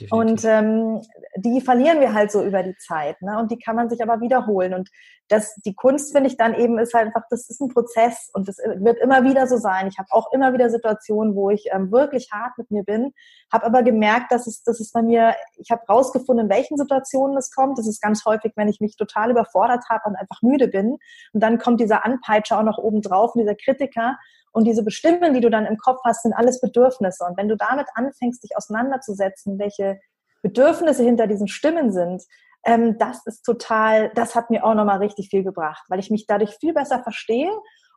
Definitiv. 0.00 0.12
Und 0.12 0.44
ähm, 0.44 1.02
die 1.36 1.60
verlieren 1.60 2.00
wir 2.00 2.14
halt 2.14 2.30
so 2.30 2.42
über 2.44 2.62
die 2.62 2.76
Zeit, 2.76 3.20
ne? 3.22 3.38
Und 3.38 3.50
die 3.50 3.58
kann 3.58 3.76
man 3.76 3.90
sich 3.90 4.02
aber 4.02 4.20
wiederholen. 4.20 4.74
Und 4.74 4.88
das, 5.28 5.54
die 5.56 5.74
Kunst 5.74 6.12
finde 6.12 6.28
ich 6.30 6.36
dann 6.36 6.54
eben 6.54 6.78
ist 6.78 6.94
halt 6.94 7.06
einfach, 7.06 7.24
das 7.30 7.50
ist 7.50 7.60
ein 7.60 7.68
Prozess 7.68 8.30
und 8.32 8.48
das 8.48 8.58
wird 8.58 8.98
immer 8.98 9.24
wieder 9.24 9.46
so 9.46 9.58
sein. 9.58 9.86
Ich 9.88 9.98
habe 9.98 10.08
auch 10.10 10.32
immer 10.32 10.52
wieder 10.54 10.70
Situationen, 10.70 11.34
wo 11.34 11.50
ich 11.50 11.66
ähm, 11.70 11.92
wirklich 11.92 12.30
hart 12.32 12.56
mit 12.56 12.70
mir 12.70 12.82
bin, 12.82 13.12
habe 13.52 13.66
aber 13.66 13.82
gemerkt, 13.82 14.32
dass 14.32 14.46
es, 14.46 14.62
dass 14.62 14.80
es 14.80 14.90
bei 14.90 15.02
mir, 15.02 15.34
ich 15.56 15.70
habe 15.70 15.82
rausgefunden, 15.88 16.46
in 16.46 16.50
welchen 16.50 16.78
Situationen 16.78 17.36
es 17.36 17.50
kommt. 17.54 17.78
Das 17.78 17.86
ist 17.86 18.00
ganz 18.00 18.24
häufig, 18.24 18.52
wenn 18.56 18.68
ich 18.68 18.80
mich 18.80 18.96
total 18.96 19.30
überfordert 19.30 19.84
habe 19.90 20.08
und 20.08 20.16
einfach 20.16 20.40
müde 20.42 20.68
bin. 20.68 20.98
Und 21.32 21.42
dann 21.42 21.58
kommt 21.58 21.80
dieser 21.80 22.04
Anpeitscher 22.04 22.58
auch 22.58 22.64
noch 22.64 22.78
oben 22.78 23.02
drauf, 23.02 23.32
dieser 23.34 23.54
Kritiker. 23.54 24.16
Und 24.52 24.64
diese 24.64 24.82
Bestimmen, 24.82 25.34
die 25.34 25.40
du 25.40 25.50
dann 25.50 25.66
im 25.66 25.76
Kopf 25.76 26.00
hast, 26.04 26.22
sind 26.22 26.32
alles 26.32 26.60
Bedürfnisse. 26.60 27.24
Und 27.24 27.36
wenn 27.36 27.48
du 27.48 27.56
damit 27.56 27.86
anfängst, 27.94 28.42
dich 28.42 28.56
auseinanderzusetzen, 28.56 29.58
welche 29.58 30.00
Bedürfnisse 30.42 31.02
hinter 31.02 31.26
diesen 31.26 31.48
Stimmen 31.48 31.92
sind, 31.92 32.22
ähm, 32.64 32.98
das 32.98 33.24
ist 33.26 33.42
total, 33.42 34.10
das 34.14 34.34
hat 34.34 34.50
mir 34.50 34.64
auch 34.64 34.74
nochmal 34.74 34.98
richtig 34.98 35.28
viel 35.30 35.44
gebracht, 35.44 35.84
weil 35.88 36.00
ich 36.00 36.10
mich 36.10 36.26
dadurch 36.26 36.56
viel 36.58 36.74
besser 36.74 37.02
verstehe 37.02 37.50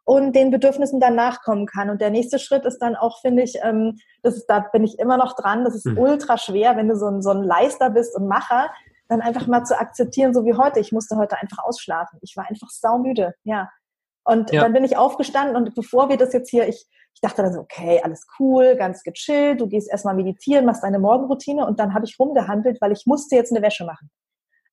und 0.03 0.35
den 0.35 0.51
Bedürfnissen 0.51 0.99
dann 0.99 1.15
nachkommen 1.15 1.65
kann. 1.65 1.89
Und 1.89 2.01
der 2.01 2.09
nächste 2.09 2.39
Schritt 2.39 2.65
ist 2.65 2.79
dann 2.79 2.95
auch, 2.95 3.21
finde 3.21 3.43
ich, 3.43 3.57
ähm, 3.63 3.97
das 4.23 4.35
ist, 4.35 4.47
da 4.47 4.59
bin 4.59 4.83
ich 4.83 4.99
immer 4.99 5.17
noch 5.17 5.35
dran, 5.35 5.63
das 5.63 5.75
ist 5.75 5.85
mhm. 5.85 5.97
ultra 5.97 6.37
schwer, 6.37 6.75
wenn 6.77 6.87
du 6.87 6.95
so 6.95 7.07
ein, 7.07 7.21
so 7.21 7.31
ein 7.31 7.43
Leister 7.43 7.89
bist 7.89 8.15
und 8.15 8.27
Macher, 8.27 8.69
dann 9.07 9.21
einfach 9.21 9.45
mal 9.47 9.63
zu 9.65 9.77
akzeptieren, 9.77 10.33
so 10.33 10.45
wie 10.45 10.53
heute. 10.53 10.79
Ich 10.79 10.91
musste 10.91 11.17
heute 11.17 11.37
einfach 11.37 11.59
ausschlafen. 11.63 12.17
Ich 12.21 12.37
war 12.37 12.49
einfach 12.49 12.69
saumüde, 12.69 13.33
ja. 13.43 13.69
Und 14.31 14.49
ja. 14.53 14.61
dann 14.61 14.71
bin 14.71 14.85
ich 14.85 14.95
aufgestanden 14.95 15.57
und 15.57 15.75
bevor 15.75 16.07
wir 16.07 16.15
das 16.15 16.31
jetzt 16.31 16.49
hier, 16.49 16.65
ich, 16.65 16.87
ich 17.13 17.19
dachte 17.19 17.43
dann 17.43 17.51
so, 17.51 17.59
okay, 17.59 17.99
alles 18.01 18.25
cool, 18.39 18.77
ganz 18.77 19.03
gechillt, 19.03 19.59
du 19.59 19.67
gehst 19.67 19.91
erstmal 19.91 20.15
meditieren, 20.15 20.65
machst 20.65 20.83
deine 20.83 20.99
Morgenroutine 20.99 21.67
und 21.67 21.81
dann 21.81 21.93
habe 21.93 22.05
ich 22.05 22.17
rumgehandelt, 22.17 22.79
weil 22.79 22.93
ich 22.93 23.05
musste 23.05 23.35
jetzt 23.35 23.51
eine 23.51 23.61
Wäsche 23.61 23.83
machen. 23.83 24.09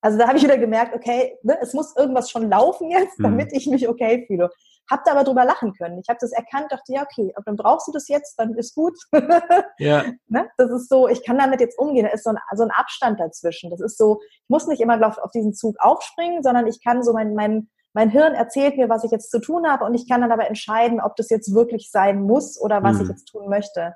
Also 0.00 0.16
da 0.16 0.28
habe 0.28 0.38
ich 0.38 0.44
wieder 0.44 0.58
gemerkt, 0.58 0.94
okay, 0.94 1.36
ne, 1.42 1.58
es 1.60 1.74
muss 1.74 1.96
irgendwas 1.96 2.30
schon 2.30 2.48
laufen 2.48 2.88
jetzt, 2.88 3.18
mhm. 3.18 3.24
damit 3.24 3.50
mhm. 3.50 3.58
ich 3.58 3.66
mich 3.66 3.88
okay 3.88 4.24
fühle. 4.28 4.48
Hab 4.88 5.02
da 5.02 5.10
aber 5.10 5.24
drüber 5.24 5.44
lachen 5.44 5.72
können. 5.74 5.98
Ich 5.98 6.08
habe 6.08 6.18
das 6.20 6.30
erkannt, 6.30 6.70
dachte, 6.70 6.92
ja, 6.92 7.02
okay, 7.02 7.32
aber 7.34 7.42
dann 7.46 7.56
brauchst 7.56 7.88
du 7.88 7.92
das 7.92 8.06
jetzt, 8.06 8.38
dann 8.38 8.54
ist 8.54 8.76
gut. 8.76 8.96
ja. 9.78 10.04
Ne? 10.28 10.48
Das 10.56 10.70
ist 10.70 10.88
so, 10.88 11.08
ich 11.08 11.26
kann 11.26 11.36
damit 11.36 11.60
jetzt 11.60 11.76
umgehen. 11.80 12.04
Da 12.04 12.12
ist 12.12 12.22
so 12.22 12.30
ein, 12.30 12.38
so 12.54 12.62
ein 12.62 12.70
Abstand 12.70 13.18
dazwischen. 13.18 13.70
Das 13.70 13.80
ist 13.80 13.98
so, 13.98 14.20
ich 14.22 14.48
muss 14.48 14.68
nicht 14.68 14.80
immer 14.80 14.98
glaub, 14.98 15.18
auf 15.18 15.32
diesen 15.32 15.52
Zug 15.52 15.74
aufspringen, 15.80 16.44
sondern 16.44 16.68
ich 16.68 16.82
kann 16.82 17.02
so 17.02 17.12
mein, 17.12 17.34
mein, 17.34 17.68
mein 17.94 18.11
Hirn 18.11 18.35
erzählt 18.35 18.77
mir, 18.77 18.88
was 18.88 19.05
ich 19.05 19.11
jetzt 19.11 19.31
zu 19.31 19.40
tun 19.40 19.66
habe 19.66 19.85
und 19.85 19.94
ich 19.94 20.09
kann 20.09 20.20
dann 20.20 20.33
aber 20.33 20.46
entscheiden, 20.46 21.01
ob 21.01 21.16
das 21.16 21.31
jetzt 21.31 21.55
wirklich 21.55 21.90
sein 21.90 22.22
muss 22.22 22.61
oder 22.61 22.83
was 22.83 22.96
mhm. 22.96 23.03
ich 23.03 23.09
jetzt 23.09 23.27
tun 23.27 23.48
möchte. 23.48 23.94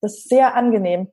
Das 0.00 0.18
ist 0.18 0.28
sehr 0.28 0.54
angenehm. 0.54 1.08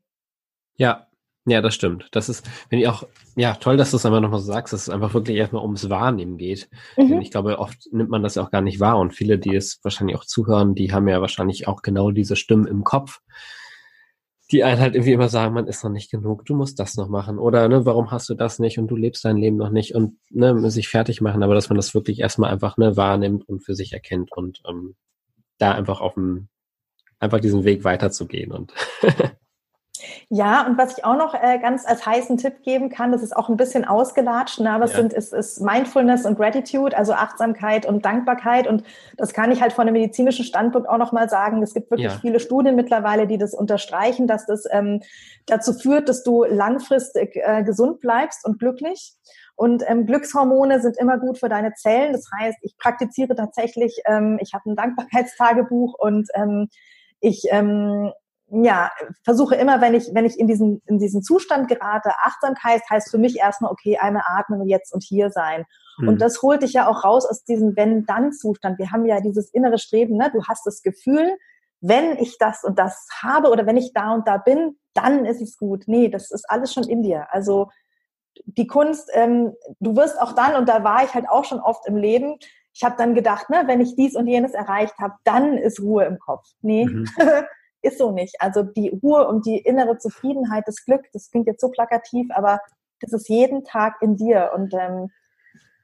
Ja, 0.77 1.07
ja, 1.47 1.61
das 1.61 1.75
stimmt. 1.75 2.09
Das 2.11 2.27
ist, 2.27 2.45
wenn 2.69 2.79
ich 2.79 2.89
auch, 2.89 3.03
ja, 3.37 3.55
toll, 3.55 3.77
dass 3.77 3.91
du 3.91 3.97
es 3.97 4.05
einfach 4.05 4.19
nochmal 4.19 4.41
so 4.41 4.51
sagst, 4.51 4.73
dass 4.73 4.81
es 4.81 4.89
einfach 4.89 5.13
wirklich 5.13 5.37
erstmal 5.37 5.61
ums 5.61 5.89
Wahrnehmen 5.89 6.37
geht. 6.37 6.69
Mhm. 6.97 7.21
Ich 7.21 7.31
glaube, 7.31 7.57
oft 7.59 7.87
nimmt 7.91 8.09
man 8.09 8.21
das 8.21 8.35
ja 8.35 8.43
auch 8.43 8.51
gar 8.51 8.61
nicht 8.61 8.81
wahr 8.81 8.99
und 8.99 9.13
viele, 9.13 9.39
die 9.39 9.55
es 9.55 9.79
wahrscheinlich 9.81 10.17
auch 10.17 10.25
zuhören, 10.25 10.75
die 10.75 10.91
haben 10.91 11.07
ja 11.07 11.21
wahrscheinlich 11.21 11.67
auch 11.69 11.81
genau 11.83 12.11
diese 12.11 12.35
Stimmen 12.35 12.67
im 12.67 12.83
Kopf, 12.83 13.21
die 14.51 14.63
einen 14.63 14.79
halt 14.79 14.95
irgendwie 14.95 15.11
immer 15.13 15.27
sagen, 15.27 15.53
man 15.53 15.67
ist 15.67 15.83
noch 15.83 15.91
nicht 15.91 16.09
genug, 16.09 16.45
du 16.45 16.55
musst 16.55 16.79
das 16.79 16.95
noch 16.95 17.09
machen. 17.09 17.37
Oder 17.37 17.67
ne, 17.67 17.85
warum 17.85 18.11
hast 18.11 18.29
du 18.29 18.33
das 18.33 18.59
nicht 18.59 18.79
und 18.79 18.87
du 18.87 18.95
lebst 18.95 19.25
dein 19.25 19.37
Leben 19.37 19.57
noch 19.57 19.69
nicht 19.69 19.93
und 19.93 20.17
ne, 20.29 20.69
sich 20.71 20.87
fertig 20.87 21.21
machen, 21.21 21.43
aber 21.43 21.53
dass 21.53 21.69
man 21.69 21.75
das 21.75 21.93
wirklich 21.93 22.19
erstmal 22.19 22.51
einfach 22.51 22.77
ne, 22.77 22.95
wahrnimmt 22.95 23.47
und 23.47 23.59
für 23.59 23.75
sich 23.75 23.93
erkennt 23.93 24.31
und 24.31 24.61
ähm, 24.67 24.95
da 25.57 25.73
einfach 25.73 25.99
auf 25.99 26.13
dem, 26.13 26.47
einfach 27.19 27.39
diesen 27.39 27.65
Weg 27.65 27.83
weiterzugehen 27.83 28.51
und 28.51 28.73
Ja, 30.29 30.65
und 30.65 30.77
was 30.77 30.97
ich 30.97 31.05
auch 31.05 31.15
noch 31.15 31.33
äh, 31.33 31.59
ganz 31.59 31.85
als 31.85 32.05
heißen 32.05 32.37
Tipp 32.37 32.63
geben 32.63 32.89
kann, 32.89 33.11
das 33.11 33.23
ist 33.23 33.35
auch 33.35 33.49
ein 33.49 33.57
bisschen 33.57 33.85
ausgelatscht, 33.85 34.59
ne, 34.59 34.71
aber 34.71 34.85
es 34.85 34.91
ja. 34.91 34.97
sind, 34.97 35.13
ist, 35.13 35.33
ist 35.33 35.61
Mindfulness 35.61 36.25
und 36.25 36.37
Gratitude, 36.37 36.97
also 36.97 37.13
Achtsamkeit 37.13 37.85
und 37.85 38.05
Dankbarkeit. 38.05 38.67
Und 38.67 38.83
das 39.17 39.33
kann 39.33 39.51
ich 39.51 39.61
halt 39.61 39.73
von 39.73 39.87
einem 39.87 39.93
medizinischen 39.93 40.45
Standpunkt 40.45 40.87
auch 40.89 40.97
nochmal 40.97 41.29
sagen. 41.29 41.61
Es 41.61 41.73
gibt 41.73 41.91
wirklich 41.91 42.11
ja. 42.11 42.19
viele 42.19 42.39
Studien 42.39 42.75
mittlerweile, 42.75 43.27
die 43.27 43.37
das 43.37 43.53
unterstreichen, 43.53 44.27
dass 44.27 44.45
das 44.45 44.65
ähm, 44.71 45.01
dazu 45.45 45.73
führt, 45.73 46.09
dass 46.09 46.23
du 46.23 46.43
langfristig 46.43 47.35
äh, 47.35 47.63
gesund 47.63 47.99
bleibst 47.99 48.45
und 48.45 48.59
glücklich. 48.59 49.15
Und 49.55 49.83
ähm, 49.87 50.05
Glückshormone 50.05 50.81
sind 50.81 50.97
immer 50.97 51.17
gut 51.17 51.39
für 51.39 51.49
deine 51.49 51.73
Zellen. 51.73 52.13
Das 52.13 52.29
heißt, 52.39 52.59
ich 52.61 52.77
praktiziere 52.77 53.35
tatsächlich, 53.35 54.01
ähm, 54.05 54.37
ich 54.39 54.53
habe 54.53 54.69
ein 54.69 54.75
Dankbarkeitstagebuch 54.75 55.95
und 55.97 56.29
ähm, 56.35 56.69
ich 57.19 57.47
ähm, 57.49 58.11
ja, 58.49 58.91
versuche 59.23 59.55
immer, 59.55 59.81
wenn 59.81 59.93
ich, 59.93 60.09
wenn 60.13 60.25
ich 60.25 60.39
in 60.39 60.47
diesen, 60.47 60.81
in 60.85 60.99
diesen 60.99 61.21
Zustand 61.21 61.67
gerate, 61.67 62.11
Achtsamkeit 62.23 62.81
heißt 62.89 63.11
für 63.11 63.17
mich 63.17 63.37
erstmal, 63.37 63.71
okay, 63.71 63.97
einmal 63.97 64.23
atmen 64.25 64.61
und 64.61 64.69
jetzt 64.69 64.93
und 64.93 65.03
hier 65.03 65.31
sein. 65.31 65.65
Mhm. 65.97 66.07
Und 66.07 66.21
das 66.21 66.41
holt 66.41 66.63
dich 66.63 66.73
ja 66.73 66.87
auch 66.87 67.03
raus 67.03 67.25
aus 67.25 67.43
diesem 67.43 67.75
Wenn-Dann-Zustand. 67.75 68.79
Wir 68.79 68.91
haben 68.91 69.05
ja 69.05 69.19
dieses 69.19 69.49
innere 69.51 69.77
Streben, 69.77 70.15
ne? 70.15 70.29
du 70.31 70.43
hast 70.45 70.65
das 70.65 70.81
Gefühl, 70.81 71.37
wenn 71.81 72.17
ich 72.17 72.37
das 72.37 72.63
und 72.63 72.79
das 72.79 73.07
habe 73.21 73.49
oder 73.49 73.65
wenn 73.65 73.77
ich 73.77 73.93
da 73.93 74.13
und 74.13 74.27
da 74.27 74.37
bin, 74.37 74.77
dann 74.93 75.25
ist 75.25 75.41
es 75.41 75.57
gut. 75.57 75.83
Nee, 75.87 76.09
das 76.09 76.31
ist 76.31 76.49
alles 76.49 76.73
schon 76.73 76.87
in 76.87 77.03
dir. 77.03 77.27
Also 77.31 77.69
die 78.45 78.67
Kunst, 78.67 79.09
ähm, 79.13 79.53
du 79.79 79.95
wirst 79.95 80.19
auch 80.21 80.33
dann, 80.33 80.55
und 80.55 80.69
da 80.69 80.83
war 80.83 81.03
ich 81.03 81.13
halt 81.13 81.29
auch 81.29 81.43
schon 81.43 81.59
oft 81.59 81.85
im 81.87 81.97
Leben, 81.97 82.37
ich 82.73 82.83
habe 82.83 82.95
dann 82.97 83.15
gedacht, 83.15 83.49
ne, 83.49 83.63
wenn 83.65 83.81
ich 83.81 83.95
dies 83.95 84.15
und 84.15 84.27
jenes 84.27 84.53
erreicht 84.53 84.97
habe, 84.99 85.15
dann 85.23 85.57
ist 85.57 85.79
Ruhe 85.81 86.05
im 86.05 86.19
Kopf. 86.19 86.45
Nee, 86.61 86.85
mhm. 86.85 87.07
ist 87.81 87.97
so 87.97 88.11
nicht. 88.11 88.35
Also 88.39 88.63
die 88.63 88.89
Ruhe 88.89 89.27
und 89.27 89.45
die 89.45 89.57
innere 89.57 89.97
Zufriedenheit, 89.97 90.63
das 90.67 90.83
Glück, 90.85 91.05
das 91.13 91.29
klingt 91.29 91.47
jetzt 91.47 91.61
so 91.61 91.69
plakativ, 91.69 92.27
aber 92.31 92.59
das 93.01 93.13
ist 93.13 93.29
jeden 93.29 93.63
Tag 93.63 94.01
in 94.01 94.15
dir 94.15 94.51
und 94.55 94.73
ähm, 94.73 95.09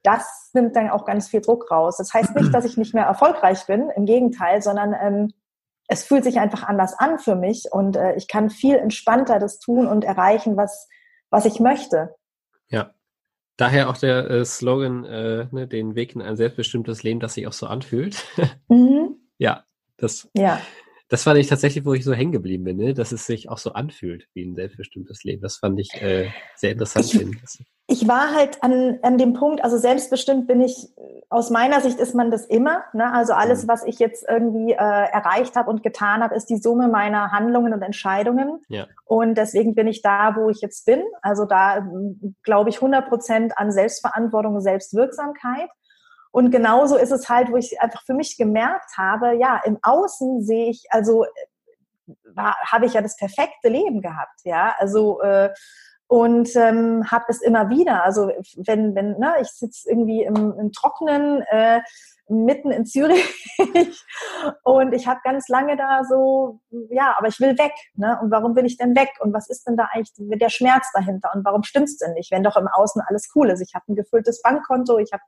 das 0.03 0.49
nimmt 0.53 0.75
dann 0.75 0.89
auch 0.89 1.06
ganz 1.06 1.29
viel 1.29 1.41
Druck 1.41 1.71
raus. 1.71 1.97
Das 1.97 2.13
heißt 2.13 2.36
nicht, 2.36 2.53
dass 2.53 2.65
ich 2.65 2.77
nicht 2.77 2.93
mehr 2.93 3.06
erfolgreich 3.06 3.65
bin, 3.65 3.89
im 3.95 4.06
Gegenteil, 4.06 4.62
sondern 4.62 4.93
ähm, 4.93 5.34
es 5.88 6.03
fühlt 6.03 6.23
sich 6.23 6.39
einfach 6.39 6.63
anders 6.63 6.93
an 6.97 7.19
für 7.19 7.36
mich 7.36 7.67
und 7.71 7.95
äh, 7.95 8.15
ich 8.15 8.27
kann 8.27 8.49
viel 8.49 8.75
entspannter 8.75 9.39
das 9.39 9.60
tun 9.60 9.88
und 9.88 10.03
erreichen, 10.03 10.58
was, 10.58 10.89
was 11.29 11.45
ich 11.45 11.60
möchte. 11.60 12.15
Ja. 12.69 12.93
Daher 13.56 13.89
auch 13.89 13.97
der 13.97 14.29
äh, 14.29 14.45
Slogan, 14.45 15.06
äh, 15.06 15.47
ne, 15.51 15.67
den 15.67 15.95
Weg 15.95 16.15
in 16.15 16.21
ein 16.21 16.36
selbstbestimmtes 16.36 17.03
Leben, 17.03 17.19
das 17.19 17.36
sich 17.36 17.47
auch 17.47 17.53
so 17.53 17.67
anfühlt. 17.67 18.25
Mhm. 18.67 19.17
ja, 19.38 19.63
das 19.97 20.27
ja 20.36 20.60
das 21.13 21.21
fand 21.21 21.38
ich 21.38 21.45
tatsächlich, 21.45 21.86
wo 21.86 21.93
ich 21.93 22.04
so 22.04 22.12
hängen 22.12 22.32
geblieben 22.32 22.63
bin, 22.63 22.78
ne? 22.78 22.95
dass 22.95 23.12
es 23.12 23.28
sich 23.28 23.47
auch 23.47 23.60
so 23.60 23.73
anfühlt 23.73 24.28
wie 24.34 24.45
ein 24.45 24.56
selbstbestimmtes 24.56 25.23
Leben. 25.23 25.43
Das 25.43 25.58
fand 25.58 25.80
ich 25.80 25.93
äh, 26.02 26.32
sehr 26.56 26.71
interessant. 26.71 27.13
Ich, 27.13 28.02
ich 28.02 28.08
war 28.08 28.34
halt 28.34 28.63
an, 28.63 28.97
an 29.04 29.19
dem 29.19 29.34
Punkt, 29.34 29.63
also 29.63 29.78
selbstbestimmt 29.78 30.47
bin 30.47 30.60
ich, 30.60 30.89
aus 31.30 31.52
meiner 31.52 31.82
Sicht 31.82 31.99
ist 31.99 32.15
man 32.15 32.32
das 32.32 32.47
immer. 32.47 32.86
Ne? 32.93 33.13
Also 33.13 33.34
alles, 33.34 33.62
mhm. 33.62 33.67
was 33.67 33.86
ich 33.86 33.99
jetzt 33.99 34.26
irgendwie 34.28 34.71
äh, 34.71 34.76
erreicht 34.76 35.56
habe 35.56 35.69
und 35.69 35.84
getan 35.84 36.23
habe, 36.23 36.34
ist 36.34 36.49
die 36.49 36.58
Summe 36.58 36.88
meiner 36.88 37.32
Handlungen 37.32 37.76
und 37.76 37.84
Entscheidungen. 37.84 38.62
Ja. 38.69 38.88
Und 39.06 39.36
deswegen 39.36 39.76
bin 39.76 39.86
ich 39.86 40.02
da, 40.02 40.36
wo 40.36 40.49
ich 40.49 40.62
jetzt 40.62 40.84
bin. 40.88 41.04
Also 41.21 41.45
da 41.45 41.88
glaube 42.41 42.71
ich 42.71 42.78
100 42.78 43.08
Prozent 43.08 43.56
an 43.56 43.71
Selbstverantwortung 43.71 44.56
und 44.56 44.62
Selbstwirksamkeit. 44.62 45.69
Und 46.33 46.49
genauso 46.49 46.97
ist 46.97 47.11
es 47.11 47.29
halt, 47.29 47.51
wo 47.51 47.57
ich 47.57 47.79
einfach 47.79 48.01
für 48.05 48.15
mich 48.15 48.37
gemerkt 48.37 48.97
habe, 48.97 49.35
ja, 49.35 49.61
im 49.65 49.77
Außen 49.83 50.41
sehe 50.41 50.71
ich, 50.71 50.83
also 50.89 51.27
habe 52.35 52.87
ich 52.87 52.93
ja 52.93 53.01
das 53.01 53.15
perfekte 53.17 53.69
Leben 53.69 54.01
gehabt, 54.01 54.41
ja, 54.43 54.73
also 54.79 55.21
äh, 55.21 55.53
und 56.07 56.55
ähm, 56.55 57.09
habe 57.11 57.25
es 57.27 57.41
immer 57.41 57.69
wieder. 57.69 58.03
Also 58.03 58.31
wenn, 58.55 58.95
wenn, 58.95 59.17
ne, 59.19 59.35
ich 59.41 59.49
sitze 59.49 59.89
irgendwie 59.89 60.23
im, 60.23 60.53
im 60.59 60.71
Trockenen, 60.71 61.43
äh, 61.49 61.81
mitten 62.29 62.71
in 62.71 62.85
Zürich 62.85 63.55
und 64.63 64.93
ich 64.93 65.07
habe 65.07 65.19
ganz 65.23 65.47
lange 65.49 65.75
da 65.75 66.03
so, 66.03 66.59
ja, 66.89 67.15
aber 67.17 67.27
ich 67.27 67.39
will 67.39 67.57
weg. 67.57 67.73
Ne? 67.95 68.17
Und 68.21 68.31
warum 68.31 68.55
will 68.55 68.65
ich 68.65 68.77
denn 68.77 68.95
weg? 68.95 69.09
Und 69.19 69.33
was 69.33 69.49
ist 69.49 69.67
denn 69.67 69.75
da 69.75 69.89
eigentlich 69.91 70.13
der 70.39 70.49
Schmerz 70.49 70.87
dahinter? 70.93 71.31
Und 71.33 71.43
warum 71.45 71.63
stimmt's 71.63 71.97
denn 71.97 72.13
nicht, 72.13 72.31
wenn 72.31 72.43
doch 72.43 72.57
im 72.57 72.67
Außen 72.67 73.01
alles 73.05 73.29
cool 73.35 73.49
ist? 73.49 73.61
Ich 73.61 73.75
habe 73.75 73.85
ein 73.89 73.95
gefülltes 73.95 74.41
Bankkonto, 74.41 74.97
ich 74.99 75.11
habe 75.11 75.23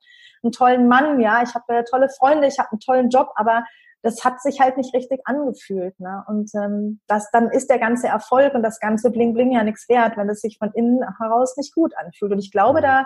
einen 0.46 0.52
tollen 0.52 0.88
Mann, 0.88 1.20
ja, 1.20 1.44
ich 1.44 1.54
habe 1.54 1.66
äh, 1.74 1.84
tolle 1.84 2.10
Freunde, 2.10 2.48
ich 2.48 2.60
habe 2.60 2.72
einen 2.72 2.80
tollen 2.80 3.10
Job, 3.10 3.32
aber 3.36 3.66
das 4.06 4.24
hat 4.24 4.40
sich 4.40 4.60
halt 4.62 4.78
nicht 4.78 4.94
richtig 4.94 5.22
angefühlt. 5.26 6.00
Ne? 6.00 6.24
Und 6.28 6.52
ähm, 6.54 7.02
das, 7.08 7.32
dann 7.32 7.50
ist 7.50 7.72
der 7.72 7.80
ganze 7.80 8.08
Erfolg 8.08 8.54
und 8.54 8.62
das 8.62 8.80
ganze 8.80 9.10
Bling 9.10 9.34
Bling 9.34 9.52
ja 9.52 9.64
nichts 9.64 9.90
wert, 9.90 10.16
wenn 10.16 10.30
es 10.30 10.42
sich 10.42 10.60
von 10.60 10.72
innen 10.74 11.04
heraus 11.18 11.58
nicht 11.58 11.74
gut 11.74 11.92
anfühlt. 11.98 12.32
Und 12.32 12.40
ich 12.40 12.52
glaube, 12.52 12.82
da 12.82 13.06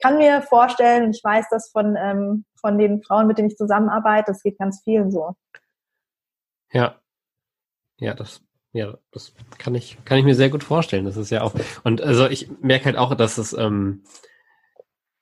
kann 0.00 0.16
mir 0.16 0.40
vorstellen, 0.40 1.10
ich 1.10 1.22
weiß 1.22 1.46
das 1.50 1.70
von, 1.70 1.94
ähm, 1.98 2.46
von 2.58 2.78
den 2.78 3.02
Frauen, 3.02 3.26
mit 3.26 3.36
denen 3.36 3.50
ich 3.50 3.56
zusammenarbeite, 3.56 4.32
das 4.32 4.42
geht 4.42 4.58
ganz 4.58 4.80
vielen 4.82 5.10
so. 5.10 5.34
Ja. 6.72 6.96
Ja, 7.98 8.14
das, 8.14 8.40
ja, 8.72 8.96
das 9.10 9.34
kann 9.58 9.74
ich, 9.74 10.02
kann 10.06 10.16
ich 10.16 10.24
mir 10.24 10.34
sehr 10.34 10.48
gut 10.48 10.64
vorstellen. 10.64 11.04
Das 11.04 11.18
ist 11.18 11.28
ja 11.28 11.42
auch, 11.42 11.52
und 11.84 12.00
also 12.00 12.26
ich 12.28 12.50
merke 12.62 12.86
halt 12.86 12.96
auch, 12.96 13.14
dass 13.14 13.36
es, 13.36 13.52
ähm, 13.52 14.04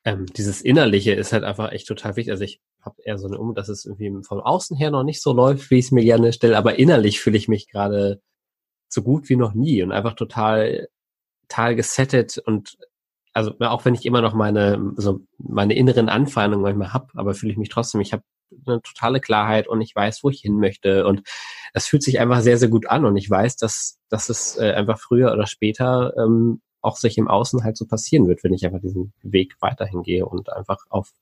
ähm, 0.04 0.26
dieses 0.26 0.62
Innerliche 0.62 1.12
ist 1.12 1.32
halt 1.32 1.44
einfach 1.44 1.72
echt 1.72 1.86
total 1.86 2.16
wichtig. 2.16 2.32
Also 2.32 2.44
ich 2.44 2.60
habe 2.82 2.96
eher 3.02 3.18
so 3.18 3.26
eine 3.26 3.38
Um, 3.38 3.54
dass 3.54 3.68
es 3.68 3.84
irgendwie 3.84 4.12
von 4.24 4.40
außen 4.40 4.76
her 4.76 4.90
noch 4.90 5.04
nicht 5.04 5.22
so 5.22 5.32
läuft, 5.32 5.70
wie 5.70 5.78
ich 5.78 5.86
es 5.86 5.90
mir 5.92 6.04
gerne 6.04 6.32
stelle, 6.32 6.56
aber 6.56 6.78
innerlich 6.78 7.20
fühle 7.20 7.36
ich 7.36 7.48
mich 7.48 7.68
gerade 7.68 8.20
so 8.88 9.02
gut 9.02 9.28
wie 9.28 9.36
noch 9.36 9.54
nie 9.54 9.82
und 9.82 9.92
einfach 9.92 10.14
total, 10.14 10.88
total 11.48 11.76
gesettet 11.76 12.38
und 12.38 12.78
also 13.34 13.54
auch 13.60 13.84
wenn 13.84 13.94
ich 13.94 14.06
immer 14.06 14.20
noch 14.20 14.34
meine, 14.34 14.92
so 14.96 15.20
meine 15.38 15.74
inneren 15.74 16.08
Anfeindungen 16.08 16.62
manchmal 16.62 16.92
habe, 16.92 17.06
aber 17.14 17.34
fühle 17.34 17.52
ich 17.52 17.58
mich 17.58 17.68
trotzdem, 17.68 18.00
ich 18.00 18.12
habe 18.12 18.24
eine 18.66 18.82
totale 18.82 19.20
Klarheit 19.20 19.68
und 19.68 19.80
ich 19.80 19.94
weiß, 19.94 20.24
wo 20.24 20.30
ich 20.30 20.40
hin 20.40 20.58
möchte. 20.58 21.06
Und 21.06 21.22
das 21.72 21.86
fühlt 21.86 22.02
sich 22.02 22.18
einfach 22.20 22.40
sehr, 22.40 22.58
sehr 22.58 22.68
gut 22.68 22.86
an. 22.88 23.04
Und 23.04 23.16
ich 23.16 23.28
weiß, 23.28 23.56
dass, 23.56 23.98
dass 24.08 24.28
es 24.28 24.58
äh, 24.58 24.72
einfach 24.72 24.98
früher 24.98 25.32
oder 25.32 25.46
später 25.46 26.14
ähm, 26.16 26.60
auch 26.88 26.96
sich 26.96 27.18
im 27.18 27.28
Außen 27.28 27.64
halt 27.64 27.76
so 27.76 27.86
passieren 27.86 28.26
wird, 28.26 28.42
wenn 28.44 28.52
ich 28.52 28.64
einfach 28.64 28.80
diesen 28.80 29.12
Weg 29.22 29.56
weiterhin 29.60 30.02
gehe 30.02 30.26
und 30.26 30.52
einfach 30.52 30.78
auf, 30.88 31.12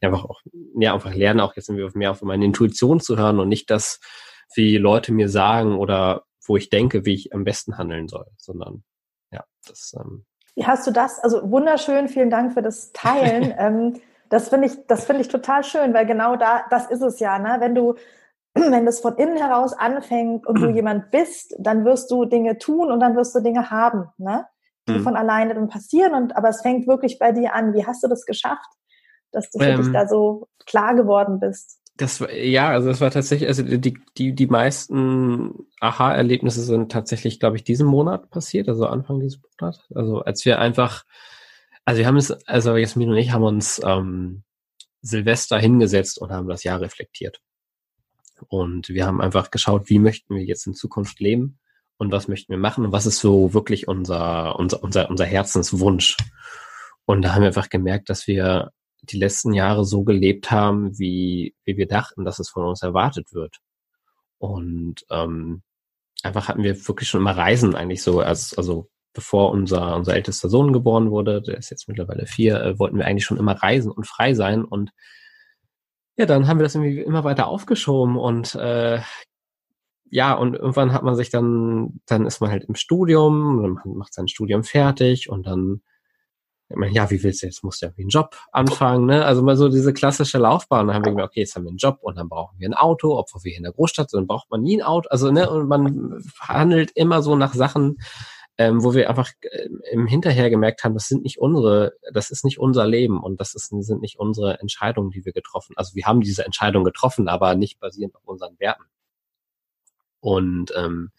einfach 0.00 0.24
auch, 0.24 0.40
ja, 0.78 0.94
einfach 0.94 1.14
lernen, 1.14 1.40
auch 1.40 1.56
jetzt 1.56 1.70
mehr 1.70 2.10
auf 2.10 2.22
meine 2.22 2.44
Intuition 2.44 3.00
zu 3.00 3.16
hören 3.16 3.40
und 3.40 3.48
nicht 3.48 3.70
das, 3.70 4.00
wie 4.54 4.76
Leute 4.76 5.12
mir 5.12 5.28
sagen 5.28 5.76
oder 5.76 6.24
wo 6.46 6.56
ich 6.56 6.70
denke, 6.70 7.04
wie 7.04 7.14
ich 7.14 7.34
am 7.34 7.44
besten 7.44 7.76
handeln 7.76 8.08
soll, 8.08 8.26
sondern 8.36 8.82
ja, 9.30 9.44
das 9.66 9.94
ähm, 9.98 10.24
wie 10.58 10.66
hast 10.66 10.88
du 10.88 10.90
das? 10.90 11.20
Also 11.20 11.48
wunderschön, 11.48 12.08
vielen 12.08 12.30
Dank 12.30 12.52
für 12.52 12.62
das 12.62 12.90
Teilen. 12.92 13.54
ähm, 13.58 14.00
das 14.28 14.48
finde 14.48 14.66
ich, 14.66 14.86
das 14.88 15.04
finde 15.04 15.22
ich 15.22 15.28
total 15.28 15.62
schön, 15.62 15.94
weil 15.94 16.04
genau 16.04 16.34
da, 16.34 16.64
das 16.68 16.90
ist 16.90 17.00
es 17.00 17.20
ja, 17.20 17.38
ne? 17.38 17.58
Wenn 17.60 17.76
du, 17.76 17.94
wenn 18.54 18.84
das 18.84 18.98
von 18.98 19.16
innen 19.16 19.36
heraus 19.36 19.72
anfängt 19.72 20.48
und 20.48 20.60
du 20.60 20.68
jemand 20.74 21.12
bist, 21.12 21.54
dann 21.60 21.84
wirst 21.84 22.10
du 22.10 22.24
Dinge 22.24 22.58
tun 22.58 22.90
und 22.90 22.98
dann 22.98 23.14
wirst 23.14 23.36
du 23.36 23.40
Dinge 23.40 23.70
haben, 23.70 24.08
ne? 24.18 24.46
Die 24.88 24.98
mhm. 24.98 25.02
von 25.04 25.16
alleine 25.16 25.54
dann 25.54 25.68
passieren 25.68 26.14
und, 26.14 26.36
aber 26.36 26.48
es 26.48 26.62
fängt 26.62 26.88
wirklich 26.88 27.18
bei 27.18 27.30
dir 27.32 27.54
an. 27.54 27.74
Wie 27.74 27.86
hast 27.86 28.02
du 28.02 28.08
das 28.08 28.24
geschafft, 28.24 28.68
dass 29.30 29.50
du 29.50 29.58
für 29.58 29.66
ähm, 29.66 29.82
dich 29.82 29.92
da 29.92 30.08
so 30.08 30.48
klar 30.66 30.94
geworden 30.96 31.38
bist? 31.38 31.78
Das 31.96 32.20
war, 32.20 32.32
ja, 32.32 32.70
also 32.70 32.88
das 32.88 33.00
war 33.00 33.10
tatsächlich, 33.10 33.48
also 33.48 33.62
die, 33.62 33.98
die, 34.16 34.34
die 34.34 34.46
meisten 34.46 35.66
Aha-Erlebnisse 35.80 36.62
sind 36.62 36.90
tatsächlich, 36.90 37.38
glaube 37.38 37.56
ich, 37.56 37.64
diesen 37.64 37.86
Monat 37.86 38.30
passiert, 38.30 38.68
also 38.68 38.86
Anfang 38.86 39.20
dieses 39.20 39.40
Monats. 39.60 39.84
Also 39.94 40.20
als 40.20 40.44
wir 40.44 40.58
einfach 40.58 41.04
Also 41.84 42.00
wir 42.00 42.06
haben 42.06 42.18
es, 42.18 42.30
also 42.46 42.76
Jasmin 42.76 43.10
und 43.10 43.16
ich 43.16 43.32
haben 43.32 43.44
uns 43.44 43.80
ähm, 43.84 44.44
Silvester 45.00 45.58
hingesetzt 45.58 46.18
und 46.20 46.30
haben 46.30 46.48
das 46.48 46.62
Jahr 46.62 46.80
reflektiert. 46.80 47.40
Und 48.48 48.90
wir 48.90 49.06
haben 49.06 49.20
einfach 49.20 49.50
geschaut, 49.50 49.88
wie 49.88 49.98
möchten 49.98 50.34
wir 50.34 50.44
jetzt 50.44 50.66
in 50.66 50.74
Zukunft 50.74 51.18
leben 51.18 51.58
und 51.98 52.12
was 52.12 52.28
möchten 52.28 52.50
wir 52.50 52.58
machen 52.58 52.84
und 52.86 52.92
was 52.92 53.06
ist 53.06 53.18
so 53.18 53.52
wirklich 53.52 53.88
unser, 53.88 54.58
unser, 54.58 54.82
unser, 54.82 55.10
unser 55.10 55.24
Herzenswunsch. 55.24 56.16
Und 57.04 57.22
da 57.22 57.34
haben 57.34 57.42
wir 57.42 57.48
einfach 57.48 57.68
gemerkt, 57.68 58.08
dass 58.08 58.26
wir 58.26 58.70
die 59.02 59.18
letzten 59.18 59.52
Jahre 59.52 59.84
so 59.84 60.04
gelebt 60.04 60.50
haben, 60.50 60.98
wie, 60.98 61.54
wie 61.64 61.76
wir 61.76 61.88
dachten, 61.88 62.24
dass 62.24 62.38
es 62.38 62.48
von 62.48 62.64
uns 62.64 62.82
erwartet 62.82 63.32
wird. 63.32 63.58
Und 64.38 65.04
ähm, 65.10 65.62
einfach 66.22 66.48
hatten 66.48 66.62
wir 66.62 66.88
wirklich 66.88 67.08
schon 67.08 67.20
immer 67.20 67.36
Reisen 67.36 67.74
eigentlich 67.74 68.02
so, 68.02 68.20
als, 68.20 68.56
also 68.56 68.88
bevor 69.12 69.50
unser, 69.50 69.96
unser 69.96 70.14
ältester 70.14 70.48
Sohn 70.48 70.72
geboren 70.72 71.10
wurde, 71.10 71.42
der 71.42 71.58
ist 71.58 71.70
jetzt 71.70 71.88
mittlerweile 71.88 72.26
vier, 72.26 72.60
äh, 72.62 72.78
wollten 72.78 72.98
wir 72.98 73.06
eigentlich 73.06 73.24
schon 73.24 73.38
immer 73.38 73.54
reisen 73.54 73.90
und 73.90 74.06
frei 74.06 74.34
sein. 74.34 74.64
Und 74.64 74.90
ja, 76.16 76.26
dann 76.26 76.46
haben 76.46 76.58
wir 76.58 76.64
das 76.64 76.74
irgendwie 76.74 77.00
immer 77.00 77.24
weiter 77.24 77.48
aufgeschoben 77.48 78.16
und 78.16 78.54
äh, 78.54 79.00
ja, 80.10 80.34
und 80.34 80.54
irgendwann 80.54 80.92
hat 80.92 81.02
man 81.02 81.14
sich 81.14 81.30
dann, 81.30 82.00
dann 82.06 82.26
ist 82.26 82.40
man 82.40 82.50
halt 82.50 82.64
im 82.64 82.74
Studium, 82.74 83.56
man 83.56 83.96
macht 83.96 84.14
sein 84.14 84.28
Studium 84.28 84.64
fertig 84.64 85.28
und 85.30 85.46
dann 85.46 85.82
ja, 86.90 87.10
wie 87.10 87.22
willst 87.22 87.42
du 87.42 87.46
jetzt? 87.46 87.64
Musst 87.64 87.80
du 87.80 87.86
ja 87.86 87.92
einen 87.96 88.08
Job 88.08 88.36
anfangen, 88.52 89.06
ne? 89.06 89.24
Also 89.24 89.42
mal 89.42 89.56
so 89.56 89.70
diese 89.70 89.94
klassische 89.94 90.36
Laufbahn. 90.36 90.86
Dann 90.86 90.96
haben 90.96 91.04
wir 91.04 91.12
gedacht, 91.12 91.30
okay, 91.30 91.40
jetzt 91.40 91.56
haben 91.56 91.64
wir 91.64 91.70
einen 91.70 91.78
Job 91.78 91.98
und 92.02 92.18
dann 92.18 92.28
brauchen 92.28 92.58
wir 92.58 92.68
ein 92.68 92.74
Auto, 92.74 93.16
obwohl 93.18 93.42
wir 93.44 93.50
hier 93.50 93.58
in 93.58 93.62
der 93.62 93.72
Großstadt 93.72 94.10
sind, 94.10 94.20
dann 94.20 94.26
braucht 94.26 94.50
man 94.50 94.62
nie 94.62 94.76
ein 94.76 94.82
Auto. 94.82 95.08
Also, 95.08 95.30
ne, 95.30 95.48
und 95.48 95.66
man 95.66 96.22
handelt 96.40 96.90
immer 96.94 97.22
so 97.22 97.36
nach 97.36 97.54
Sachen, 97.54 97.96
ähm, 98.58 98.82
wo 98.84 98.92
wir 98.92 99.08
einfach 99.08 99.30
äh, 99.40 99.68
im 99.92 100.06
Hinterher 100.06 100.50
gemerkt 100.50 100.84
haben, 100.84 100.92
das 100.92 101.06
sind 101.08 101.22
nicht 101.22 101.38
unsere, 101.38 101.94
das 102.12 102.30
ist 102.30 102.44
nicht 102.44 102.58
unser 102.58 102.86
Leben 102.86 103.22
und 103.22 103.40
das 103.40 103.54
ist, 103.54 103.68
sind 103.68 104.02
nicht 104.02 104.18
unsere 104.18 104.60
Entscheidungen, 104.60 105.10
die 105.10 105.24
wir 105.24 105.32
getroffen. 105.32 105.72
Also 105.76 105.94
wir 105.94 106.04
haben 106.04 106.20
diese 106.20 106.44
Entscheidung 106.44 106.84
getroffen, 106.84 107.28
aber 107.28 107.54
nicht 107.54 107.80
basierend 107.80 108.14
auf 108.16 108.26
unseren 108.26 108.58
Werten. 108.58 108.84
Und 110.20 110.72
ähm, 110.76 111.10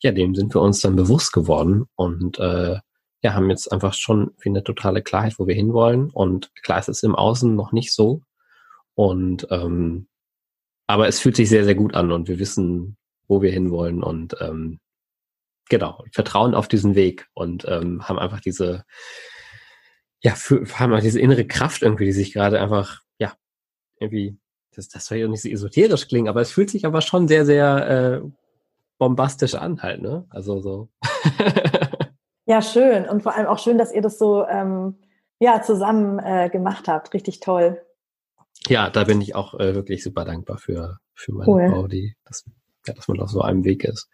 ja, 0.00 0.12
dem 0.12 0.34
sind 0.34 0.54
wir 0.54 0.60
uns 0.60 0.80
dann 0.80 0.96
bewusst 0.96 1.32
geworden 1.32 1.86
und 1.96 2.38
äh, 2.38 2.78
ja, 3.22 3.34
haben 3.34 3.50
jetzt 3.50 3.72
einfach 3.72 3.94
schon 3.94 4.30
wie 4.40 4.48
eine 4.48 4.62
totale 4.62 5.02
Klarheit, 5.02 5.38
wo 5.38 5.46
wir 5.46 5.54
hinwollen. 5.54 6.10
Und 6.10 6.54
klar 6.62 6.78
ist 6.78 6.88
es 6.88 7.02
im 7.02 7.16
Außen 7.16 7.54
noch 7.54 7.72
nicht 7.72 7.92
so. 7.92 8.22
Und 8.94 9.46
ähm, 9.50 10.08
aber 10.86 11.06
es 11.06 11.20
fühlt 11.20 11.36
sich 11.36 11.48
sehr, 11.48 11.64
sehr 11.64 11.74
gut 11.74 11.94
an 11.94 12.12
und 12.12 12.28
wir 12.28 12.38
wissen, 12.38 12.96
wo 13.28 13.42
wir 13.42 13.52
hinwollen 13.52 14.02
und 14.02 14.36
ähm, 14.40 14.80
genau, 15.68 16.02
vertrauen 16.12 16.54
auf 16.54 16.66
diesen 16.66 16.94
Weg 16.94 17.28
und 17.34 17.66
ähm, 17.68 18.08
haben 18.08 18.18
einfach 18.18 18.40
diese, 18.40 18.84
ja, 20.20 20.34
für, 20.34 20.64
haben 20.78 20.92
einfach 20.92 21.04
diese 21.04 21.20
innere 21.20 21.46
Kraft 21.46 21.82
irgendwie, 21.82 22.06
die 22.06 22.12
sich 22.12 22.32
gerade 22.32 22.60
einfach, 22.60 23.02
ja, 23.18 23.34
irgendwie, 24.00 24.38
das, 24.74 24.88
das 24.88 25.06
soll 25.06 25.18
ja 25.18 25.28
nicht 25.28 25.42
so 25.42 25.48
esoterisch 25.50 26.08
klingen, 26.08 26.28
aber 26.28 26.40
es 26.40 26.52
fühlt 26.52 26.70
sich 26.70 26.86
aber 26.86 27.02
schon 27.02 27.28
sehr, 27.28 27.44
sehr 27.44 28.22
äh, 28.24 28.28
bombastisch 28.98 29.54
an 29.54 29.82
halt, 29.82 30.02
ne? 30.02 30.26
Also 30.30 30.60
so. 30.60 30.88
Ja, 32.48 32.62
schön. 32.62 33.06
Und 33.06 33.22
vor 33.22 33.36
allem 33.36 33.46
auch 33.46 33.58
schön, 33.58 33.76
dass 33.76 33.92
ihr 33.92 34.00
das 34.00 34.18
so 34.18 34.46
ähm, 34.46 34.96
ja, 35.38 35.60
zusammen 35.60 36.18
äh, 36.18 36.48
gemacht 36.48 36.88
habt. 36.88 37.12
Richtig 37.12 37.40
toll. 37.40 37.82
Ja, 38.68 38.88
da 38.88 39.04
bin 39.04 39.20
ich 39.20 39.34
auch 39.34 39.52
äh, 39.60 39.74
wirklich 39.74 40.02
super 40.02 40.24
dankbar 40.24 40.56
für, 40.56 40.96
für 41.14 41.32
meine 41.34 41.50
cool. 41.50 41.68
Frau, 41.68 41.86
die, 41.86 42.16
dass, 42.24 42.44
ja, 42.86 42.94
dass 42.94 43.06
man 43.06 43.20
auf 43.20 43.28
so 43.28 43.42
einem 43.42 43.64
Weg 43.64 43.84
ist. 43.84 44.08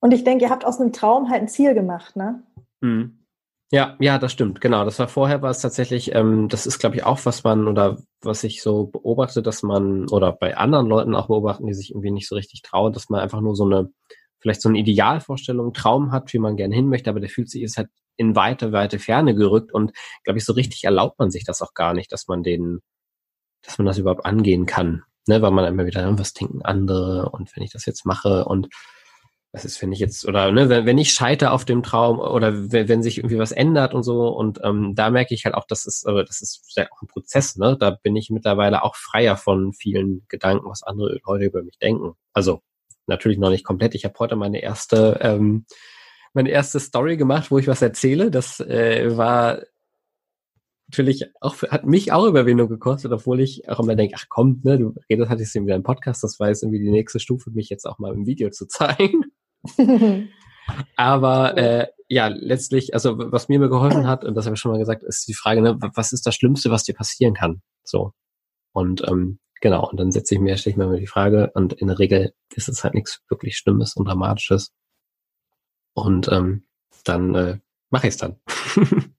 Und 0.00 0.12
ich 0.12 0.22
denke, 0.22 0.44
ihr 0.44 0.50
habt 0.50 0.66
aus 0.66 0.78
einem 0.78 0.92
Traum 0.92 1.30
halt 1.30 1.40
ein 1.40 1.48
Ziel 1.48 1.72
gemacht, 1.72 2.14
ne? 2.14 2.42
Mhm. 2.80 3.17
Ja, 3.70 3.96
ja, 4.00 4.18
das 4.18 4.32
stimmt, 4.32 4.62
genau. 4.62 4.84
Das 4.86 4.98
war 4.98 5.08
vorher 5.08 5.42
war 5.42 5.50
es 5.50 5.60
tatsächlich, 5.60 6.14
ähm, 6.14 6.48
das 6.48 6.64
ist, 6.66 6.78
glaube 6.78 6.96
ich, 6.96 7.04
auch, 7.04 7.20
was 7.26 7.44
man 7.44 7.68
oder 7.68 7.98
was 8.22 8.42
ich 8.42 8.62
so 8.62 8.86
beobachte, 8.86 9.42
dass 9.42 9.62
man, 9.62 10.08
oder 10.08 10.32
bei 10.32 10.56
anderen 10.56 10.86
Leuten 10.86 11.14
auch 11.14 11.26
beobachten, 11.26 11.66
die 11.66 11.74
sich 11.74 11.90
irgendwie 11.90 12.10
nicht 12.10 12.28
so 12.28 12.34
richtig 12.34 12.62
trauen, 12.62 12.94
dass 12.94 13.10
man 13.10 13.20
einfach 13.20 13.42
nur 13.42 13.54
so 13.54 13.64
eine 13.64 13.90
vielleicht 14.40 14.62
so 14.62 14.68
eine 14.70 14.78
Idealvorstellung, 14.78 15.74
Traum 15.74 16.12
hat, 16.12 16.32
wie 16.32 16.38
man 16.38 16.56
gern 16.56 16.70
hin 16.72 16.88
möchte, 16.88 17.10
aber 17.10 17.20
der 17.20 17.28
fühlt 17.28 17.50
sich 17.50 17.62
ist 17.62 17.76
halt 17.76 17.88
in 18.16 18.34
weite, 18.36 18.72
weite 18.72 18.98
Ferne 19.00 19.34
gerückt 19.34 19.72
und 19.72 19.92
glaube 20.24 20.38
ich, 20.38 20.44
so 20.44 20.52
richtig 20.54 20.84
erlaubt 20.84 21.18
man 21.18 21.30
sich 21.30 21.44
das 21.44 21.60
auch 21.60 21.74
gar 21.74 21.92
nicht, 21.92 22.10
dass 22.12 22.26
man 22.28 22.42
den, 22.42 22.80
dass 23.62 23.78
man 23.78 23.86
das 23.86 23.98
überhaupt 23.98 24.26
angehen 24.26 24.66
kann. 24.66 25.02
Ne, 25.28 25.42
weil 25.42 25.50
man 25.50 25.66
immer 25.66 25.84
wieder, 25.86 26.18
was 26.18 26.32
denken 26.32 26.62
andere 26.62 27.28
und 27.30 27.54
wenn 27.54 27.62
ich 27.62 27.72
das 27.72 27.84
jetzt 27.86 28.06
mache 28.06 28.46
und 28.46 28.68
was 29.52 29.64
ist, 29.64 29.80
wenn 29.80 29.92
ich 29.92 29.98
jetzt, 29.98 30.26
oder 30.26 30.52
ne, 30.52 30.68
wenn, 30.68 30.84
wenn 30.84 30.98
ich 30.98 31.12
scheiter 31.12 31.52
auf 31.52 31.64
dem 31.64 31.82
Traum 31.82 32.18
oder 32.18 32.70
wenn, 32.70 32.88
wenn 32.88 33.02
sich 33.02 33.18
irgendwie 33.18 33.38
was 33.38 33.52
ändert 33.52 33.94
und 33.94 34.02
so, 34.02 34.28
und 34.28 34.60
ähm, 34.62 34.94
da 34.94 35.10
merke 35.10 35.34
ich 35.34 35.44
halt 35.44 35.54
auch, 35.54 35.64
das 35.66 35.86
ist, 35.86 36.06
aber 36.06 36.24
das 36.24 36.42
ist 36.42 36.62
ja 36.76 36.86
auch 36.90 37.02
ein 37.02 37.06
Prozess, 37.06 37.56
ne? 37.56 37.76
Da 37.78 37.90
bin 37.90 38.14
ich 38.16 38.30
mittlerweile 38.30 38.82
auch 38.82 38.94
freier 38.96 39.36
von 39.36 39.72
vielen 39.72 40.26
Gedanken, 40.28 40.68
was 40.68 40.82
andere 40.82 41.18
Leute 41.26 41.46
über 41.46 41.62
mich 41.62 41.78
denken. 41.78 42.12
Also 42.34 42.60
natürlich 43.06 43.38
noch 43.38 43.50
nicht 43.50 43.64
komplett. 43.64 43.94
Ich 43.94 44.04
habe 44.04 44.18
heute 44.18 44.36
meine 44.36 44.60
erste, 44.62 45.18
ähm, 45.22 45.64
meine 46.34 46.50
erste 46.50 46.78
Story 46.78 47.16
gemacht, 47.16 47.50
wo 47.50 47.58
ich 47.58 47.68
was 47.68 47.82
erzähle. 47.82 48.30
Das 48.30 48.60
äh, 48.60 49.16
war 49.16 49.62
natürlich 50.88 51.26
auch, 51.40 51.56
hat 51.62 51.86
mich 51.86 52.12
auch 52.12 52.26
Überwindung 52.26 52.68
gekostet, 52.68 53.12
obwohl 53.12 53.40
ich 53.40 53.68
auch 53.68 53.80
immer 53.80 53.94
denke, 53.94 54.14
ach 54.18 54.26
komm, 54.28 54.60
ne, 54.64 54.78
du 54.78 54.94
redest, 55.10 55.30
hattest 55.30 55.54
wieder 55.54 55.74
im 55.74 55.82
Podcast, 55.82 56.24
das 56.24 56.40
war 56.40 56.48
jetzt 56.48 56.62
irgendwie 56.62 56.80
die 56.80 56.90
nächste 56.90 57.20
Stufe, 57.20 57.50
mich 57.50 57.68
jetzt 57.68 57.86
auch 57.86 57.98
mal 57.98 58.14
im 58.14 58.26
Video 58.26 58.50
zu 58.50 58.66
zeigen. 58.68 59.24
Aber 60.96 61.56
äh, 61.56 61.86
ja, 62.08 62.28
letztlich, 62.28 62.94
also 62.94 63.16
was 63.18 63.48
mir 63.48 63.58
mir 63.58 63.68
geholfen 63.68 64.06
hat, 64.06 64.24
und 64.24 64.34
das 64.34 64.46
habe 64.46 64.54
ich 64.54 64.60
schon 64.60 64.72
mal 64.72 64.78
gesagt, 64.78 65.02
ist 65.02 65.28
die 65.28 65.34
Frage, 65.34 65.60
ne, 65.62 65.78
was 65.94 66.12
ist 66.12 66.26
das 66.26 66.34
Schlimmste, 66.34 66.70
was 66.70 66.84
dir 66.84 66.94
passieren 66.94 67.34
kann? 67.34 67.62
So. 67.84 68.12
Und 68.72 69.06
ähm, 69.08 69.38
Genau, 69.60 69.88
und 69.88 69.98
dann 69.98 70.12
setze 70.12 70.34
ich 70.34 70.40
mir, 70.40 70.56
stelle 70.56 70.72
ich 70.72 70.76
mir 70.76 70.86
mal 70.86 71.00
die 71.00 71.06
Frage, 71.06 71.50
und 71.54 71.72
in 71.72 71.88
der 71.88 71.98
Regel 71.98 72.32
ist 72.54 72.68
es 72.68 72.84
halt 72.84 72.94
nichts 72.94 73.20
wirklich 73.28 73.56
Schlimmes 73.56 73.96
und 73.96 74.06
Dramatisches. 74.06 74.72
Und 75.94 76.30
ähm, 76.30 76.64
dann 77.04 77.34
äh, 77.34 77.58
mache 77.90 78.06
ich 78.06 78.14
es 78.14 78.18
dann. 78.18 78.36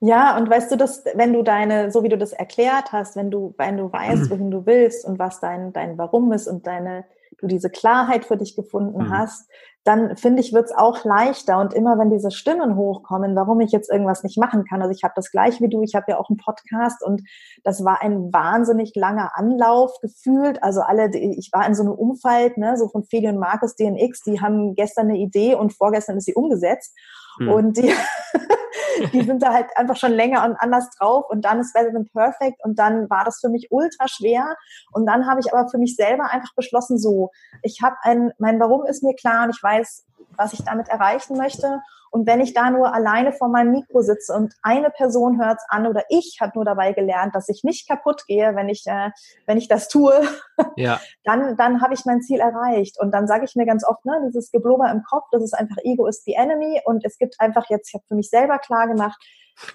ja, 0.00 0.38
und 0.38 0.48
weißt 0.48 0.72
du, 0.72 0.76
dass 0.76 1.04
wenn 1.14 1.34
du 1.34 1.42
deine, 1.42 1.90
so 1.90 2.02
wie 2.02 2.08
du 2.08 2.16
das 2.16 2.32
erklärt 2.32 2.92
hast, 2.92 3.14
wenn 3.16 3.30
du, 3.30 3.54
wenn 3.58 3.76
du 3.76 3.92
weißt, 3.92 4.30
wohin 4.30 4.50
du 4.50 4.64
willst 4.64 5.04
und 5.04 5.18
was 5.18 5.40
dein, 5.40 5.72
dein 5.74 5.98
Warum 5.98 6.32
ist 6.32 6.46
und 6.46 6.66
deine, 6.66 7.04
du 7.38 7.46
diese 7.46 7.70
Klarheit 7.70 8.24
für 8.24 8.36
dich 8.36 8.56
gefunden 8.56 9.04
mhm. 9.04 9.10
hast, 9.10 9.48
dann 9.84 10.16
finde 10.18 10.42
ich, 10.42 10.52
wird 10.52 10.66
es 10.66 10.76
auch 10.76 11.04
leichter. 11.04 11.58
Und 11.58 11.72
immer 11.72 11.98
wenn 11.98 12.10
diese 12.10 12.30
Stimmen 12.30 12.76
hochkommen, 12.76 13.34
warum 13.34 13.60
ich 13.60 13.72
jetzt 13.72 13.90
irgendwas 13.90 14.22
nicht 14.22 14.36
machen 14.38 14.64
kann. 14.64 14.82
Also 14.82 14.94
ich 14.94 15.02
habe 15.02 15.14
das 15.16 15.30
gleich 15.30 15.62
wie 15.62 15.68
du, 15.68 15.82
ich 15.82 15.94
habe 15.94 16.06
ja 16.08 16.18
auch 16.18 16.28
einen 16.28 16.36
Podcast 16.36 17.02
und 17.02 17.22
das 17.64 17.84
war 17.84 18.02
ein 18.02 18.30
wahnsinnig 18.32 18.92
langer 18.94 19.30
Anlauf 19.34 19.92
gefühlt. 20.02 20.62
Also 20.62 20.82
alle, 20.82 21.10
ich 21.16 21.50
war 21.52 21.66
in 21.66 21.74
so 21.74 21.84
einem 21.84 21.92
Umfeld, 21.92 22.58
ne, 22.58 22.76
so 22.76 22.88
von 22.88 23.04
Feli 23.04 23.28
und 23.28 23.38
Markus 23.38 23.76
DNX, 23.76 24.22
die 24.22 24.40
haben 24.40 24.74
gestern 24.74 25.08
eine 25.08 25.18
Idee 25.18 25.54
und 25.54 25.72
vorgestern 25.72 26.18
ist 26.18 26.26
sie 26.26 26.34
umgesetzt. 26.34 26.94
Mhm. 27.38 27.48
Und 27.48 27.76
die, 27.76 27.92
die 29.12 29.22
sind 29.22 29.42
da 29.42 29.52
halt 29.52 29.66
einfach 29.76 29.96
schon 29.96 30.12
länger 30.12 30.44
und 30.44 30.56
anders 30.56 30.90
drauf 30.90 31.24
und 31.28 31.44
dann 31.44 31.60
ist 31.60 31.72
Better 31.72 31.92
Than 31.92 32.08
Perfect 32.08 32.64
und 32.64 32.78
dann 32.78 33.08
war 33.10 33.24
das 33.24 33.40
für 33.40 33.48
mich 33.48 33.68
ultra 33.70 34.08
schwer 34.08 34.56
und 34.92 35.06
dann 35.06 35.26
habe 35.26 35.40
ich 35.40 35.52
aber 35.52 35.68
für 35.68 35.78
mich 35.78 35.96
selber 35.96 36.30
einfach 36.30 36.54
beschlossen, 36.54 36.98
so, 36.98 37.30
ich 37.62 37.80
habe 37.82 37.96
ein, 38.02 38.32
mein 38.38 38.60
Warum 38.60 38.84
ist 38.86 39.02
mir 39.02 39.14
klar 39.14 39.44
und 39.44 39.50
ich 39.50 39.62
weiß, 39.62 40.04
was 40.36 40.52
ich 40.52 40.64
damit 40.64 40.88
erreichen 40.88 41.36
möchte 41.36 41.80
und 42.10 42.26
wenn 42.26 42.40
ich 42.40 42.54
da 42.54 42.70
nur 42.70 42.92
alleine 42.94 43.32
vor 43.32 43.48
meinem 43.48 43.72
Mikro 43.72 44.02
sitze 44.02 44.34
und 44.34 44.54
eine 44.62 44.90
Person 44.90 45.40
hört 45.40 45.58
es 45.58 45.64
an 45.68 45.86
oder 45.86 46.04
ich 46.08 46.38
habe 46.40 46.52
nur 46.54 46.64
dabei 46.64 46.92
gelernt, 46.92 47.34
dass 47.34 47.48
ich 47.48 47.64
nicht 47.64 47.88
kaputt 47.88 48.24
gehe, 48.26 48.54
wenn 48.54 48.68
ich, 48.68 48.84
äh, 48.86 49.10
wenn 49.46 49.58
ich 49.58 49.68
das 49.68 49.88
tue, 49.88 50.14
ja. 50.76 51.00
dann, 51.24 51.56
dann 51.56 51.82
habe 51.82 51.94
ich 51.94 52.04
mein 52.04 52.22
Ziel 52.22 52.40
erreicht. 52.40 52.98
Und 52.98 53.12
dann 53.12 53.26
sage 53.26 53.44
ich 53.44 53.54
mir 53.56 53.66
ganz 53.66 53.84
oft, 53.84 54.04
ne, 54.04 54.20
dieses 54.26 54.50
Geblubber 54.50 54.90
im 54.90 55.02
Kopf, 55.02 55.26
das 55.32 55.42
ist 55.42 55.54
einfach 55.54 55.76
Ego 55.82 56.06
is 56.06 56.22
the 56.24 56.34
enemy. 56.34 56.80
Und 56.84 57.04
es 57.04 57.18
gibt 57.18 57.38
einfach 57.40 57.68
jetzt, 57.68 57.88
ich 57.88 57.94
habe 57.94 58.04
für 58.06 58.14
mich 58.14 58.30
selber 58.30 58.58
klar 58.58 58.88
gemacht, 58.88 59.18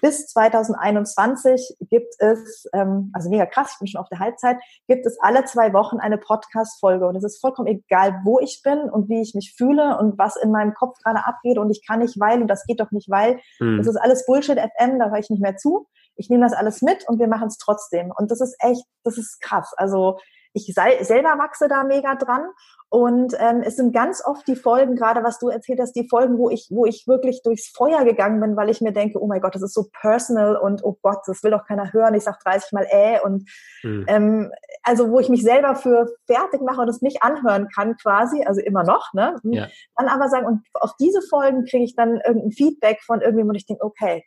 bis 0.00 0.26
2021 0.28 1.76
gibt 1.88 2.14
es, 2.18 2.66
ähm, 2.72 3.10
also 3.12 3.30
mega 3.30 3.46
krass, 3.46 3.72
ich 3.72 3.78
bin 3.78 3.88
schon 3.88 4.00
auf 4.00 4.08
der 4.08 4.18
Halbzeit, 4.18 4.58
gibt 4.88 5.06
es 5.06 5.18
alle 5.20 5.44
zwei 5.44 5.72
Wochen 5.72 5.98
eine 5.98 6.18
Podcast-Folge. 6.18 7.06
Und 7.06 7.16
es 7.16 7.24
ist 7.24 7.40
vollkommen 7.40 7.68
egal, 7.68 8.20
wo 8.24 8.40
ich 8.40 8.62
bin 8.62 8.90
und 8.90 9.08
wie 9.08 9.20
ich 9.20 9.34
mich 9.34 9.54
fühle 9.56 9.98
und 9.98 10.18
was 10.18 10.36
in 10.36 10.50
meinem 10.50 10.74
Kopf 10.74 10.98
gerade 11.02 11.26
abgeht. 11.26 11.58
Und 11.58 11.70
ich 11.70 11.86
kann 11.86 12.00
nicht, 12.00 12.18
weil, 12.18 12.40
und 12.40 12.48
das 12.48 12.64
geht 12.66 12.80
doch 12.80 12.90
nicht, 12.90 13.10
weil. 13.10 13.40
Mhm. 13.60 13.78
Das 13.78 13.86
ist 13.86 13.96
alles 13.96 14.26
Bullshit 14.26 14.58
FM, 14.58 14.98
da 14.98 15.10
höre 15.10 15.18
ich 15.18 15.30
nicht 15.30 15.42
mehr 15.42 15.56
zu. 15.56 15.86
Ich 16.16 16.30
nehme 16.30 16.44
das 16.44 16.52
alles 16.52 16.80
mit 16.80 17.08
und 17.08 17.18
wir 17.18 17.28
machen 17.28 17.48
es 17.48 17.58
trotzdem. 17.58 18.12
Und 18.16 18.30
das 18.30 18.40
ist 18.40 18.56
echt, 18.60 18.84
das 19.02 19.18
ist 19.18 19.40
krass. 19.40 19.72
Also 19.76 20.18
ich 20.54 20.72
sei, 20.72 21.02
selber 21.02 21.36
wachse 21.36 21.68
da 21.68 21.84
mega 21.84 22.14
dran 22.14 22.46
und 22.88 23.34
ähm, 23.40 23.62
es 23.64 23.74
sind 23.74 23.92
ganz 23.92 24.22
oft 24.24 24.46
die 24.46 24.54
Folgen, 24.54 24.94
gerade 24.94 25.24
was 25.24 25.40
du 25.40 25.48
erzählt 25.48 25.80
hast, 25.80 25.94
die 25.94 26.06
Folgen, 26.08 26.38
wo 26.38 26.48
ich, 26.48 26.68
wo 26.70 26.86
ich 26.86 27.08
wirklich 27.08 27.42
durchs 27.42 27.72
Feuer 27.76 28.04
gegangen 28.04 28.40
bin, 28.40 28.56
weil 28.56 28.70
ich 28.70 28.80
mir 28.80 28.92
denke, 28.92 29.20
oh 29.20 29.26
mein 29.26 29.40
Gott, 29.40 29.56
das 29.56 29.62
ist 29.62 29.74
so 29.74 29.88
personal 30.00 30.56
und 30.56 30.84
oh 30.84 30.96
Gott, 31.02 31.18
das 31.26 31.42
will 31.42 31.50
doch 31.50 31.66
keiner 31.66 31.92
hören. 31.92 32.14
Ich 32.14 32.22
sag 32.22 32.38
30 32.38 32.70
Mal 32.70 32.86
äh 32.88 33.18
und 33.20 33.50
mhm. 33.82 34.04
ähm, 34.06 34.52
also 34.84 35.10
wo 35.10 35.18
ich 35.18 35.28
mich 35.28 35.42
selber 35.42 35.74
für 35.74 36.06
fertig 36.28 36.60
mache 36.60 36.82
und 36.82 36.88
es 36.88 37.02
nicht 37.02 37.24
anhören 37.24 37.68
kann, 37.74 37.96
quasi, 37.96 38.44
also 38.44 38.60
immer 38.60 38.84
noch, 38.84 39.12
ne? 39.12 39.40
Ja. 39.42 39.66
Dann 39.96 40.06
aber 40.06 40.28
sagen, 40.28 40.46
und 40.46 40.60
auf 40.74 40.92
diese 41.00 41.20
Folgen 41.22 41.64
kriege 41.64 41.82
ich 41.82 41.96
dann 41.96 42.20
irgendein 42.24 42.52
Feedback 42.52 43.02
von 43.02 43.20
irgendjemandem 43.20 43.50
und 43.50 43.56
ich 43.56 43.66
denke, 43.66 43.84
okay, 43.84 44.24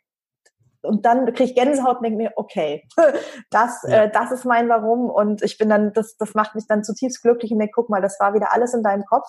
und 0.82 1.04
dann 1.04 1.26
kriege 1.26 1.44
ich 1.44 1.54
Gänsehaut 1.54 1.98
und 1.98 2.04
denke 2.04 2.18
mir, 2.18 2.32
okay, 2.36 2.86
das, 3.50 3.82
ja. 3.86 4.04
äh, 4.04 4.10
das 4.10 4.30
ist 4.30 4.44
mein 4.44 4.68
Warum 4.68 5.10
und 5.10 5.42
ich 5.42 5.58
bin 5.58 5.68
dann, 5.68 5.92
das, 5.92 6.16
das 6.16 6.34
macht 6.34 6.54
mich 6.54 6.66
dann 6.66 6.84
zutiefst 6.84 7.22
glücklich 7.22 7.50
und 7.52 7.58
mir 7.58 7.70
guck 7.70 7.88
mal, 7.88 8.02
das 8.02 8.18
war 8.20 8.34
wieder 8.34 8.52
alles 8.52 8.74
in 8.74 8.82
deinem 8.82 9.04
Kopf 9.04 9.26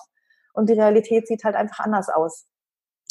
und 0.52 0.68
die 0.68 0.74
Realität 0.74 1.26
sieht 1.26 1.44
halt 1.44 1.56
einfach 1.56 1.80
anders 1.80 2.08
aus. 2.08 2.46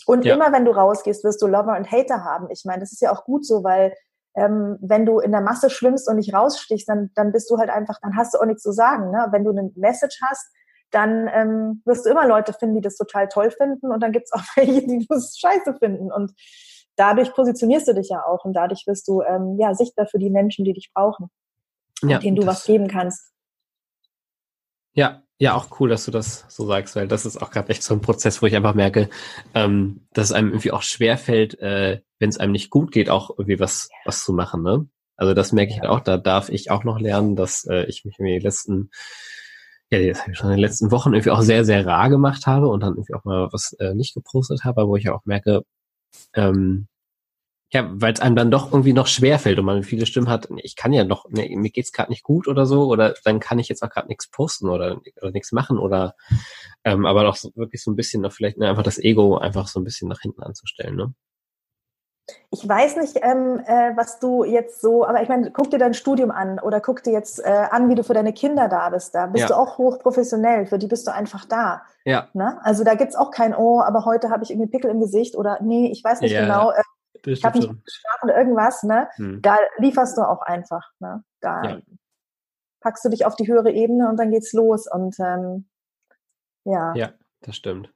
Und 0.05 0.25
ja. 0.25 0.33
immer 0.33 0.51
wenn 0.51 0.65
du 0.65 0.71
rausgehst, 0.71 1.23
wirst 1.23 1.41
du 1.41 1.47
Lover 1.47 1.77
und 1.77 1.91
Hater 1.91 2.23
haben. 2.23 2.47
Ich 2.49 2.63
meine, 2.65 2.79
das 2.79 2.91
ist 2.91 3.01
ja 3.01 3.11
auch 3.11 3.25
gut 3.25 3.45
so, 3.45 3.63
weil 3.63 3.93
ähm, 4.35 4.77
wenn 4.81 5.05
du 5.05 5.19
in 5.19 5.31
der 5.31 5.41
Masse 5.41 5.69
schwimmst 5.69 6.07
und 6.07 6.15
nicht 6.15 6.33
rausstichst, 6.33 6.87
dann, 6.87 7.11
dann 7.15 7.31
bist 7.31 7.49
du 7.49 7.57
halt 7.57 7.69
einfach, 7.69 7.99
dann 8.01 8.15
hast 8.15 8.33
du 8.33 8.39
auch 8.39 8.45
nichts 8.45 8.63
zu 8.63 8.71
sagen. 8.71 9.11
Ne? 9.11 9.27
Wenn 9.31 9.43
du 9.43 9.51
eine 9.51 9.71
Message 9.75 10.19
hast, 10.23 10.47
dann 10.91 11.29
ähm, 11.33 11.81
wirst 11.85 12.05
du 12.05 12.09
immer 12.09 12.25
Leute 12.27 12.53
finden, 12.53 12.75
die 12.75 12.81
das 12.81 12.95
total 12.95 13.27
toll 13.27 13.51
finden 13.51 13.91
und 13.91 14.01
dann 14.01 14.11
gibt's 14.11 14.31
auch 14.33 14.41
welche, 14.55 14.85
die 14.87 15.05
das 15.07 15.37
scheiße 15.37 15.75
finden. 15.79 16.11
Und 16.11 16.33
dadurch 16.99 17.33
positionierst 17.33 17.87
du 17.87 17.93
dich 17.93 18.09
ja 18.09 18.23
auch 18.25 18.43
und 18.45 18.53
dadurch 18.53 18.85
wirst 18.85 19.07
du 19.07 19.21
ähm, 19.21 19.57
ja 19.57 19.73
sichtbar 19.73 20.05
für 20.07 20.19
die 20.19 20.29
Menschen, 20.29 20.65
die 20.65 20.73
dich 20.73 20.91
brauchen, 20.93 21.29
ja, 22.01 22.19
denen 22.19 22.35
du 22.35 22.45
was 22.45 22.65
geben 22.65 22.87
kannst. 22.87 23.31
Ja, 24.93 25.23
ja, 25.37 25.55
auch 25.55 25.79
cool, 25.79 25.87
dass 25.87 26.03
du 26.03 26.11
das 26.11 26.45
so 26.49 26.65
sagst, 26.65 26.97
weil 26.97 27.07
das 27.07 27.25
ist 27.25 27.41
auch 27.41 27.51
gerade 27.51 27.69
echt 27.69 27.83
so 27.83 27.93
ein 27.93 28.01
Prozess, 28.01 28.41
wo 28.41 28.47
ich 28.47 28.55
einfach 28.55 28.73
merke, 28.73 29.09
ähm, 29.53 30.05
dass 30.11 30.25
es 30.25 30.31
einem 30.33 30.49
irgendwie 30.49 30.71
auch 30.71 30.81
schwerfällt, 30.81 31.57
äh, 31.59 32.01
wenn 32.19 32.29
es 32.29 32.37
einem 32.37 32.51
nicht 32.51 32.69
gut 32.69 32.91
geht, 32.91 33.09
auch 33.09 33.29
irgendwie 33.29 33.59
was, 33.59 33.89
was 34.03 34.25
zu 34.25 34.33
machen. 34.33 34.63
Ne? 34.63 34.89
Also 35.15 35.33
das 35.33 35.53
merke 35.53 35.71
ich 35.71 35.79
halt 35.79 35.89
auch, 35.89 36.01
da 36.01 36.17
darf 36.17 36.49
ich 36.49 36.71
auch 36.71 36.83
noch 36.83 36.99
lernen, 36.99 37.37
dass 37.37 37.65
äh, 37.65 37.85
ich 37.85 38.03
mich 38.03 38.19
in 38.19 38.25
den 38.25 38.41
letzten, 38.41 38.89
ja, 39.89 40.05
das 40.05 40.21
habe 40.21 40.33
ich 40.33 40.37
schon 40.37 40.49
in 40.49 40.57
den 40.57 40.61
letzten 40.61 40.91
Wochen 40.91 41.13
irgendwie 41.13 41.31
auch 41.31 41.41
sehr, 41.41 41.63
sehr 41.63 41.85
rar 41.85 42.09
gemacht 42.09 42.45
habe 42.45 42.67
und 42.67 42.81
dann 42.81 42.95
irgendwie 42.95 43.13
auch 43.13 43.23
mal 43.23 43.47
was 43.53 43.71
äh, 43.79 43.93
nicht 43.93 44.13
gepostet 44.13 44.65
habe, 44.65 44.87
wo 44.89 44.97
ich 44.97 45.09
auch 45.09 45.23
merke, 45.23 45.63
ähm, 46.33 46.87
ja, 47.71 47.87
weil 47.91 48.13
es 48.13 48.19
einem 48.19 48.35
dann 48.35 48.51
doch 48.51 48.71
irgendwie 48.71 48.93
noch 48.93 49.07
schwerfällt 49.07 49.59
und 49.59 49.65
man 49.65 49.83
viele 49.83 50.07
Stimmen 50.07 50.29
hat, 50.29 50.49
ich 50.57 50.75
kann 50.75 50.91
ja 50.93 51.03
noch, 51.03 51.25
nee, 51.29 51.55
mir 51.55 51.69
geht's 51.69 51.91
gerade 51.91 52.11
nicht 52.11 52.23
gut 52.23 52.47
oder 52.47 52.65
so, 52.65 52.87
oder 52.87 53.13
dann 53.23 53.39
kann 53.39 53.59
ich 53.59 53.69
jetzt 53.69 53.83
auch 53.83 53.89
gerade 53.89 54.07
nichts 54.07 54.29
posten 54.31 54.69
oder, 54.69 55.01
oder 55.21 55.31
nichts 55.31 55.51
machen 55.51 55.77
oder 55.77 56.15
ähm, 56.83 57.05
aber 57.05 57.23
doch 57.23 57.35
so, 57.35 57.51
wirklich 57.55 57.83
so 57.83 57.91
ein 57.91 57.95
bisschen 57.95 58.23
noch 58.23 58.33
vielleicht 58.33 58.57
ne, 58.57 58.69
einfach 58.69 58.83
das 58.83 58.97
Ego 58.97 59.37
einfach 59.37 59.67
so 59.67 59.79
ein 59.79 59.83
bisschen 59.83 60.09
nach 60.09 60.21
hinten 60.21 60.41
anzustellen, 60.43 60.95
ne? 60.95 61.13
Ich 62.51 62.67
weiß 62.67 62.97
nicht, 62.97 63.17
ähm, 63.21 63.61
äh, 63.65 63.95
was 63.95 64.19
du 64.19 64.43
jetzt 64.43 64.81
so, 64.81 65.05
aber 65.05 65.21
ich 65.21 65.29
meine, 65.29 65.51
guck 65.51 65.69
dir 65.69 65.79
dein 65.79 65.93
Studium 65.93 66.31
an 66.31 66.59
oder 66.59 66.81
guck 66.81 67.03
dir 67.03 67.13
jetzt 67.13 67.39
äh, 67.39 67.67
an, 67.71 67.89
wie 67.89 67.95
du 67.95 68.03
für 68.03 68.13
deine 68.13 68.33
Kinder 68.33 68.67
da 68.67 68.89
bist. 68.89 69.15
Da 69.15 69.27
bist 69.27 69.43
ja. 69.43 69.47
du 69.47 69.55
auch 69.55 69.77
hochprofessionell, 69.77 70.65
für 70.65 70.77
die 70.77 70.87
bist 70.87 71.07
du 71.07 71.13
einfach 71.13 71.45
da. 71.45 71.83
Ja. 72.05 72.29
Ne? 72.33 72.59
Also 72.63 72.83
da 72.83 72.95
gibt's 72.95 73.15
auch 73.15 73.31
kein, 73.31 73.55
oh, 73.55 73.81
aber 73.81 74.05
heute 74.05 74.29
habe 74.29 74.43
ich 74.43 74.51
irgendwie 74.51 74.69
Pickel 74.69 74.91
im 74.91 74.99
Gesicht 74.99 75.35
oder 75.35 75.59
nee, 75.61 75.91
ich 75.91 76.03
weiß 76.03 76.21
nicht 76.21 76.31
ja. 76.31 76.41
genau. 76.41 76.71
Äh, 76.71 76.83
ich 77.25 77.43
habe 77.43 77.59
nicht 77.59 77.69
geschlafen 77.85 78.23
oder 78.23 78.37
irgendwas, 78.37 78.83
ne? 78.83 79.09
Hm. 79.15 79.41
Da 79.41 79.57
lieferst 79.77 80.17
du 80.17 80.21
auch 80.21 80.41
einfach, 80.41 80.91
ne? 80.99 81.23
Da 81.41 81.63
ja. 81.63 81.79
packst 82.79 83.03
du 83.03 83.09
dich 83.09 83.25
auf 83.25 83.35
die 83.35 83.47
höhere 83.47 83.71
Ebene 83.71 84.09
und 84.09 84.17
dann 84.17 84.31
geht's 84.31 84.53
los 84.53 84.87
und 84.89 85.15
ähm, 85.19 85.67
ja. 86.63 86.93
Ja, 86.95 87.11
das 87.41 87.55
stimmt. 87.55 87.91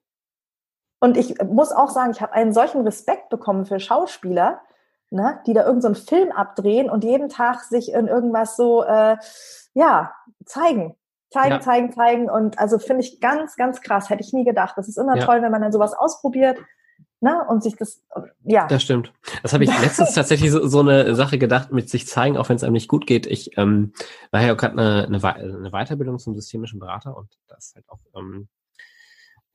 Und 1.03 1.17
ich 1.17 1.35
muss 1.43 1.73
auch 1.73 1.89
sagen, 1.89 2.11
ich 2.11 2.21
habe 2.21 2.31
einen 2.31 2.53
solchen 2.53 2.79
Respekt 2.79 3.27
bekommen 3.27 3.65
für 3.65 3.77
Schauspieler, 3.81 4.61
ne, 5.09 5.37
die 5.45 5.51
da 5.51 5.65
irgendeinen 5.65 5.95
so 5.95 6.01
Film 6.01 6.31
abdrehen 6.31 6.89
und 6.89 7.03
jeden 7.03 7.27
Tag 7.27 7.59
sich 7.59 7.91
in 7.91 8.07
irgendwas 8.07 8.55
so, 8.55 8.85
äh, 8.85 9.17
ja, 9.73 10.13
zeigen. 10.45 10.95
Zeigen, 11.29 11.55
ja. 11.55 11.59
zeigen, 11.59 11.91
zeigen. 11.91 12.29
Und 12.29 12.57
also 12.57 12.79
finde 12.79 13.03
ich 13.03 13.19
ganz, 13.19 13.57
ganz 13.57 13.81
krass. 13.81 14.09
Hätte 14.09 14.23
ich 14.23 14.31
nie 14.31 14.45
gedacht. 14.45 14.75
Das 14.77 14.87
ist 14.87 14.97
immer 14.97 15.17
ja. 15.17 15.25
toll, 15.25 15.41
wenn 15.41 15.51
man 15.51 15.61
dann 15.61 15.73
sowas 15.73 15.93
ausprobiert 15.93 16.57
ne? 17.19 17.45
und 17.49 17.61
sich 17.61 17.75
das, 17.75 18.01
ja. 18.45 18.65
Das 18.67 18.81
stimmt. 18.81 19.11
Das 19.41 19.51
habe 19.51 19.65
ich 19.65 19.77
letztens 19.81 20.13
tatsächlich 20.13 20.51
so, 20.51 20.65
so 20.65 20.79
eine 20.79 21.15
Sache 21.15 21.37
gedacht, 21.37 21.73
mit 21.73 21.89
sich 21.89 22.07
zeigen, 22.07 22.37
auch 22.37 22.47
wenn 22.47 22.55
es 22.55 22.63
einem 22.63 22.71
nicht 22.71 22.87
gut 22.87 23.07
geht. 23.07 23.27
Ich 23.27 23.57
ähm, 23.57 23.91
war 24.31 24.41
ja 24.41 24.53
gerade 24.53 24.77
eine, 24.77 25.03
eine, 25.05 25.35
eine 25.35 25.71
Weiterbildung 25.71 26.17
zum 26.17 26.33
systemischen 26.33 26.79
Berater 26.79 27.17
und 27.17 27.27
da 27.49 27.57
ist 27.57 27.75
halt 27.75 27.89
auch 27.89 27.99
ähm, 28.15 28.47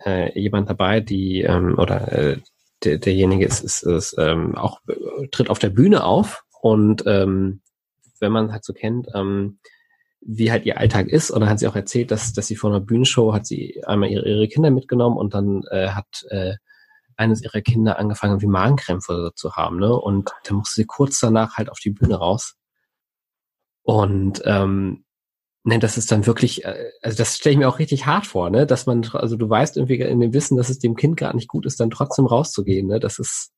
äh, 0.05 0.39
jemand 0.39 0.69
dabei, 0.71 1.01
die 1.01 1.43
ähm, 1.43 1.79
oder 1.79 2.13
äh, 2.13 2.39
der, 2.85 2.99
derjenige 2.99 3.45
ist, 3.45 3.65
ist, 3.65 3.83
ist 3.83 4.15
ähm, 4.19 4.55
auch 4.55 4.81
tritt 5.33 5.51
auf 5.51 5.59
der 5.59 5.71
Bühne 5.71 6.05
auf 6.05 6.45
und 6.61 7.05
ähm, 7.07 7.61
wenn 8.21 8.33
man 8.33 8.53
halt 8.53 8.65
so 8.65 8.73
kennt, 8.73 9.09
ähm, 9.15 9.59
wie 10.21 10.51
halt 10.51 10.67
ihr 10.67 10.79
Alltag 10.79 11.09
ist. 11.09 11.31
Und 11.31 11.41
dann 11.41 11.49
hat 11.49 11.61
sie 11.61 11.69
auch 11.69 11.77
erzählt, 11.77 12.11
dass, 12.11 12.33
dass 12.33 12.47
sie 12.47 12.57
vor 12.57 12.71
einer 12.71 12.81
Bühnenshow 12.81 13.33
hat 13.33 13.47
sie 13.47 13.83
einmal 13.87 14.11
ihre, 14.11 14.29
ihre 14.29 14.49
Kinder 14.49 14.71
mitgenommen 14.71 15.17
und 15.17 15.35
dann 15.35 15.63
äh, 15.71 15.89
hat 15.89 16.25
äh, 16.31 16.55
eines 17.17 17.43
ihrer 17.43 17.61
Kinder 17.61 17.99
angefangen, 17.99 18.41
wie 18.41 18.47
Magenkrämpfe 18.47 19.33
zu 19.35 19.57
haben, 19.57 19.79
ne? 19.79 19.93
Und 19.93 20.31
da 20.45 20.55
musste 20.55 20.77
sie 20.77 20.87
kurz 20.87 21.19
danach 21.19 21.57
halt 21.57 21.69
auf 21.69 21.79
die 21.81 21.91
Bühne 21.91 22.17
raus. 22.17 22.55
Und 23.83 24.41
ähm, 24.45 25.05
ne, 25.69 25.79
das 25.79 25.97
ist 25.97 26.11
dann 26.11 26.27
wirklich, 26.27 26.65
äh, 26.65 26.91
also 27.03 27.17
das 27.19 27.37
stelle 27.37 27.53
ich 27.53 27.59
mir 27.59 27.69
auch 27.69 27.79
richtig 27.79 28.07
hart 28.07 28.27
vor, 28.27 28.51
ne? 28.51 28.67
Dass 28.67 28.87
man, 28.87 29.09
also 29.13 29.37
du 29.37 29.49
weißt 29.49 29.77
irgendwie 29.77 30.01
in 30.01 30.21
dem 30.21 30.33
Wissen, 30.33 30.57
dass 30.57 30.71
es 30.71 30.79
dem 30.79 30.97
Kind 30.97 31.17
gar 31.17 31.35
nicht 31.35 31.49
gut 31.49 31.67
ist, 31.67 31.79
dann 31.79 31.91
trotzdem 31.91 32.27
rauszugehen, 32.27 32.89
ne? 32.89 32.99
Das 32.99 33.19
ist, 33.19 33.53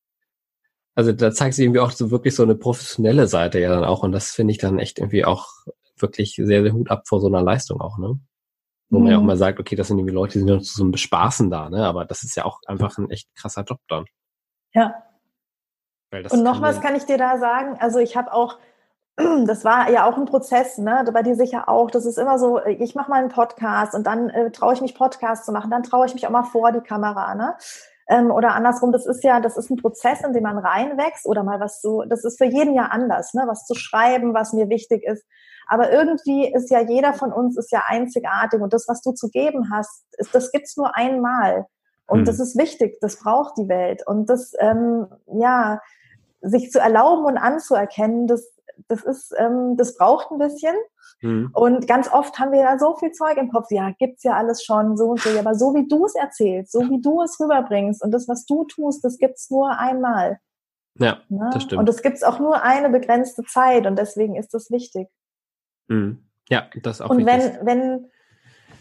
also 0.94 1.12
da 1.12 1.32
zeigt 1.32 1.54
sich 1.54 1.64
irgendwie 1.64 1.80
auch 1.80 1.92
so 1.92 2.11
wirklich 2.11 2.34
so 2.34 2.42
eine 2.42 2.56
professionelle 2.56 3.26
Seite 3.28 3.61
ja 3.61 3.70
dann 3.70 3.84
auch. 3.84 4.02
Und 4.02 4.12
das 4.12 4.32
finde 4.32 4.52
ich 4.52 4.58
dann 4.58 4.78
echt 4.78 4.98
irgendwie 4.98 5.24
auch 5.24 5.48
wirklich 5.98 6.34
sehr, 6.34 6.62
sehr 6.62 6.72
Hut 6.72 6.90
ab 6.90 7.04
vor 7.06 7.20
so 7.20 7.28
einer 7.28 7.42
Leistung 7.42 7.80
auch, 7.80 7.96
ne? 7.98 8.18
Wo 8.92 8.98
man 8.98 9.12
ja 9.12 9.18
auch 9.18 9.20
mhm. 9.20 9.28
mal 9.28 9.36
sagt, 9.36 9.61
okay, 9.61 9.76
das 9.76 9.86
sind 9.86 9.98
irgendwie 9.98 10.14
Leute, 10.14 10.32
die 10.32 10.38
sind 10.40 10.48
nur 10.48 10.61
zu 10.61 10.74
so 10.74 10.82
einem 10.82 10.90
Bespaßen 10.90 11.48
da, 11.48 11.70
ne? 11.70 11.86
Aber 11.86 12.04
das 12.04 12.24
ist 12.24 12.36
ja 12.36 12.44
auch 12.44 12.61
einfach 12.66 12.98
ein 12.98 13.08
echt 13.11 13.32
krasser 13.36 13.62
Job 13.62 13.78
dann. 13.88 14.04
Ja. 14.74 14.94
Und 16.12 16.42
noch 16.42 16.61
was 16.61 16.80
kann 16.80 16.96
ich 16.96 17.04
dir 17.04 17.18
da 17.18 17.38
sagen. 17.38 17.76
Also 17.78 18.00
ich 18.00 18.16
habe 18.16 18.32
auch, 18.32 18.58
das 19.46 19.64
war 19.64 19.90
ja 19.90 20.08
auch 20.08 20.16
ein 20.16 20.26
Prozess, 20.26 20.78
ne? 20.78 21.04
Bei 21.12 21.22
dir 21.22 21.34
sicher 21.34 21.68
auch. 21.68 21.90
Das 21.90 22.06
ist 22.06 22.18
immer 22.18 22.38
so, 22.38 22.64
ich 22.64 22.94
mache 22.94 23.10
mal 23.10 23.20
einen 23.20 23.28
Podcast 23.28 23.94
und 23.94 24.06
dann 24.06 24.30
äh, 24.30 24.50
traue 24.50 24.74
ich 24.74 24.80
mich 24.80 24.94
Podcast 24.94 25.44
zu 25.44 25.52
machen, 25.52 25.70
dann 25.70 25.82
traue 25.82 26.06
ich 26.06 26.14
mich 26.14 26.26
auch 26.26 26.30
mal 26.30 26.44
vor 26.44 26.72
die 26.72 26.80
Kamera, 26.80 27.34
ne? 27.34 27.56
Ähm, 28.08 28.30
oder 28.30 28.54
andersrum, 28.54 28.90
das 28.90 29.06
ist 29.06 29.22
ja, 29.22 29.40
das 29.40 29.56
ist 29.56 29.70
ein 29.70 29.76
Prozess, 29.76 30.22
in 30.22 30.32
den 30.32 30.42
man 30.42 30.58
reinwächst 30.58 31.26
oder 31.26 31.44
mal 31.44 31.60
was 31.60 31.80
so, 31.80 32.02
das 32.02 32.24
ist 32.24 32.38
für 32.38 32.46
jeden 32.46 32.74
ja 32.74 32.86
anders, 32.86 33.34
ne? 33.34 33.44
Was 33.46 33.66
zu 33.66 33.74
schreiben, 33.74 34.34
was 34.34 34.52
mir 34.52 34.68
wichtig 34.68 35.04
ist. 35.04 35.24
Aber 35.68 35.92
irgendwie 35.92 36.52
ist 36.52 36.70
ja 36.70 36.80
jeder 36.80 37.12
von 37.12 37.32
uns 37.32 37.56
ist 37.56 37.70
ja 37.70 37.84
einzigartig 37.86 38.60
und 38.60 38.72
das, 38.72 38.88
was 38.88 39.02
du 39.02 39.12
zu 39.12 39.28
geben 39.28 39.70
hast, 39.72 40.04
ist, 40.18 40.34
das 40.34 40.50
gibt's 40.50 40.76
nur 40.76 40.96
einmal. 40.96 41.66
Und 42.08 42.20
hm. 42.20 42.24
das 42.24 42.40
ist 42.40 42.58
wichtig, 42.58 42.98
das 43.00 43.20
braucht 43.20 43.56
die 43.56 43.68
Welt. 43.68 44.04
Und 44.04 44.28
das, 44.28 44.52
ähm, 44.58 45.06
ja, 45.32 45.80
sich 46.42 46.72
zu 46.72 46.80
erlauben 46.80 47.24
und 47.24 47.38
anzuerkennen, 47.38 48.26
das, 48.26 48.50
das 48.88 49.02
ist, 49.02 49.34
ähm, 49.38 49.76
das 49.76 49.96
braucht 49.96 50.30
ein 50.30 50.38
bisschen. 50.38 50.74
Hm. 51.20 51.50
Und 51.52 51.86
ganz 51.86 52.12
oft 52.12 52.38
haben 52.38 52.52
wir 52.52 52.60
ja 52.60 52.78
so 52.78 52.96
viel 52.96 53.12
Zeug 53.12 53.36
im 53.36 53.50
Kopf, 53.50 53.70
ja, 53.70 53.92
gibt's 53.98 54.22
ja 54.22 54.34
alles 54.34 54.64
schon, 54.64 54.96
so 54.96 55.10
und 55.10 55.20
so, 55.20 55.38
aber 55.38 55.54
so 55.54 55.74
wie 55.74 55.86
du 55.86 56.06
es 56.06 56.14
erzählst, 56.14 56.72
so 56.72 56.80
wie 56.88 57.00
du 57.00 57.22
es 57.22 57.38
rüberbringst 57.40 58.02
und 58.02 58.10
das, 58.12 58.28
was 58.28 58.46
du 58.46 58.64
tust, 58.64 59.04
das 59.04 59.18
gibt's 59.18 59.50
nur 59.50 59.78
einmal. 59.78 60.38
Ja, 60.98 61.18
ne? 61.28 61.50
das 61.52 61.64
stimmt. 61.64 61.80
Und 61.80 61.88
es 61.88 62.02
gibt's 62.02 62.22
auch 62.22 62.38
nur 62.38 62.62
eine 62.62 62.90
begrenzte 62.90 63.42
Zeit 63.44 63.86
und 63.86 63.98
deswegen 63.98 64.36
ist 64.36 64.54
das 64.54 64.70
wichtig. 64.70 65.08
Mhm. 65.88 66.24
Ja, 66.48 66.66
das 66.82 67.00
auch. 67.00 67.10
Und 67.10 67.26
wenn, 67.26 67.58
wenn, 67.62 68.10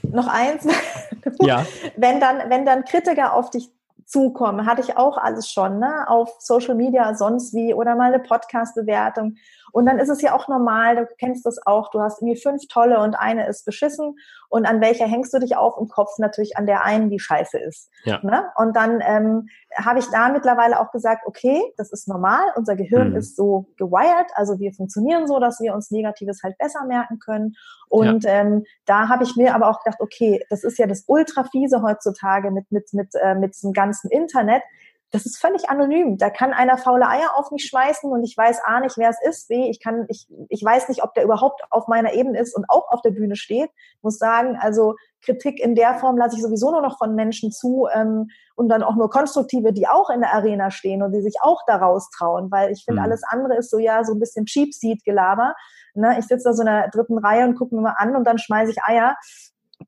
noch 0.04 0.28
eins, 0.28 0.66
ja. 1.40 1.66
wenn 1.98 2.20
dann, 2.20 2.50
wenn 2.50 2.66
dann 2.66 2.84
Kritiker 2.84 3.34
auf 3.34 3.50
dich 3.50 3.72
zukommen, 4.06 4.66
hatte 4.66 4.82
ich 4.82 4.98
auch 4.98 5.18
alles 5.18 5.50
schon, 5.50 5.80
ne, 5.80 6.10
auf 6.10 6.36
Social 6.40 6.76
Media, 6.76 7.14
sonst 7.14 7.54
wie, 7.54 7.74
oder 7.74 7.96
mal 7.96 8.12
eine 8.12 8.24
Podcast-Bewertung. 8.24 9.36
Und 9.72 9.86
dann 9.86 10.00
ist 10.00 10.10
es 10.10 10.22
ja 10.22 10.34
auch 10.36 10.48
normal, 10.48 10.96
du 10.96 11.08
kennst 11.18 11.46
das 11.46 11.60
auch, 11.66 11.90
du 11.92 12.02
hast 12.02 12.22
irgendwie 12.22 12.40
fünf 12.40 12.68
tolle 12.68 13.00
und 13.00 13.16
eine 13.16 13.48
ist 13.48 13.66
beschissen. 13.66 14.18
Und 14.50 14.66
an 14.66 14.82
welcher 14.82 15.06
hängst 15.06 15.34
du 15.34 15.40
dich 15.40 15.56
auf 15.56 15.78
im 15.80 15.88
Kopf? 15.88 16.18
Natürlich 16.18 16.58
an 16.58 16.66
der 16.66 16.84
einen, 16.84 17.10
die 17.10 17.20
scheiße 17.20 17.60
ist. 17.60 17.90
Ja. 18.04 18.20
Ne? 18.24 18.46
Und 18.56 18.76
dann 18.76 19.02
ähm, 19.06 19.48
habe 19.76 20.00
ich 20.00 20.08
da 20.08 20.30
mittlerweile 20.30 20.80
auch 20.80 20.92
gesagt, 20.92 21.26
okay, 21.26 21.62
das 21.78 21.92
ist 21.92 22.08
normal, 22.08 22.42
unser 22.56 22.76
Gehirn 22.76 23.12
mhm. 23.12 23.18
ist 23.18 23.36
so 23.36 23.68
gewired, 23.78 24.32
also 24.34 24.60
wir 24.60 24.74
funktionieren 24.74 25.28
so, 25.28 25.40
dass 25.40 25.60
wir 25.60 25.74
uns 25.74 25.92
Negatives 25.92 26.42
halt 26.44 26.58
besser 26.58 26.86
merken 26.86 27.20
können. 27.20 27.56
Und 27.88 28.24
ja. 28.24 28.32
ähm, 28.32 28.66
da 28.86 29.10
habe 29.10 29.24
ich 29.24 29.36
mir 29.36 29.56
aber 29.56 29.70
auch 29.70 29.84
gedacht, 29.84 30.02
okay, 30.02 30.44
das 30.50 30.64
ist 30.64 30.78
ja 30.78 30.88
das 30.88 31.04
ultra 31.08 31.44
fiese 31.44 31.82
heutzutage 31.82 32.52
mit, 32.52 32.72
mit, 32.72 32.94
mit, 32.94 33.10
äh, 33.16 33.36
mit 33.36 33.56
diesem 33.56 33.74
ganzen 33.74 34.10
Internet 34.10 34.64
das 35.12 35.26
ist 35.26 35.40
völlig 35.40 35.70
anonym. 35.70 36.18
Da 36.18 36.30
kann 36.30 36.54
einer 36.54 36.78
faule 36.78 37.08
Eier 37.08 37.36
auf 37.36 37.50
mich 37.52 37.66
schmeißen 37.66 38.12
und 38.12 38.24
ich 38.24 38.38
weiß 38.38 38.62
A 38.64 38.80
nicht, 38.80 38.98
wer 38.98 39.10
es 39.10 39.18
ist, 39.28 39.48
B, 39.48 39.70
ich 39.70 39.82
kann, 39.82 40.06
ich, 40.08 40.28
ich 40.50 40.64
weiß 40.64 40.88
nicht, 40.90 41.04
ob 41.04 41.14
der 41.16 41.24
überhaupt 41.24 41.62
auf 41.72 41.88
meiner 41.88 42.14
Ebene 42.14 42.40
ist 42.40 42.56
und 42.56 42.66
auch 42.70 42.92
auf 42.92 43.02
der 43.02 43.12
Bühne 43.12 43.36
steht. 43.36 43.72
Ich 43.98 44.04
muss 44.04 44.20
sagen, 44.20 44.58
also 44.60 44.96
Kritik 45.24 45.60
in 45.60 45.74
der 45.74 45.96
Form 45.96 46.18
lasse 46.18 46.36
ich 46.36 46.44
sowieso 46.44 46.72
nur 46.72 46.82
noch 46.82 46.98
von 46.98 47.16
Menschen 47.16 47.52
zu 47.52 47.88
ähm, 47.92 48.28
und 48.56 48.70
dann 48.70 48.84
auch 48.84 48.96
nur 48.96 49.10
konstruktive, 49.10 49.74
die 49.74 49.88
auch 49.88 50.12
in 50.12 50.22
der 50.22 50.34
Arena 50.34 50.70
stehen 50.70 51.02
und 51.02 51.12
die 51.12 51.22
sich 51.22 51.38
auch 51.42 51.62
daraus 51.66 52.10
trauen, 52.12 52.52
weil 52.52 52.72
ich 52.72 52.86
finde, 52.86 53.02
mhm. 53.02 53.06
alles 53.06 53.24
andere 53.28 53.58
ist 53.58 53.72
so 53.72 53.80
ja 53.80 54.04
so 54.04 54.14
ein 54.14 54.20
bisschen 54.20 54.46
Cheap 54.46 54.74
Seat 54.74 55.04
Gelaber. 55.04 55.56
Ne? 55.96 56.18
Ich 56.20 56.28
sitze 56.28 56.50
da 56.50 56.54
so 56.54 56.62
in 56.62 56.68
der 56.68 56.90
dritten 56.90 57.18
Reihe 57.18 57.46
und 57.46 57.56
gucke 57.56 57.76
mir 57.76 57.82
mal 57.82 57.96
an 57.98 58.16
und 58.16 58.26
dann 58.26 58.38
schmeiße 58.38 58.72
ich 58.72 58.84
Eier. 58.84 59.18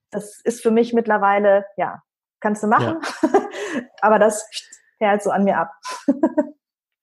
Das 0.09 0.41
ist 0.43 0.61
für 0.61 0.71
mich 0.71 0.93
mittlerweile, 0.93 1.65
ja, 1.77 2.01
kannst 2.39 2.63
du 2.63 2.67
machen. 2.67 2.99
Ja. 3.21 3.29
Aber 4.01 4.17
das 4.17 4.47
perlt 5.01 5.23
so 5.23 5.31
an 5.31 5.43
mir 5.43 5.57
ab. 5.57 5.71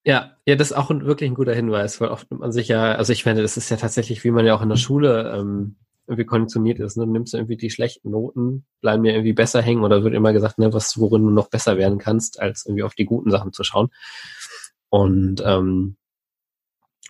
Ja, 0.05 0.39
ja, 0.47 0.57
das 0.57 0.71
ist 0.71 0.77
auch 0.77 0.89
ein, 0.91 1.05
wirklich 1.05 1.29
ein 1.29 1.35
guter 1.35 1.53
Hinweis, 1.55 2.01
weil 2.01 2.09
oft 2.09 2.31
nimmt 2.31 2.41
man 2.41 2.51
sich 2.51 2.69
ja, 2.69 2.93
also 2.95 3.13
ich 3.13 3.27
meine, 3.27 3.43
das 3.43 3.59
ist 3.59 3.69
ja 3.69 3.77
tatsächlich, 3.77 4.25
wie 4.25 4.31
man 4.31 4.47
ja 4.47 4.55
auch 4.55 4.63
in 4.63 4.71
der 4.71 4.77
Schule 4.77 5.31
ähm, 5.37 5.77
irgendwie 6.07 6.25
konditioniert 6.25 6.79
ist. 6.79 6.97
Ne? 6.97 7.05
Du 7.05 7.13
nimmst 7.13 7.35
irgendwie 7.35 7.59
die 7.59 7.69
schlechten 7.69 8.11
Noten, 8.11 8.65
bleiben 8.81 9.03
mir 9.03 9.13
irgendwie 9.13 9.35
besser 9.35 9.61
hängen 9.61 9.85
oder 9.85 10.05
wird 10.05 10.15
immer 10.15 10.33
gesagt, 10.33 10.57
ne, 10.59 10.73
was, 10.73 10.99
worin 10.99 11.25
du 11.25 11.31
noch 11.31 11.51
besser 11.51 11.77
werden 11.77 11.99
kannst, 11.99 12.41
als 12.41 12.65
irgendwie 12.65 12.85
auf 12.85 12.95
die 12.95 13.05
guten 13.05 13.31
Sachen 13.31 13.53
zu 13.53 13.65
schauen. 13.65 13.91
Und 14.89 15.43
ähm, 15.45 15.99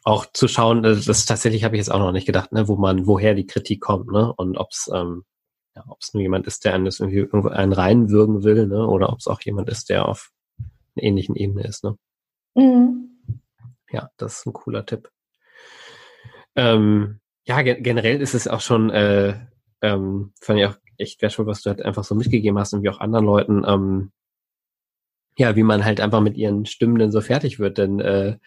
auch 0.02 0.26
zu 0.32 0.48
schauen, 0.48 0.82
das, 0.82 1.24
tatsächlich 1.24 1.62
habe 1.62 1.76
ich 1.76 1.80
jetzt 1.80 1.92
auch 1.92 2.00
noch 2.00 2.10
nicht 2.10 2.26
gedacht, 2.26 2.50
ne, 2.50 2.66
wo 2.66 2.74
man, 2.74 3.06
woher 3.06 3.34
die 3.34 3.46
Kritik 3.46 3.80
kommt, 3.80 4.10
ne? 4.10 4.32
Und 4.32 4.56
ob 4.56 4.70
es 4.72 4.90
ähm, 4.92 5.22
ja, 5.76 5.84
ob 5.86 5.98
es 6.00 6.12
nur 6.14 6.22
jemand 6.22 6.48
ist, 6.48 6.64
der 6.64 6.74
einen 6.74 6.84
das 6.84 6.98
irgendwie 6.98 7.18
irgendwo 7.18 7.48
einen 7.48 7.72
reinwürgen 7.72 8.42
will, 8.42 8.66
ne? 8.66 8.88
Oder 8.88 9.12
ob 9.12 9.20
es 9.20 9.28
auch 9.28 9.40
jemand 9.42 9.68
ist, 9.68 9.88
der 9.88 10.08
auf 10.08 10.32
ähnlichen 10.98 11.36
Ebene 11.36 11.66
ist, 11.66 11.84
ne? 11.84 11.96
Mhm. 12.54 13.20
Ja, 13.90 14.10
das 14.16 14.38
ist 14.40 14.46
ein 14.46 14.52
cooler 14.52 14.84
Tipp. 14.84 15.10
Ähm, 16.56 17.20
ja, 17.46 17.62
ge 17.62 17.80
generell 17.80 18.20
ist 18.20 18.34
es 18.34 18.48
auch 18.48 18.60
schon, 18.60 18.90
äh, 18.90 19.38
ähm, 19.80 20.32
fand 20.40 20.58
ich 20.58 20.66
auch 20.66 20.76
echt 20.98 21.22
wertvoll, 21.22 21.46
was 21.46 21.62
du 21.62 21.70
halt 21.70 21.82
einfach 21.82 22.04
so 22.04 22.14
mitgegeben 22.14 22.58
hast 22.58 22.74
und 22.74 22.82
wie 22.82 22.90
auch 22.90 23.00
anderen 23.00 23.24
Leuten, 23.24 23.64
ähm, 23.66 24.12
ja, 25.38 25.54
wie 25.56 25.62
man 25.62 25.84
halt 25.84 26.00
einfach 26.00 26.20
mit 26.20 26.36
ihren 26.36 26.66
Stimmen 26.66 26.98
dann 26.98 27.12
so 27.12 27.20
fertig 27.20 27.58
wird, 27.60 27.78
denn 27.78 28.00
äh, 28.00 28.38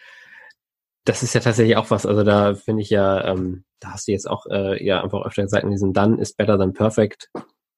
das 1.04 1.22
ist 1.22 1.34
ja 1.34 1.40
tatsächlich 1.40 1.76
auch 1.76 1.90
was, 1.90 2.06
also 2.06 2.22
da 2.22 2.54
finde 2.54 2.82
ich 2.82 2.90
ja, 2.90 3.24
ähm, 3.26 3.64
da 3.80 3.92
hast 3.92 4.06
du 4.06 4.12
jetzt 4.12 4.28
auch 4.30 4.46
äh, 4.46 4.84
ja 4.84 5.02
einfach 5.02 5.24
öfter 5.24 5.42
gesagt, 5.42 5.64
in 5.64 5.70
diesem 5.70 5.92
Done 5.92 6.20
is 6.20 6.34
better 6.34 6.58
than 6.58 6.72
perfect 6.72 7.30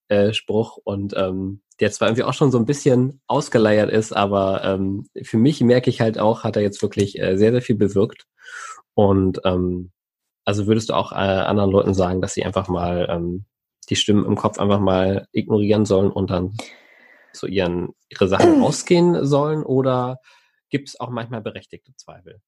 äh, 0.08 0.32
Spruch 0.32 0.78
und 0.82 1.14
ähm, 1.16 1.62
der 1.80 1.90
zwar 1.90 2.08
irgendwie 2.08 2.24
auch 2.24 2.34
schon 2.34 2.50
so 2.50 2.58
ein 2.58 2.66
bisschen 2.66 3.20
ausgeleiert 3.26 3.90
ist, 3.90 4.12
aber 4.14 4.62
ähm, 4.64 5.08
für 5.22 5.38
mich 5.38 5.60
merke 5.60 5.90
ich 5.90 6.00
halt 6.00 6.18
auch, 6.18 6.44
hat 6.44 6.56
er 6.56 6.62
jetzt 6.62 6.82
wirklich 6.82 7.18
äh, 7.18 7.36
sehr, 7.36 7.52
sehr 7.52 7.62
viel 7.62 7.76
bewirkt. 7.76 8.26
Und 8.94 9.40
ähm, 9.44 9.90
also 10.44 10.66
würdest 10.66 10.90
du 10.90 10.94
auch 10.94 11.12
äh, 11.12 11.16
anderen 11.16 11.70
Leuten 11.70 11.94
sagen, 11.94 12.20
dass 12.20 12.34
sie 12.34 12.44
einfach 12.44 12.68
mal 12.68 13.08
ähm, 13.10 13.46
die 13.88 13.96
Stimmen 13.96 14.24
im 14.24 14.36
Kopf 14.36 14.58
einfach 14.58 14.78
mal 14.78 15.26
ignorieren 15.32 15.84
sollen 15.84 16.10
und 16.10 16.30
dann 16.30 16.56
so 17.32 17.46
ihren 17.46 17.90
ihre 18.08 18.28
Sachen 18.28 18.62
ausgehen 18.62 19.24
sollen 19.24 19.64
oder 19.64 20.20
gibt 20.70 20.88
es 20.88 21.00
auch 21.00 21.10
manchmal 21.10 21.40
berechtigte 21.40 21.94
Zweifel? 21.96 22.40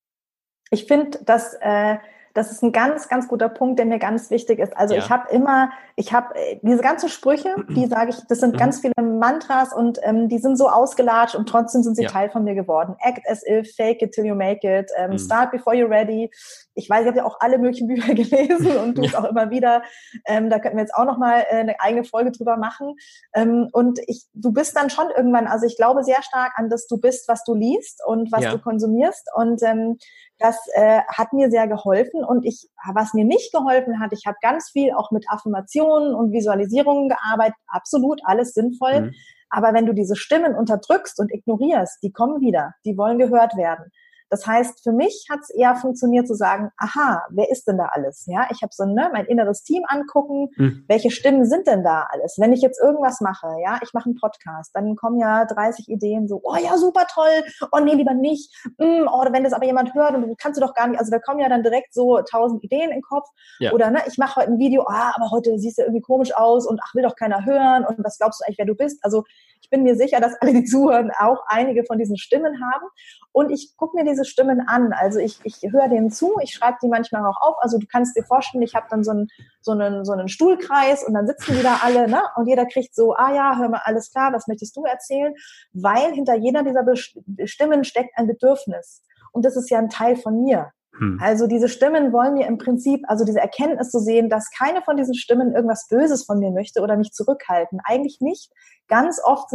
Ich 0.70 0.84
finde, 0.86 1.18
dass 1.24 1.54
äh, 1.61 1.96
das 2.37 2.53
ist 2.53 2.62
ein 2.62 2.72
ganz, 2.72 3.09
ganz 3.09 3.28
guter 3.28 3.49
Punkt, 3.49 3.78
der 3.78 3.87
mir 3.87 3.99
ganz 3.99 4.30
wichtig 4.30 4.59
ist. 4.59 4.76
Also 4.76 4.95
ja. 4.95 5.01
ich 5.01 5.11
habe 5.11 5.30
immer, 5.32 5.70
ich 5.97 6.12
habe 6.12 6.34
äh, 6.34 6.61
diese 6.62 6.82
ganzen 6.82 7.09
Sprüche, 7.09 7.55
die 7.70 7.87
sage 7.89 8.11
ich, 8.11 8.16
das 8.28 8.41
sind 8.41 8.55
mhm. 8.55 8.59
ganz 8.59 8.80
viele 8.80 8.95
Mantras 9.01 9.72
und 9.72 9.99
ähm, 10.03 10.28
die 10.28 10.39
sind 10.39 10.57
so 10.57 10.68
ausgelatscht 10.68 11.34
und 11.34 11.49
trotzdem 11.49 11.82
sind 11.82 11.97
sie 11.97 12.03
ja. 12.03 12.11
Teil 12.11 12.28
von 12.28 12.45
mir 12.45 12.55
geworden. 12.55 12.95
Act 13.01 13.22
as 13.28 13.43
if, 13.47 13.74
fake 13.74 14.03
it 14.03 14.12
till 14.12 14.26
you 14.26 14.34
make 14.34 14.66
it, 14.66 14.91
ähm, 14.97 15.12
mhm. 15.12 15.18
start 15.18 15.51
before 15.51 15.74
you're 15.74 15.89
ready. 15.89 16.30
Ich 16.76 16.88
weiß, 16.88 17.02
ich 17.02 17.06
habe 17.08 17.18
ja 17.18 17.24
auch 17.24 17.38
alle 17.40 17.58
möglichen 17.58 17.88
Bücher 17.88 18.14
gelesen 18.14 18.76
und 18.76 18.94
tue 18.94 19.06
es 19.06 19.14
auch 19.14 19.24
immer 19.24 19.50
wieder. 19.50 19.82
Ähm, 20.26 20.50
da 20.50 20.58
könnten 20.58 20.76
wir 20.76 20.82
jetzt 20.82 20.94
auch 20.94 21.04
noch 21.04 21.18
mal 21.18 21.44
äh, 21.50 21.56
eine 21.56 21.80
eigene 21.80 22.04
Folge 22.04 22.30
drüber 22.30 22.56
machen. 22.56 22.94
Ähm, 23.34 23.68
und 23.72 23.98
ich, 24.06 24.26
du 24.34 24.52
bist 24.52 24.76
dann 24.76 24.90
schon 24.90 25.10
irgendwann, 25.16 25.46
also 25.46 25.66
ich 25.66 25.76
glaube 25.76 26.04
sehr 26.04 26.22
stark 26.22 26.52
an 26.56 26.70
das, 26.70 26.86
du 26.86 26.98
bist, 26.98 27.28
was 27.28 27.42
du 27.44 27.54
liest 27.54 28.00
und 28.06 28.30
was 28.30 28.44
ja. 28.44 28.52
du 28.52 28.58
konsumierst. 28.58 29.28
Und 29.34 29.62
ähm, 29.62 29.98
das 30.38 30.58
äh, 30.74 31.00
hat 31.08 31.32
mir 31.32 31.50
sehr 31.50 31.66
geholfen 31.66 32.22
und 32.22 32.44
ich, 32.44 32.68
was 32.92 33.14
mir 33.14 33.24
nicht 33.24 33.52
geholfen 33.52 34.00
hat, 34.00 34.12
ich 34.12 34.26
habe 34.26 34.36
ganz 34.42 34.70
viel 34.70 34.92
auch 34.92 35.10
mit 35.10 35.24
Affirmationen 35.30 36.14
und 36.14 36.32
Visualisierungen 36.32 37.08
gearbeitet, 37.08 37.56
absolut 37.68 38.20
alles 38.24 38.52
sinnvoll. 38.52 39.00
Mhm. 39.00 39.14
Aber 39.48 39.72
wenn 39.72 39.86
du 39.86 39.94
diese 39.94 40.16
Stimmen 40.16 40.54
unterdrückst 40.54 41.18
und 41.20 41.32
ignorierst, 41.32 42.02
die 42.02 42.12
kommen 42.12 42.40
wieder, 42.40 42.74
die 42.84 42.98
wollen 42.98 43.18
gehört 43.18 43.56
werden. 43.56 43.90
Das 44.30 44.46
heißt, 44.46 44.82
für 44.82 44.92
mich 44.92 45.26
hat 45.30 45.40
es 45.40 45.50
eher 45.50 45.76
funktioniert 45.76 46.26
zu 46.26 46.34
sagen, 46.34 46.70
aha, 46.76 47.22
wer 47.30 47.50
ist 47.50 47.66
denn 47.68 47.78
da 47.78 47.86
alles? 47.92 48.24
Ja, 48.26 48.48
ich 48.50 48.62
habe 48.62 48.72
so 48.72 48.84
ne, 48.84 49.10
mein 49.12 49.26
inneres 49.26 49.62
Team 49.62 49.84
angucken, 49.86 50.48
mhm. 50.56 50.84
welche 50.88 51.10
Stimmen 51.10 51.44
sind 51.44 51.66
denn 51.66 51.84
da 51.84 52.06
alles? 52.10 52.36
Wenn 52.38 52.52
ich 52.52 52.60
jetzt 52.60 52.80
irgendwas 52.80 53.20
mache, 53.20 53.48
ja, 53.64 53.78
ich 53.82 53.92
mache 53.92 54.06
einen 54.06 54.16
Podcast, 54.16 54.70
dann 54.74 54.96
kommen 54.96 55.18
ja 55.18 55.44
30 55.44 55.88
Ideen 55.88 56.28
so, 56.28 56.40
oh 56.42 56.56
ja, 56.56 56.76
super 56.76 57.06
toll, 57.12 57.44
oh 57.72 57.78
nee, 57.78 57.94
lieber 57.94 58.14
nicht, 58.14 58.52
mm, 58.78 59.06
oder 59.08 59.32
wenn 59.32 59.44
das 59.44 59.52
aber 59.52 59.66
jemand 59.66 59.94
hört 59.94 60.14
und 60.14 60.22
du 60.22 60.34
kannst 60.36 60.60
du 60.60 60.64
doch 60.64 60.74
gar 60.74 60.88
nicht, 60.88 60.98
also 60.98 61.10
da 61.10 61.18
kommen 61.18 61.40
ja 61.40 61.48
dann 61.48 61.62
direkt 61.62 61.94
so 61.94 62.20
tausend 62.22 62.62
Ideen 62.64 62.90
in 62.90 62.96
den 62.96 63.02
Kopf. 63.02 63.28
Ja. 63.58 63.72
Oder 63.72 63.90
ne, 63.90 64.00
ich 64.06 64.18
mache 64.18 64.40
heute 64.40 64.52
ein 64.52 64.58
Video, 64.58 64.84
ah, 64.88 65.12
aber 65.14 65.30
heute 65.30 65.58
siehst 65.58 65.78
du 65.78 65.82
irgendwie 65.82 66.02
komisch 66.02 66.34
aus 66.36 66.66
und 66.66 66.80
ach, 66.82 66.94
will 66.94 67.02
doch 67.02 67.16
keiner 67.16 67.44
hören 67.44 67.84
und 67.84 68.04
was 68.04 68.18
glaubst 68.18 68.40
du 68.40 68.44
eigentlich, 68.46 68.58
wer 68.58 68.66
du 68.66 68.74
bist? 68.74 68.98
Also 69.02 69.24
ich 69.66 69.70
bin 69.70 69.82
mir 69.82 69.96
sicher, 69.96 70.20
dass 70.20 70.34
alle, 70.40 70.52
die 70.52 70.64
zuhören, 70.64 71.10
auch 71.18 71.42
einige 71.48 71.84
von 71.84 71.98
diesen 71.98 72.16
Stimmen 72.16 72.60
haben. 72.62 72.86
Und 73.32 73.50
ich 73.50 73.76
gucke 73.76 73.96
mir 73.96 74.04
diese 74.04 74.24
Stimmen 74.24 74.60
an. 74.60 74.92
Also 74.92 75.18
ich, 75.18 75.40
ich 75.42 75.60
höre 75.70 75.88
denen 75.88 76.10
zu, 76.10 76.36
ich 76.40 76.52
schreibe 76.52 76.78
die 76.82 76.88
manchmal 76.88 77.26
auch 77.26 77.40
auf. 77.40 77.56
Also 77.58 77.78
du 77.78 77.86
kannst 77.90 78.16
dir 78.16 78.22
vorstellen, 78.22 78.62
ich 78.62 78.74
habe 78.74 78.86
dann 78.88 79.02
so 79.02 79.10
einen, 79.10 79.28
so, 79.60 79.72
einen, 79.72 80.04
so 80.04 80.12
einen 80.12 80.28
Stuhlkreis 80.28 81.04
und 81.04 81.14
dann 81.14 81.26
sitzen 81.26 81.56
die 81.56 81.62
da 81.62 81.80
alle, 81.82 82.08
ne? 82.08 82.22
Und 82.36 82.46
jeder 82.46 82.64
kriegt 82.66 82.94
so, 82.94 83.14
ah 83.14 83.34
ja, 83.34 83.58
hör 83.58 83.68
mal, 83.68 83.82
alles 83.84 84.12
klar, 84.12 84.32
was 84.32 84.46
möchtest 84.46 84.76
du 84.76 84.84
erzählen? 84.84 85.34
Weil 85.72 86.12
hinter 86.12 86.36
jeder 86.36 86.62
dieser 86.62 86.84
Stimmen 87.46 87.82
steckt 87.82 88.16
ein 88.16 88.28
Bedürfnis. 88.28 89.02
Und 89.32 89.44
das 89.44 89.56
ist 89.56 89.68
ja 89.68 89.78
ein 89.78 89.90
Teil 89.90 90.16
von 90.16 90.44
mir. 90.44 90.70
Hm. 90.99 91.18
Also 91.22 91.47
diese 91.47 91.68
Stimmen 91.68 92.12
wollen 92.12 92.34
mir 92.34 92.47
im 92.47 92.59
Prinzip, 92.59 93.03
also 93.09 93.24
diese 93.24 93.40
Erkenntnis 93.40 93.90
zu 93.90 93.99
sehen, 93.99 94.28
dass 94.28 94.51
keine 94.51 94.82
von 94.82 94.97
diesen 94.97 95.14
Stimmen 95.14 95.55
irgendwas 95.55 95.88
Böses 95.88 96.24
von 96.24 96.38
mir 96.38 96.51
möchte 96.51 96.80
oder 96.80 96.97
mich 96.97 97.12
zurückhalten. 97.12 97.80
Eigentlich 97.84 98.18
nicht. 98.20 98.51
Ganz 98.88 99.20
oft 99.22 99.51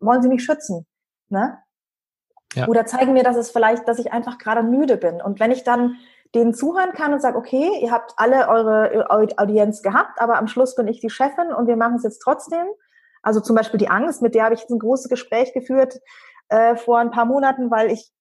wollen 0.00 0.22
sie 0.22 0.28
mich 0.28 0.44
schützen. 0.44 0.86
Ne? 1.28 1.58
Ja. 2.54 2.68
Oder 2.68 2.86
zeigen 2.86 3.12
mir, 3.12 3.24
dass 3.24 3.36
es 3.36 3.50
vielleicht, 3.50 3.88
dass 3.88 3.98
ich 3.98 4.12
einfach 4.12 4.38
gerade 4.38 4.62
müde 4.62 4.96
bin. 4.96 5.20
Und 5.20 5.40
wenn 5.40 5.50
ich 5.50 5.64
dann 5.64 5.96
denen 6.34 6.54
zuhören 6.54 6.92
kann 6.92 7.12
und 7.12 7.20
sage, 7.20 7.36
okay, 7.36 7.70
ihr 7.80 7.90
habt 7.90 8.14
alle 8.16 8.48
eure 8.48 9.10
Audienz 9.10 9.82
gehabt, 9.82 10.20
aber 10.20 10.38
am 10.38 10.48
Schluss 10.48 10.74
bin 10.74 10.88
ich 10.88 11.00
die 11.00 11.10
Chefin 11.10 11.52
und 11.52 11.66
wir 11.66 11.76
machen 11.76 11.96
es 11.96 12.04
jetzt 12.04 12.20
trotzdem. 12.20 12.66
Also 13.22 13.40
zum 13.40 13.54
Beispiel 13.54 13.78
die 13.78 13.90
Angst, 13.90 14.22
mit 14.22 14.34
der 14.34 14.44
habe 14.44 14.54
ich 14.54 14.60
jetzt 14.60 14.70
ein 14.70 14.78
großes 14.78 15.08
Gespräch 15.08 15.52
geführt 15.52 16.00
äh, 16.48 16.76
vor 16.76 16.98
ein 16.98 17.10
paar 17.10 17.26
Monaten, 17.26 17.70
weil 17.70 17.90
ich 17.90 18.12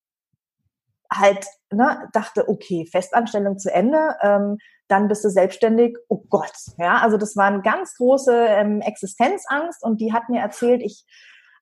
halt 1.11 1.45
ne, 1.71 2.09
dachte, 2.13 2.47
okay, 2.47 2.87
Festanstellung 2.89 3.57
zu 3.57 3.71
Ende, 3.71 4.15
ähm, 4.21 4.57
dann 4.87 5.07
bist 5.07 5.23
du 5.23 5.29
selbstständig, 5.29 5.97
oh 6.09 6.23
Gott, 6.29 6.53
ja, 6.77 6.99
also 6.99 7.17
das 7.17 7.35
war 7.35 7.45
eine 7.45 7.61
ganz 7.61 7.95
große 7.95 8.33
ähm, 8.33 8.81
Existenzangst 8.81 9.83
und 9.83 10.01
die 10.01 10.13
hat 10.13 10.29
mir 10.29 10.41
erzählt, 10.41 10.81
ich 10.81 11.05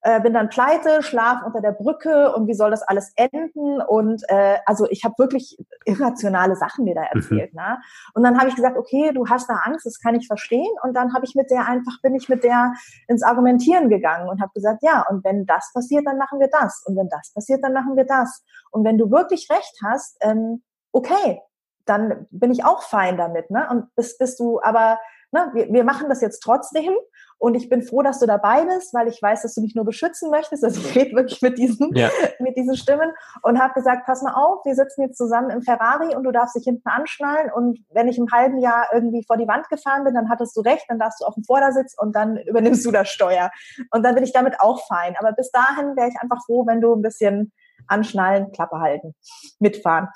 äh, 0.02 0.22
bin 0.22 0.34
dann 0.34 0.50
pleite, 0.50 1.04
schlaf 1.04 1.41
unter 1.45 1.62
der 1.62 1.74
Brücke 1.74 2.34
und 2.34 2.47
wie 2.47 2.54
soll 2.54 2.72
das 2.72 2.84
alles 2.84 3.12
enden? 3.16 3.82
Und 3.82 4.24
äh, 4.30 4.58
also 4.66 4.88
ich 4.89 5.04
habe 5.04 5.16
wirklich 5.18 5.58
irrationale 5.86 6.56
Sachen 6.56 6.86
mir 6.86 6.95
da 6.95 7.02
mhm. 7.02 7.08
erzählt. 7.20 7.54
Mhm. 7.54 7.60
Ne? 7.60 7.78
Und 8.14 8.24
dann 8.24 8.38
habe 8.39 8.50
ich 8.50 8.56
gesagt, 8.56 8.78
okay, 8.78 9.12
du 9.14 9.28
hast 9.28 9.50
da 9.50 9.56
Angst, 9.66 9.86
das 9.86 10.00
kann 10.00 10.16
ich 10.16 10.28
verstehen. 10.28 10.72
Und 10.84 10.93
dann 10.95 11.14
habe 11.14 11.26
ich 11.26 11.36
mit 11.36 11.52
der 11.52 11.68
einfach, 11.68 12.02
bin 12.02 12.16
ich 12.16 12.30
mit 12.30 12.43
der 12.43 12.74
ins 13.08 13.24
Argumentieren 13.24 13.89
gegangen 13.89 14.30
und 14.30 14.41
habe 14.41 14.52
gesagt, 14.54 14.84
ja, 14.84 15.06
und 15.10 15.24
wenn 15.26 15.45
das 15.45 15.72
passiert, 15.74 16.08
dann 16.08 16.18
machen 16.18 16.39
wir 16.39 16.50
das. 16.50 16.84
Und 16.86 16.95
wenn 16.95 17.10
das 17.10 17.34
passiert, 17.34 17.64
dann 17.64 17.74
machen 17.74 17.97
wir 17.97 18.06
das. 18.06 18.43
Und 18.72 18.86
wenn 18.86 18.97
du 18.97 19.12
wirklich 19.12 19.50
recht 19.50 19.80
hast, 19.84 20.18
ähm, 20.22 20.64
okay, 20.91 21.41
dann 21.86 22.28
bin 22.30 22.52
ich 22.52 22.64
auch 22.64 22.84
fein 22.84 23.18
damit. 23.18 23.50
Ne? 23.50 23.68
Und 23.70 23.93
bist, 23.95 24.20
bist 24.20 24.39
du 24.39 24.62
aber, 24.62 25.00
ne, 25.32 25.50
wir, 25.54 25.74
wir 25.74 25.84
machen 25.84 26.08
das 26.08 26.22
jetzt 26.22 26.39
trotzdem 26.41 26.93
und 27.40 27.56
ich 27.56 27.70
bin 27.70 27.82
froh, 27.82 28.02
dass 28.02 28.20
du 28.20 28.26
dabei 28.26 28.66
bist, 28.66 28.94
weil 28.94 29.08
ich 29.08 29.22
weiß, 29.22 29.44
dass 29.44 29.56
du 29.56 29.62
mich 29.62 29.74
nur 29.74 29.86
beschützen 29.86 30.30
möchtest. 30.30 30.64
Also 30.64 30.82
ich 30.82 30.94
rede 30.96 31.16
wirklich 31.16 31.42
mit 31.42 31.58
diesen, 31.58 31.96
ja. 31.96 32.10
mit 32.40 32.58
diesen 32.58 32.76
Stimmen 32.76 33.12
und 33.44 33.60
habe 33.60 33.74
gesagt, 33.74 34.06
pass 34.06 34.22
mal 34.22 34.34
auf, 34.34 34.66
wir 34.66 34.76
sitzen 34.76 35.04
jetzt 35.04 35.18
zusammen 35.18 35.50
im 35.50 35.62
Ferrari 35.62 36.16
und 36.16 36.26
du 36.26 36.32
darfst 36.32 36.58
dich 36.58 36.66
hinten 36.66 36.90
anschnallen. 36.90 37.50
Und 37.56 37.80
wenn 37.92 38.10
ich 38.10 38.18
im 38.18 38.28
halben 38.32 38.60
Jahr 38.60 38.88
irgendwie 38.94 39.24
vor 39.26 39.38
die 39.38 39.48
Wand 39.48 39.70
gefahren 39.70 40.04
bin, 40.04 40.14
dann 40.14 40.30
hattest 40.30 40.56
du 40.58 40.62
recht, 40.62 40.84
dann 40.90 41.00
darfst 41.00 41.22
du 41.22 41.26
auf 41.26 41.34
dem 41.34 41.46
Vordersitz 41.46 41.96
und 41.98 42.14
dann 42.14 42.38
übernimmst 42.38 42.86
du 42.86 42.92
das 42.92 43.08
Steuer. 43.08 43.52
Und 43.92 44.04
dann 44.04 44.16
bin 44.16 44.26
ich 44.26 44.34
damit 44.34 44.60
auch 44.60 44.86
fein. 44.88 45.16
Aber 45.18 45.32
bis 45.32 45.50
dahin 45.52 45.96
wäre 45.96 46.10
ich 46.10 46.22
einfach 46.22 46.44
froh, 46.46 46.68
wenn 46.68 46.82
du 46.82 46.94
ein 46.94 47.02
bisschen 47.02 47.54
anschnallen, 47.88 48.52
Klappe 48.52 48.80
halten, 48.80 49.16
mitfahren. 49.60 50.10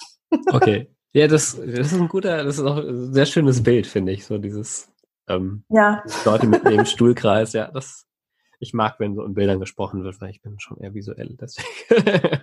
Okay. 0.51 0.89
Ja, 1.15 1.27
das, 1.27 1.55
das 1.55 1.91
ist 1.91 1.93
ein 1.93 2.07
guter, 2.07 2.43
das 2.43 2.57
ist 2.57 2.65
auch 2.65 2.77
ein 2.77 3.13
sehr 3.13 3.27
schönes 3.27 3.61
Bild, 3.61 3.85
finde 3.85 4.11
ich, 4.13 4.25
so 4.25 4.39
dieses 4.39 4.91
ähm, 5.27 5.63
ja. 5.69 6.03
Leute 6.25 6.47
mit 6.47 6.65
dem 6.65 6.85
Stuhlkreis, 6.85 7.53
ja, 7.53 7.69
das, 7.71 8.05
ich 8.59 8.73
mag, 8.73 8.99
wenn 8.99 9.15
so 9.15 9.23
in 9.23 9.33
Bildern 9.33 9.59
gesprochen 9.59 10.03
wird, 10.03 10.19
weil 10.21 10.29
ich 10.29 10.41
bin 10.41 10.59
schon 10.59 10.77
eher 10.77 10.93
visuell, 10.93 11.37
deswegen. 11.39 12.41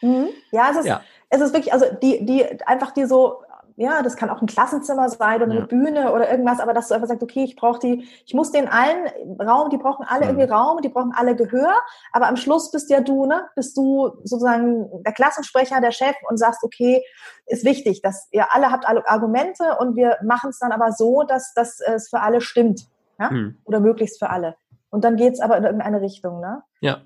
mhm. 0.00 0.28
Ja, 0.52 0.70
es 0.70 0.78
ist, 0.78 0.86
ja. 0.86 1.02
es 1.30 1.40
ist 1.40 1.52
wirklich, 1.52 1.72
also 1.72 1.86
die, 2.02 2.24
die, 2.24 2.44
einfach 2.66 2.92
die 2.92 3.06
so 3.06 3.42
ja, 3.76 4.02
das 4.02 4.16
kann 4.16 4.30
auch 4.30 4.40
ein 4.40 4.46
Klassenzimmer 4.46 5.08
sein 5.08 5.42
oder 5.42 5.52
ja. 5.52 5.58
eine 5.58 5.66
Bühne 5.66 6.12
oder 6.12 6.30
irgendwas, 6.30 6.60
aber 6.60 6.72
dass 6.72 6.88
du 6.88 6.94
einfach 6.94 7.08
sagst, 7.08 7.22
okay, 7.22 7.44
ich 7.44 7.56
brauche 7.56 7.80
die, 7.80 8.08
ich 8.24 8.34
muss 8.34 8.52
den 8.52 8.68
allen 8.68 9.08
Raum, 9.40 9.70
die 9.70 9.78
brauchen 9.78 10.06
alle 10.06 10.24
mhm. 10.26 10.30
irgendwie 10.30 10.52
Raum, 10.52 10.80
die 10.80 10.88
brauchen 10.88 11.12
alle 11.14 11.34
Gehör, 11.34 11.74
aber 12.12 12.28
am 12.28 12.36
Schluss 12.36 12.70
bist 12.70 12.88
ja 12.90 13.00
du, 13.00 13.26
ne, 13.26 13.48
bist 13.56 13.76
du 13.76 14.12
sozusagen 14.22 14.88
der 15.02 15.12
Klassensprecher, 15.12 15.80
der 15.80 15.90
Chef 15.90 16.14
und 16.28 16.38
sagst, 16.38 16.62
okay, 16.62 17.02
ist 17.46 17.64
wichtig, 17.64 18.00
dass 18.02 18.28
ihr 18.30 18.54
alle 18.54 18.70
habt 18.70 18.86
alle 18.86 19.08
Argumente 19.08 19.76
und 19.78 19.96
wir 19.96 20.18
machen 20.22 20.50
es 20.50 20.58
dann 20.58 20.72
aber 20.72 20.92
so, 20.92 21.24
dass, 21.24 21.52
dass 21.54 21.80
es 21.80 22.08
für 22.08 22.20
alle 22.20 22.40
stimmt, 22.40 22.86
ja? 23.18 23.30
Mhm. 23.30 23.58
oder 23.64 23.80
möglichst 23.80 24.18
für 24.18 24.30
alle. 24.30 24.56
Und 24.90 25.02
dann 25.02 25.16
geht's 25.16 25.40
aber 25.40 25.56
in 25.56 25.64
irgendeine 25.64 26.00
Richtung, 26.00 26.40
ne? 26.40 26.62
Ja. 26.80 27.02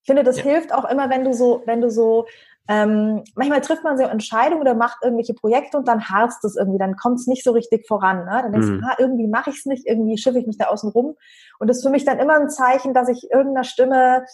Ich 0.00 0.08
finde, 0.08 0.22
das 0.22 0.38
ja. 0.38 0.44
hilft 0.44 0.72
auch 0.72 0.84
immer, 0.84 1.10
wenn 1.10 1.24
du 1.24 1.34
so, 1.34 1.62
wenn 1.66 1.80
du 1.80 1.90
so 1.90 2.26
ähm, 2.68 3.22
manchmal 3.34 3.60
trifft 3.60 3.84
man 3.84 3.96
so 3.96 4.04
Entscheidungen 4.04 4.60
oder 4.60 4.74
macht 4.74 4.98
irgendwelche 5.02 5.34
Projekte 5.34 5.76
und 5.78 5.86
dann 5.86 6.08
harzt 6.08 6.44
es 6.44 6.56
irgendwie, 6.56 6.78
dann 6.78 6.96
kommt 6.96 7.20
es 7.20 7.26
nicht 7.26 7.44
so 7.44 7.52
richtig 7.52 7.86
voran. 7.86 8.24
Ne? 8.24 8.40
Dann 8.42 8.52
denkst 8.52 8.68
mhm. 8.68 8.80
du, 8.80 8.86
ah, 8.86 8.96
irgendwie 8.98 9.28
mache 9.28 9.50
ich 9.50 9.58
es 9.58 9.66
nicht, 9.66 9.86
irgendwie 9.86 10.18
schiffe 10.18 10.38
ich 10.38 10.46
mich 10.46 10.58
da 10.58 10.66
außen 10.66 10.90
rum. 10.90 11.16
Und 11.58 11.68
das 11.68 11.78
ist 11.78 11.84
für 11.84 11.90
mich 11.90 12.04
dann 12.04 12.18
immer 12.18 12.34
ein 12.34 12.50
Zeichen, 12.50 12.92
dass 12.92 13.08
ich 13.08 13.30
irgendeiner 13.30 13.64
Stimme 13.64 14.24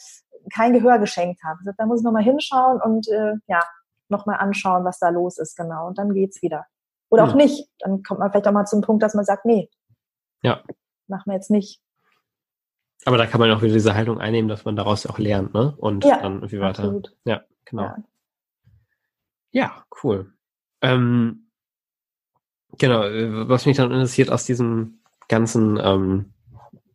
kein 0.52 0.72
Gehör 0.72 0.98
geschenkt 0.98 1.42
habe. 1.44 1.58
Da 1.76 1.86
muss 1.86 2.00
ich 2.00 2.04
nochmal 2.04 2.22
hinschauen 2.22 2.80
und 2.80 3.08
äh, 3.08 3.34
ja, 3.48 3.60
nochmal 4.08 4.36
anschauen, 4.38 4.84
was 4.84 4.98
da 4.98 5.10
los 5.10 5.38
ist, 5.38 5.56
genau. 5.56 5.86
Und 5.88 5.98
dann 5.98 6.14
geht's 6.14 6.42
wieder. 6.42 6.64
Oder 7.10 7.26
mhm. 7.26 7.30
auch 7.30 7.34
nicht. 7.34 7.68
Dann 7.80 8.02
kommt 8.02 8.20
man 8.20 8.30
vielleicht 8.30 8.48
auch 8.48 8.52
mal 8.52 8.64
zum 8.64 8.80
Punkt, 8.80 9.02
dass 9.02 9.14
man 9.14 9.24
sagt, 9.24 9.44
nee. 9.44 9.68
Ja. 10.42 10.62
Machen 11.06 11.24
wir 11.26 11.34
jetzt 11.34 11.50
nicht. 11.50 11.80
Aber 13.04 13.18
da 13.18 13.26
kann 13.26 13.40
man 13.40 13.50
auch 13.50 13.62
wieder 13.62 13.74
diese 13.74 13.94
Haltung 13.94 14.20
einnehmen, 14.20 14.48
dass 14.48 14.64
man 14.64 14.76
daraus 14.76 15.06
auch 15.06 15.18
lernt, 15.18 15.52
ne? 15.54 15.74
Und 15.76 16.04
ja, 16.04 16.20
dann 16.20 16.34
irgendwie 16.36 16.60
weiter. 16.60 16.84
Absolut. 16.84 17.16
Ja, 17.24 17.42
genau. 17.64 17.82
Ja. 17.82 17.96
Ja, 19.52 19.84
cool. 20.02 20.32
Ähm, 20.80 21.50
genau, 22.78 23.04
äh, 23.04 23.48
was 23.48 23.66
mich 23.66 23.76
dann 23.76 23.92
interessiert 23.92 24.30
aus 24.30 24.44
diesem 24.44 25.02
ganzen, 25.28 25.78
ähm, 25.82 26.32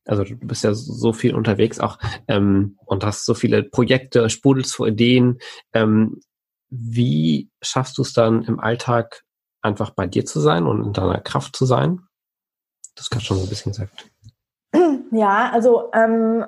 also 0.05 0.23
du 0.23 0.35
bist 0.35 0.63
ja 0.63 0.73
so 0.73 1.13
viel 1.13 1.35
unterwegs 1.35 1.79
auch 1.79 1.99
ähm, 2.27 2.77
und 2.85 3.03
hast 3.05 3.25
so 3.25 3.33
viele 3.33 3.63
Projekte, 3.63 4.29
sprudelst 4.29 4.75
vor 4.75 4.87
Ideen. 4.87 5.39
Ähm, 5.73 6.19
wie 6.69 7.49
schaffst 7.61 7.97
du 7.97 8.01
es 8.01 8.13
dann 8.13 8.43
im 8.43 8.59
Alltag 8.59 9.23
einfach 9.61 9.91
bei 9.91 10.07
dir 10.07 10.25
zu 10.25 10.39
sein 10.39 10.65
und 10.65 10.83
in 10.83 10.93
deiner 10.93 11.21
Kraft 11.21 11.55
zu 11.55 11.65
sein? 11.65 12.01
Das 12.95 13.09
gerade 13.09 13.23
schon 13.23 13.37
so 13.37 13.43
ein 13.43 13.49
bisschen 13.49 13.71
gesagt. 13.71 14.09
Ja, 15.11 15.49
also 15.51 15.89
ähm, 15.93 16.45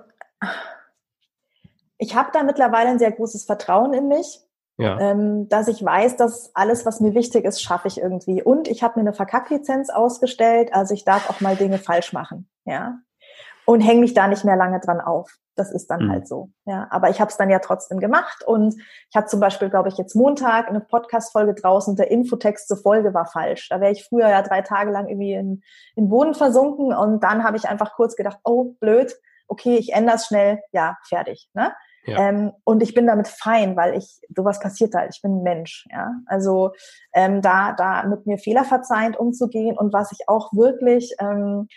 ich 1.97 2.15
habe 2.15 2.29
da 2.33 2.43
mittlerweile 2.43 2.89
ein 2.89 2.99
sehr 2.99 3.11
großes 3.11 3.45
Vertrauen 3.45 3.93
in 3.93 4.07
mich 4.07 4.41
ja. 4.79 4.99
ähm, 4.99 5.49
dass 5.49 5.67
ich 5.67 5.83
weiß, 5.83 6.15
dass 6.17 6.55
alles, 6.55 6.85
was 6.85 6.99
mir 6.99 7.13
wichtig 7.13 7.45
ist, 7.45 7.61
schaffe 7.61 7.87
ich 7.87 7.99
irgendwie. 7.99 8.41
Und 8.41 8.67
ich 8.67 8.81
habe 8.81 8.99
mir 8.99 9.01
eine 9.01 9.13
Verkacklizenz 9.13 9.89
ausgestellt, 9.89 10.73
also 10.73 10.93
ich 10.93 11.05
darf 11.05 11.29
auch 11.29 11.41
mal 11.41 11.55
Dinge 11.55 11.77
falsch 11.77 12.13
machen, 12.13 12.49
ja. 12.65 12.99
Und 13.65 13.81
hänge 13.81 13.99
mich 13.99 14.15
da 14.15 14.27
nicht 14.27 14.45
mehr 14.45 14.55
lange 14.55 14.79
dran 14.79 14.99
auf. 14.99 15.31
Das 15.55 15.71
ist 15.71 15.91
dann 15.91 16.05
mhm. 16.05 16.11
halt 16.11 16.27
so. 16.27 16.49
Ja, 16.65 16.87
aber 16.89 17.09
ich 17.09 17.19
habe 17.19 17.29
es 17.29 17.37
dann 17.37 17.51
ja 17.51 17.59
trotzdem 17.59 17.99
gemacht 17.99 18.43
und 18.47 18.73
ich 18.75 19.15
hatte 19.15 19.27
zum 19.27 19.41
Beispiel, 19.41 19.69
glaube 19.69 19.89
ich, 19.89 19.97
jetzt 19.97 20.15
Montag 20.15 20.69
eine 20.69 20.79
Podcast-Folge 20.79 21.53
draußen. 21.53 21.95
Der 21.95 22.09
Infotext 22.09 22.67
zur 22.67 22.77
Folge 22.77 23.13
war 23.13 23.27
falsch. 23.27 23.69
Da 23.69 23.79
wäre 23.79 23.91
ich 23.91 24.05
früher 24.05 24.29
ja 24.29 24.41
drei 24.41 24.61
Tage 24.61 24.89
lang 24.89 25.07
irgendwie 25.07 25.33
in, 25.33 25.61
in 25.95 26.09
Boden 26.09 26.33
versunken 26.33 26.93
und 26.93 27.23
dann 27.23 27.43
habe 27.43 27.57
ich 27.57 27.67
einfach 27.67 27.93
kurz 27.93 28.15
gedacht, 28.15 28.39
oh 28.43 28.75
blöd, 28.79 29.13
okay, 29.47 29.75
ich 29.75 29.93
ändere 29.93 30.15
es 30.15 30.27
schnell, 30.27 30.61
ja 30.71 30.97
fertig. 31.07 31.49
Ne? 31.53 31.73
Ja. 32.05 32.29
Ähm, 32.29 32.51
und 32.63 32.81
ich 32.81 32.93
bin 32.93 33.07
damit 33.07 33.27
fein, 33.27 33.75
weil 33.75 33.95
ich, 33.95 34.21
sowas 34.35 34.59
passiert 34.59 34.95
halt, 34.95 35.13
ich 35.13 35.21
bin 35.21 35.39
ein 35.39 35.43
Mensch, 35.43 35.87
ja. 35.91 36.11
Also 36.25 36.71
ähm, 37.13 37.41
da, 37.41 37.73
da 37.73 38.03
mit 38.03 38.25
mir 38.25 38.37
fehlerverzeihend 38.37 39.17
umzugehen 39.17 39.77
und 39.77 39.93
was 39.93 40.11
ich 40.11 40.27
auch 40.27 40.53
wirklich, 40.53 41.13
ähm, 41.19 41.67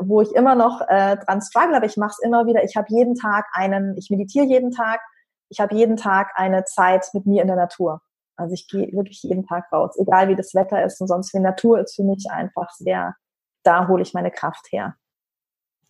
wo 0.00 0.20
ich 0.20 0.32
immer 0.34 0.54
noch 0.54 0.80
äh, 0.88 1.16
dran 1.16 1.40
struggle, 1.42 1.76
aber 1.76 1.86
ich 1.86 1.96
mache 1.96 2.12
es 2.18 2.24
immer 2.24 2.46
wieder, 2.46 2.64
ich 2.64 2.76
habe 2.76 2.86
jeden 2.90 3.14
Tag 3.14 3.46
einen, 3.52 3.96
ich 3.96 4.10
meditiere 4.10 4.46
jeden 4.46 4.70
Tag, 4.70 5.00
ich 5.48 5.60
habe 5.60 5.74
jeden 5.74 5.96
Tag 5.96 6.32
eine 6.34 6.64
Zeit 6.64 7.06
mit 7.14 7.26
mir 7.26 7.42
in 7.42 7.48
der 7.48 7.56
Natur. 7.56 8.02
Also 8.36 8.54
ich 8.54 8.68
gehe 8.68 8.92
wirklich 8.92 9.22
jeden 9.22 9.46
Tag 9.46 9.72
raus, 9.72 9.96
egal 9.98 10.28
wie 10.28 10.36
das 10.36 10.54
Wetter 10.54 10.84
ist 10.84 11.00
und 11.00 11.08
sonst 11.08 11.34
wie 11.34 11.40
Natur 11.40 11.80
ist 11.80 11.96
für 11.96 12.04
mich 12.04 12.26
einfach 12.30 12.70
sehr, 12.70 13.16
da 13.64 13.88
hole 13.88 14.02
ich 14.02 14.14
meine 14.14 14.30
Kraft 14.30 14.68
her. 14.70 14.94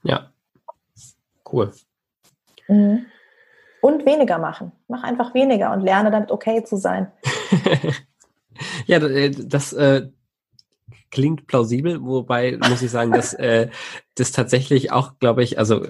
Ja, 0.02 0.32
cool. 1.52 1.72
Mhm. 2.68 3.06
Und 3.80 4.06
weniger 4.06 4.38
machen. 4.38 4.72
Mach 4.88 5.02
einfach 5.02 5.34
weniger 5.34 5.72
und 5.72 5.80
lerne 5.80 6.10
damit 6.10 6.30
okay 6.30 6.64
zu 6.64 6.76
sein. 6.76 7.10
ja, 8.86 8.98
äh, 8.98 9.30
das 9.30 9.72
äh, 9.72 10.08
klingt 11.10 11.46
plausibel, 11.46 12.02
wobei 12.02 12.58
muss 12.68 12.82
ich 12.82 12.90
sagen, 12.90 13.12
dass 13.12 13.34
äh, 13.34 13.68
das 14.14 14.32
tatsächlich 14.32 14.92
auch, 14.92 15.18
glaube 15.18 15.42
ich, 15.42 15.58
also 15.58 15.86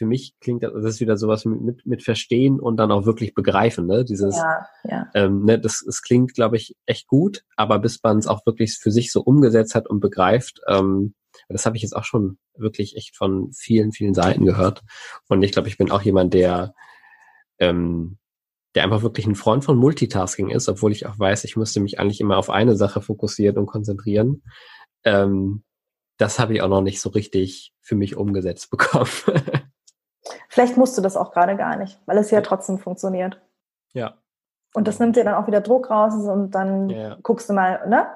für 0.00 0.06
mich 0.06 0.34
klingt 0.40 0.62
das, 0.62 0.72
das 0.72 0.94
ist 0.94 1.00
wieder 1.00 1.16
sowas 1.16 1.44
mit, 1.44 1.60
mit, 1.60 1.86
mit 1.86 2.02
Verstehen 2.02 2.58
und 2.58 2.78
dann 2.78 2.90
auch 2.90 3.04
wirklich 3.04 3.34
begreifen, 3.34 3.86
ne? 3.86 4.04
Dieses, 4.04 4.36
ja, 4.36 4.66
ja. 4.84 5.10
Ähm, 5.14 5.44
ne, 5.44 5.58
das, 5.58 5.82
das 5.84 6.00
klingt, 6.02 6.34
glaube 6.34 6.56
ich, 6.56 6.74
echt 6.86 7.06
gut, 7.06 7.44
aber 7.54 7.78
bis 7.78 8.02
man 8.02 8.18
es 8.18 8.26
auch 8.26 8.46
wirklich 8.46 8.78
für 8.78 8.90
sich 8.90 9.12
so 9.12 9.20
umgesetzt 9.20 9.74
hat 9.74 9.88
und 9.88 10.00
begreift, 10.00 10.60
ähm, 10.66 11.14
das 11.50 11.66
habe 11.66 11.76
ich 11.76 11.82
jetzt 11.82 11.94
auch 11.94 12.04
schon 12.04 12.38
wirklich 12.56 12.96
echt 12.96 13.16
von 13.16 13.52
vielen, 13.52 13.92
vielen 13.92 14.14
Seiten 14.14 14.46
gehört. 14.46 14.82
Und 15.28 15.42
ich 15.42 15.52
glaube, 15.52 15.68
ich 15.68 15.76
bin 15.76 15.90
auch 15.90 16.02
jemand, 16.02 16.32
der 16.32 16.74
ähm, 17.60 18.18
der 18.74 18.84
einfach 18.84 19.02
wirklich 19.02 19.26
ein 19.26 19.34
Freund 19.34 19.64
von 19.64 19.76
Multitasking 19.76 20.50
ist, 20.50 20.68
obwohl 20.68 20.92
ich 20.92 21.06
auch 21.06 21.18
weiß, 21.18 21.44
ich 21.44 21.56
müsste 21.56 21.80
mich 21.80 21.98
eigentlich 21.98 22.20
immer 22.20 22.38
auf 22.38 22.50
eine 22.50 22.76
Sache 22.76 23.00
fokussieren 23.00 23.58
und 23.58 23.66
konzentrieren. 23.66 24.42
Ähm, 25.04 25.64
das 26.18 26.38
habe 26.38 26.54
ich 26.54 26.62
auch 26.62 26.68
noch 26.68 26.82
nicht 26.82 27.00
so 27.00 27.10
richtig 27.10 27.72
für 27.80 27.96
mich 27.96 28.16
umgesetzt 28.16 28.70
bekommen. 28.70 29.08
Vielleicht 30.48 30.76
musst 30.76 30.96
du 30.96 31.02
das 31.02 31.16
auch 31.16 31.32
gerade 31.32 31.56
gar 31.56 31.76
nicht, 31.76 31.98
weil 32.06 32.18
es 32.18 32.30
ja 32.30 32.40
trotzdem 32.40 32.78
funktioniert. 32.78 33.40
Ja. 33.92 34.18
Und 34.72 34.86
das 34.86 35.00
nimmt 35.00 35.16
dir 35.16 35.24
dann 35.24 35.34
auch 35.34 35.48
wieder 35.48 35.60
Druck 35.60 35.90
raus 35.90 36.14
und 36.14 36.52
dann 36.52 36.90
ja, 36.90 37.16
guckst 37.22 37.48
du 37.48 37.54
mal, 37.54 37.88
ne? 37.88 38.06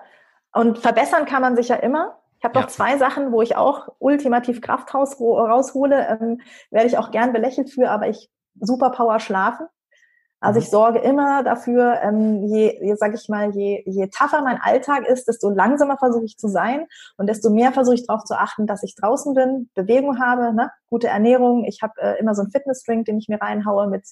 Und 0.52 0.78
verbessern 0.78 1.24
kann 1.24 1.42
man 1.42 1.56
sich 1.56 1.68
ja 1.68 1.76
immer. 1.76 2.20
Ich 2.38 2.44
habe 2.44 2.54
noch 2.54 2.66
ja. 2.66 2.68
zwei 2.68 2.96
Sachen, 2.96 3.32
wo 3.32 3.42
ich 3.42 3.56
auch 3.56 3.88
ultimativ 3.98 4.60
Kraft 4.60 4.94
raushole. 4.94 6.06
Ähm, 6.08 6.40
werde 6.70 6.86
ich 6.86 6.96
auch 6.96 7.10
gern 7.10 7.32
belächelt 7.32 7.70
für, 7.70 7.90
aber 7.90 8.08
ich 8.08 8.30
Superpower 8.60 9.20
schlafen. 9.20 9.66
Also 10.40 10.60
ich 10.60 10.66
mhm. 10.66 10.70
sorge 10.72 10.98
immer 10.98 11.42
dafür, 11.42 12.00
ähm, 12.02 12.42
je, 12.44 12.78
je 12.80 12.94
sag 12.96 13.14
ich 13.14 13.28
mal, 13.28 13.50
je, 13.56 13.82
je 13.86 14.08
tougher 14.08 14.42
mein 14.42 14.60
Alltag 14.60 15.06
ist, 15.06 15.26
desto 15.26 15.48
langsamer 15.48 15.96
versuche 15.96 16.26
ich 16.26 16.36
zu 16.36 16.48
sein 16.48 16.86
und 17.16 17.28
desto 17.28 17.48
mehr 17.50 17.72
versuche 17.72 17.94
ich 17.94 18.06
darauf 18.06 18.24
zu 18.24 18.38
achten, 18.38 18.66
dass 18.66 18.82
ich 18.82 18.94
draußen 18.94 19.34
bin, 19.34 19.70
Bewegung 19.74 20.20
habe, 20.20 20.52
ne? 20.54 20.70
gute 20.90 21.08
Ernährung. 21.08 21.64
Ich 21.64 21.80
habe 21.82 21.94
äh, 21.98 22.18
immer 22.18 22.34
so 22.34 22.42
einen 22.42 22.50
Fitnessdrink, 22.50 23.06
den 23.06 23.18
ich 23.18 23.28
mir 23.28 23.40
reinhaue 23.40 23.88
mit 23.88 24.04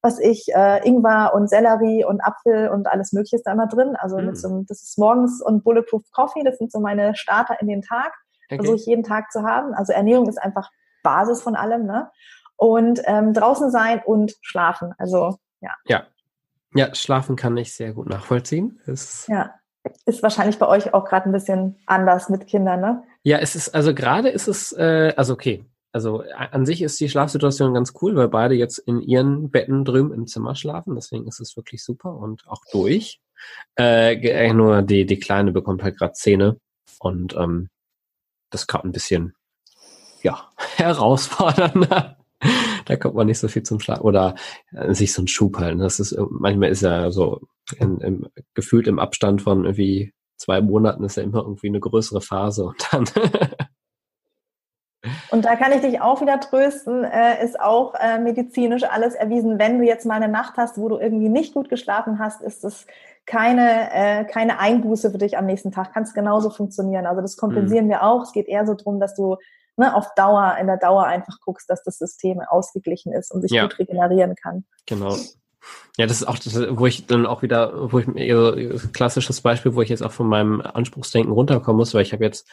was 0.00 0.18
ich, 0.20 0.46
äh, 0.54 0.86
Ingwer 0.86 1.32
und 1.34 1.48
Sellerie 1.48 2.04
und 2.04 2.20
Apfel 2.20 2.68
und 2.68 2.86
alles 2.86 3.12
Mögliche 3.12 3.36
ist 3.36 3.42
da 3.44 3.52
immer 3.52 3.66
drin. 3.66 3.96
Also 3.96 4.18
mit 4.18 4.38
so, 4.38 4.64
das 4.68 4.82
ist 4.82 4.98
morgens 4.98 5.42
und 5.42 5.64
Bulletproof 5.64 6.02
Coffee, 6.12 6.44
das 6.44 6.58
sind 6.58 6.70
so 6.70 6.78
meine 6.80 7.16
Starter 7.16 7.60
in 7.60 7.66
den 7.66 7.82
Tag. 7.82 8.12
Okay. 8.46 8.58
Versuche 8.58 8.76
ich 8.76 8.86
jeden 8.86 9.02
Tag 9.02 9.30
zu 9.32 9.42
haben. 9.42 9.74
Also 9.74 9.92
Ernährung 9.92 10.28
ist 10.28 10.38
einfach 10.38 10.70
Basis 11.02 11.42
von 11.42 11.56
allem, 11.56 11.84
ne? 11.84 12.10
Und 12.58 13.00
ähm, 13.04 13.32
draußen 13.32 13.70
sein 13.70 14.02
und 14.04 14.34
schlafen. 14.42 14.92
Also 14.98 15.38
ja. 15.60 15.70
Ja. 15.86 16.06
Ja, 16.74 16.94
schlafen 16.94 17.36
kann 17.36 17.56
ich 17.56 17.72
sehr 17.72 17.94
gut 17.94 18.08
nachvollziehen. 18.08 18.78
Ist 18.84 19.26
ja. 19.28 19.54
Ist 20.04 20.22
wahrscheinlich 20.22 20.58
bei 20.58 20.66
euch 20.66 20.92
auch 20.92 21.06
gerade 21.06 21.26
ein 21.26 21.32
bisschen 21.32 21.78
anders 21.86 22.28
mit 22.28 22.46
Kindern, 22.46 22.80
ne? 22.80 23.02
Ja, 23.22 23.38
es 23.38 23.54
ist, 23.54 23.74
also 23.74 23.94
gerade 23.94 24.28
ist 24.28 24.46
es, 24.46 24.72
äh, 24.72 25.14
also 25.16 25.32
okay. 25.32 25.64
Also 25.92 26.22
an 26.36 26.66
sich 26.66 26.82
ist 26.82 27.00
die 27.00 27.08
Schlafsituation 27.08 27.72
ganz 27.72 27.94
cool, 28.02 28.14
weil 28.14 28.28
beide 28.28 28.54
jetzt 28.54 28.78
in 28.78 29.00
ihren 29.00 29.50
Betten 29.50 29.86
drüben 29.86 30.12
im 30.12 30.26
Zimmer 30.26 30.54
schlafen. 30.54 30.94
Deswegen 30.94 31.26
ist 31.26 31.40
es 31.40 31.56
wirklich 31.56 31.82
super 31.82 32.14
und 32.14 32.46
auch 32.46 32.62
durch. 32.70 33.20
Äh, 33.76 34.52
nur 34.52 34.82
die, 34.82 35.06
die 35.06 35.18
Kleine 35.18 35.52
bekommt 35.52 35.82
halt 35.82 35.96
gerade 35.96 36.12
Zähne 36.12 36.58
und 36.98 37.34
ähm, 37.34 37.70
das 38.50 38.66
kann 38.66 38.82
ein 38.82 38.92
bisschen 38.92 39.34
ja, 40.22 40.52
herausfordernder 40.76 42.18
da 42.84 42.96
kommt 42.96 43.14
man 43.14 43.26
nicht 43.26 43.38
so 43.38 43.48
viel 43.48 43.62
zum 43.62 43.80
Schlaf 43.80 44.00
oder 44.00 44.34
äh, 44.72 44.94
sich 44.94 45.12
so 45.12 45.22
ein 45.22 45.28
Schub 45.28 45.58
halten. 45.58 45.78
Das 45.78 46.00
ist 46.00 46.16
manchmal 46.30 46.70
ist 46.70 46.82
ja 46.82 47.10
so 47.10 47.40
in, 47.78 48.00
im, 48.00 48.26
gefühlt 48.54 48.86
im 48.86 48.98
Abstand 48.98 49.42
von 49.42 49.64
irgendwie 49.64 50.12
zwei 50.36 50.60
Monaten 50.60 51.04
ist 51.04 51.16
ja 51.16 51.22
immer 51.22 51.40
irgendwie 51.40 51.68
eine 51.68 51.80
größere 51.80 52.20
Phase 52.20 52.64
und 52.64 52.88
dann 52.92 53.04
Und 55.30 55.44
da 55.44 55.56
kann 55.56 55.72
ich 55.72 55.80
dich 55.80 56.00
auch 56.00 56.20
wieder 56.20 56.40
trösten, 56.40 57.04
äh, 57.04 57.44
ist 57.44 57.60
auch 57.60 57.94
äh, 57.94 58.18
medizinisch 58.18 58.82
alles 58.84 59.14
erwiesen. 59.14 59.58
Wenn 59.58 59.78
du 59.78 59.84
jetzt 59.84 60.06
mal 60.06 60.14
eine 60.14 60.28
Nacht 60.28 60.54
hast, 60.56 60.78
wo 60.78 60.88
du 60.88 60.98
irgendwie 60.98 61.28
nicht 61.28 61.54
gut 61.54 61.68
geschlafen 61.68 62.18
hast, 62.18 62.42
ist 62.42 62.64
es 62.64 62.86
keine, 63.24 63.92
äh, 63.92 64.24
keine 64.24 64.58
Einbuße 64.58 65.10
für 65.10 65.18
dich 65.18 65.38
am 65.38 65.46
nächsten 65.46 65.70
Tag. 65.70 65.92
Kann 65.92 66.02
es 66.02 66.14
genauso 66.14 66.50
funktionieren. 66.50 67.06
Also 67.06 67.20
das 67.20 67.36
kompensieren 67.36 67.86
mhm. 67.86 67.90
wir 67.90 68.02
auch. 68.02 68.22
Es 68.22 68.32
geht 68.32 68.48
eher 68.48 68.66
so 68.66 68.74
drum, 68.74 68.98
dass 68.98 69.14
du 69.14 69.36
ne, 69.78 69.94
auf 69.94 70.06
Dauer, 70.16 70.56
in 70.60 70.66
der 70.66 70.76
Dauer 70.76 71.04
einfach 71.04 71.38
guckst, 71.40 71.70
dass 71.70 71.82
das 71.82 71.98
System 71.98 72.40
ausgeglichen 72.40 73.12
ist 73.12 73.30
und 73.30 73.42
sich 73.42 73.52
ja. 73.52 73.62
gut 73.62 73.78
regenerieren 73.78 74.34
kann. 74.34 74.64
Genau. 74.86 75.16
Ja, 75.96 76.06
das 76.06 76.22
ist 76.22 76.28
auch, 76.28 76.38
wo 76.78 76.86
ich 76.86 77.06
dann 77.06 77.26
auch 77.26 77.42
wieder, 77.42 77.92
wo 77.92 77.98
ich 77.98 78.08
eher 78.14 78.54
klassisches 78.92 79.40
Beispiel, 79.40 79.74
wo 79.74 79.82
ich 79.82 79.88
jetzt 79.88 80.02
auch 80.02 80.12
von 80.12 80.28
meinem 80.28 80.60
Anspruchsdenken 80.60 81.32
runterkommen 81.32 81.78
muss, 81.78 81.94
weil 81.94 82.02
ich 82.02 82.12
habe 82.12 82.24
jetzt 82.24 82.48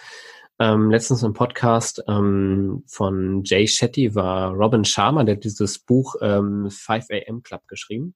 ähm, 0.60 0.90
letztens 0.90 1.22
im 1.24 1.34
Podcast 1.34 2.04
ähm, 2.08 2.84
von 2.88 3.44
Jay 3.44 3.68
Shetty 3.68 4.16
war 4.16 4.52
Robin 4.54 4.86
Sharma, 4.86 5.24
der 5.24 5.36
dieses 5.36 5.80
Buch 5.80 6.16
ähm, 6.22 6.70
5 6.70 7.06
AM 7.12 7.44
Club 7.44 7.62
geschrieben. 7.68 8.16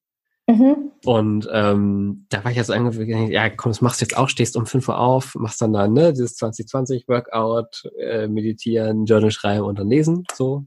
Mhm. 0.50 0.92
Und 1.06 1.48
ähm, 1.54 2.26
da 2.30 2.44
war 2.44 2.50
ich 2.50 2.58
jetzt 2.58 2.72
irgendwie, 2.72 3.32
ja 3.32 3.50
komm, 3.52 3.72
das 3.72 3.82
machst 3.82 4.02
du 4.02 4.06
jetzt 4.06 4.18
auch, 4.18 4.30
stehst 4.30 4.58
um 4.58 4.66
5 4.66 4.90
Uhr 4.90 4.98
auf, 4.98 5.36
machst 5.36 5.62
dann 5.62 5.74
da, 5.74 5.88
ne, 5.88 6.12
dieses 6.12 6.36
2020 6.38 7.08
Workout, 7.08 7.84
äh, 8.00 8.28
meditieren, 8.28 9.06
Journal 9.06 9.30
schreiben 9.30 9.66
und 9.66 9.78
dann 9.78 9.90
lesen, 9.90 10.24
so. 10.34 10.66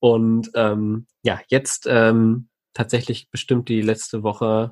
Und 0.00 0.50
ähm, 0.54 1.06
ja, 1.22 1.40
jetzt 1.48 1.86
ähm, 1.88 2.48
tatsächlich 2.74 3.30
bestimmt 3.30 3.70
die 3.70 3.80
letzte 3.80 4.22
Woche 4.22 4.70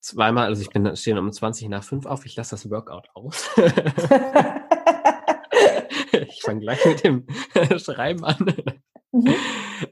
zweimal, 0.00 0.46
also 0.46 0.62
ich 0.62 0.70
bin 0.70 0.94
stehen 0.94 1.18
um 1.18 1.32
20 1.32 1.68
nach 1.68 1.82
5 1.82 2.06
auf, 2.06 2.24
ich 2.24 2.36
lasse 2.36 2.52
das 2.52 2.70
Workout 2.70 3.08
aus. 3.14 3.50
ich 6.12 6.42
fange 6.42 6.60
gleich 6.60 6.84
mit 6.86 7.02
dem 7.02 7.26
Schreiben 7.78 8.24
an. 8.24 8.54
Mhm. 9.12 9.34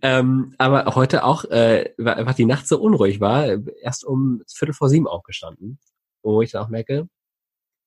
ähm, 0.02 0.54
aber 0.58 0.94
heute 0.94 1.24
auch, 1.24 1.44
äh, 1.44 1.92
weil 1.98 2.14
einfach 2.14 2.34
die 2.34 2.46
Nacht 2.46 2.66
so 2.66 2.80
unruhig 2.80 3.20
war, 3.20 3.46
erst 3.82 4.04
um 4.04 4.42
Viertel 4.48 4.72
vor 4.72 4.88
sieben 4.88 5.06
aufgestanden, 5.06 5.78
wo 6.22 6.42
ich 6.42 6.52
dann 6.52 6.64
auch 6.64 6.68
merke, 6.68 7.08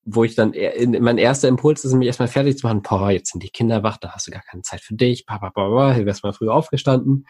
wo 0.04 0.24
ich 0.24 0.34
dann, 0.34 0.52
in, 0.52 1.02
mein 1.02 1.18
erster 1.18 1.48
Impuls 1.48 1.84
ist, 1.84 1.94
mich 1.94 2.06
erstmal 2.06 2.28
fertig 2.28 2.58
zu 2.58 2.66
machen, 2.66 2.82
boah, 2.82 3.10
jetzt 3.10 3.32
sind 3.32 3.42
die 3.42 3.50
Kinder 3.50 3.82
wach, 3.82 3.96
da 3.96 4.12
hast 4.12 4.26
du 4.26 4.30
gar 4.30 4.42
keine 4.42 4.62
Zeit 4.62 4.80
für 4.80 4.94
dich, 4.94 5.26
papa, 5.26 5.50
papa, 5.50 5.94
du 5.94 6.06
wärst 6.06 6.22
mal 6.24 6.32
früh 6.32 6.48
aufgestanden. 6.48 7.26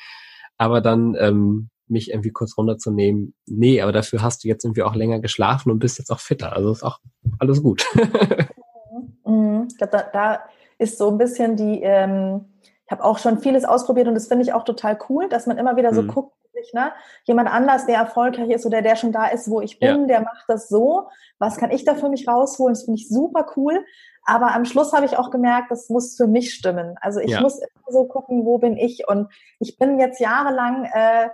Aber 0.57 0.81
dann 0.81 1.17
ähm, 1.19 1.71
mich 1.87 2.11
irgendwie 2.11 2.31
kurz 2.31 2.57
runterzunehmen, 2.57 3.35
nee, 3.47 3.81
aber 3.81 3.93
dafür 3.93 4.23
hast 4.23 4.45
du 4.45 4.49
jetzt 4.49 4.65
irgendwie 4.65 4.83
auch 4.83 4.95
länger 4.95 5.21
geschlafen 5.21 5.71
und 5.71 5.79
bist 5.79 5.99
jetzt 5.99 6.11
auch 6.11 6.21
fitter. 6.21 6.53
Also 6.53 6.73
ist 6.73 6.83
auch 6.83 6.99
alles 7.39 7.63
gut. 7.63 7.85
mhm. 9.25 9.69
Ich 9.71 9.77
glaube, 9.77 9.91
da, 9.93 10.03
da 10.13 10.41
ist 10.79 10.99
so 10.99 11.11
ein 11.11 11.19
bisschen 11.19 11.57
die, 11.57 11.81
ähm, 11.83 12.47
ich 12.87 12.93
habe 12.93 13.05
auch 13.05 13.19
schon 13.19 13.39
vieles 13.39 13.65
ausprobiert 13.65 14.09
und 14.09 14.15
das 14.15 14.29
finde 14.29 14.45
ich 14.45 14.53
auch 14.53 14.65
total 14.65 14.99
cool, 15.09 15.29
dass 15.29 15.47
man 15.47 15.59
immer 15.59 15.77
wieder 15.77 15.95
so 15.95 16.03
mhm. 16.03 16.09
guckt, 16.09 16.35
sich, 16.55 16.73
ne? 16.73 16.93
jemand 17.25 17.51
anders, 17.51 17.87
der 17.87 17.97
erfolgreich 17.97 18.51
ist 18.51 18.67
oder 18.67 18.83
der 18.83 18.97
schon 18.97 19.13
da 19.13 19.27
ist, 19.27 19.51
wo 19.51 19.61
ich 19.61 19.79
bin, 19.79 20.03
ja. 20.03 20.07
der 20.07 20.21
macht 20.23 20.45
das 20.49 20.69
so. 20.69 21.09
Was 21.39 21.57
kann 21.57 21.71
ich 21.71 21.85
da 21.85 21.95
für 21.95 22.09
mich 22.09 22.27
rausholen? 22.27 22.75
Das 22.75 22.85
finde 22.85 23.01
ich 23.01 23.09
super 23.09 23.47
cool. 23.57 23.85
Aber 24.25 24.55
am 24.55 24.65
Schluss 24.65 24.93
habe 24.93 25.05
ich 25.05 25.19
auch 25.19 25.31
gemerkt, 25.31 25.71
das 25.71 25.91
muss 25.91 26.17
für 26.17 26.27
mich 26.27 26.55
stimmen. 26.55 26.97
Also 27.01 27.21
ich 27.21 27.33
ja. 27.33 27.41
muss 27.41 27.59
immer 27.59 27.93
so 27.93 28.05
gucken, 28.05 28.47
wo 28.47 28.59
bin 28.59 28.77
ich? 28.77 29.07
Und 29.07 29.31
ich 29.59 29.77
bin 29.77 29.99
jetzt 29.99 30.21
jahrelang 30.21 30.85
äh, 30.85 31.29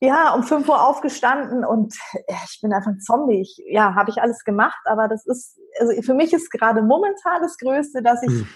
ja 0.00 0.34
um 0.34 0.44
5 0.44 0.68
Uhr 0.68 0.86
aufgestanden 0.86 1.64
und 1.64 1.94
äh, 2.26 2.34
ich 2.44 2.60
bin 2.60 2.72
einfach 2.72 2.92
ein 2.92 3.00
Zombie. 3.00 3.40
Ich, 3.40 3.60
ja, 3.68 3.94
habe 3.94 4.10
ich 4.10 4.20
alles 4.20 4.44
gemacht, 4.44 4.80
aber 4.84 5.08
das 5.08 5.26
ist, 5.26 5.58
also 5.80 6.00
für 6.02 6.14
mich 6.14 6.32
ist 6.32 6.50
gerade 6.50 6.82
momentan 6.82 7.42
das 7.42 7.56
Größte, 7.58 8.02
dass 8.02 8.22
ich 8.22 8.30
hm 8.30 8.48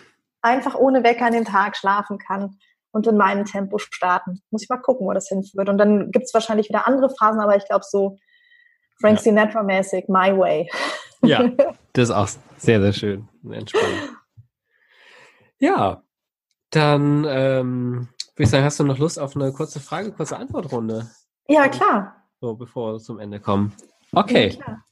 einfach 0.43 0.75
ohne 0.75 1.03
Wecker 1.05 1.27
an 1.27 1.33
den 1.33 1.45
Tag 1.45 1.77
schlafen 1.77 2.19
kann 2.19 2.59
und 2.93 3.07
in 3.07 3.17
meinem 3.17 3.45
Tempo 3.45 3.79
starten. 3.79 4.41
Muss 4.51 4.63
ich 4.63 4.69
mal 4.69 4.79
gucken, 4.79 5.07
wo 5.07 5.13
das 5.13 5.29
hinführt. 5.29 5.69
Und 5.69 5.79
dann 5.79 6.11
gibt 6.11 6.27
es 6.27 6.35
wahrscheinlich 6.35 6.69
wieder 6.69 6.87
andere 6.87 7.11
Phasen, 7.11 7.41
aber 7.41 7.57
ich 7.57 7.67
glaube 7.67 7.85
so 7.89 8.17
Frank. 9.01 9.19
Sinatra-mäßig, 9.19 10.05
My 10.09 10.37
Way. 10.37 10.71
Ja, 11.23 11.49
das 11.93 12.09
ist 12.09 12.11
auch 12.11 12.29
sehr, 12.59 12.81
sehr 12.81 12.93
schön. 12.93 13.29
Entspannend. 13.51 14.11
Ja, 15.59 16.03
dann 16.71 17.25
ähm, 17.29 18.09
würde 18.35 18.45
ich 18.45 18.51
sagen, 18.51 18.65
hast 18.65 18.81
du 18.81 18.85
noch 18.85 18.99
Lust 18.99 19.19
auf 19.19 19.37
eine 19.37 19.53
kurze 19.53 19.81
Frage, 19.81 20.13
kurze 20.13 20.37
Antwortrunde? 20.37 21.11
Ja, 21.49 21.69
klar. 21.69 22.17
So, 22.41 22.55
bevor 22.55 22.95
wir 22.95 22.99
zum 22.99 23.19
Ende 23.19 23.41
kommen. 23.41 23.75
Okay. 24.13 24.59
Ja, 24.59 24.83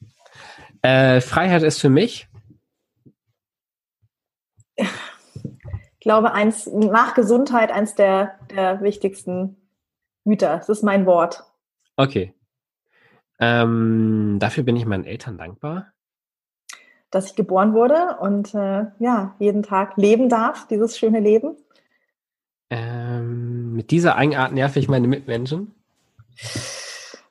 äh, 0.83 1.21
Freiheit 1.21 1.63
ist 1.63 1.81
für 1.81 1.91
mich 1.91 2.29
glaube, 6.09 6.33
eins 6.33 6.67
nach 6.67 7.13
Gesundheit 7.13 7.71
eins 7.71 7.95
der, 7.95 8.39
der 8.51 8.81
wichtigsten 8.81 9.59
Güter. 10.25 10.57
Das 10.57 10.71
ist 10.71 10.83
mein 10.83 11.05
Wort. 11.05 11.45
Okay. 11.97 12.33
Ähm, 13.39 14.39
dafür 14.41 14.65
bin 14.65 14.75
ich 14.75 14.87
meinen 14.87 15.05
Eltern 15.05 15.37
dankbar. 15.37 15.93
Dass 17.11 17.27
ich 17.27 17.37
geboren 17.37 17.75
wurde 17.75 18.17
und 18.21 18.55
äh, 18.55 18.87
ja, 18.99 19.35
jeden 19.39 19.63
Tag 19.63 19.99
leben 19.99 20.31
darf, 20.31 20.67
dieses 20.69 20.99
schöne 20.99 21.21
Leben. 21.21 21.59
Ähm, 22.71 23.75
mit 23.75 23.91
dieser 23.91 24.17
Eigenart 24.17 24.53
nerve 24.53 24.79
ich 24.79 24.89
meine 24.89 25.09
Mitmenschen. 25.09 25.75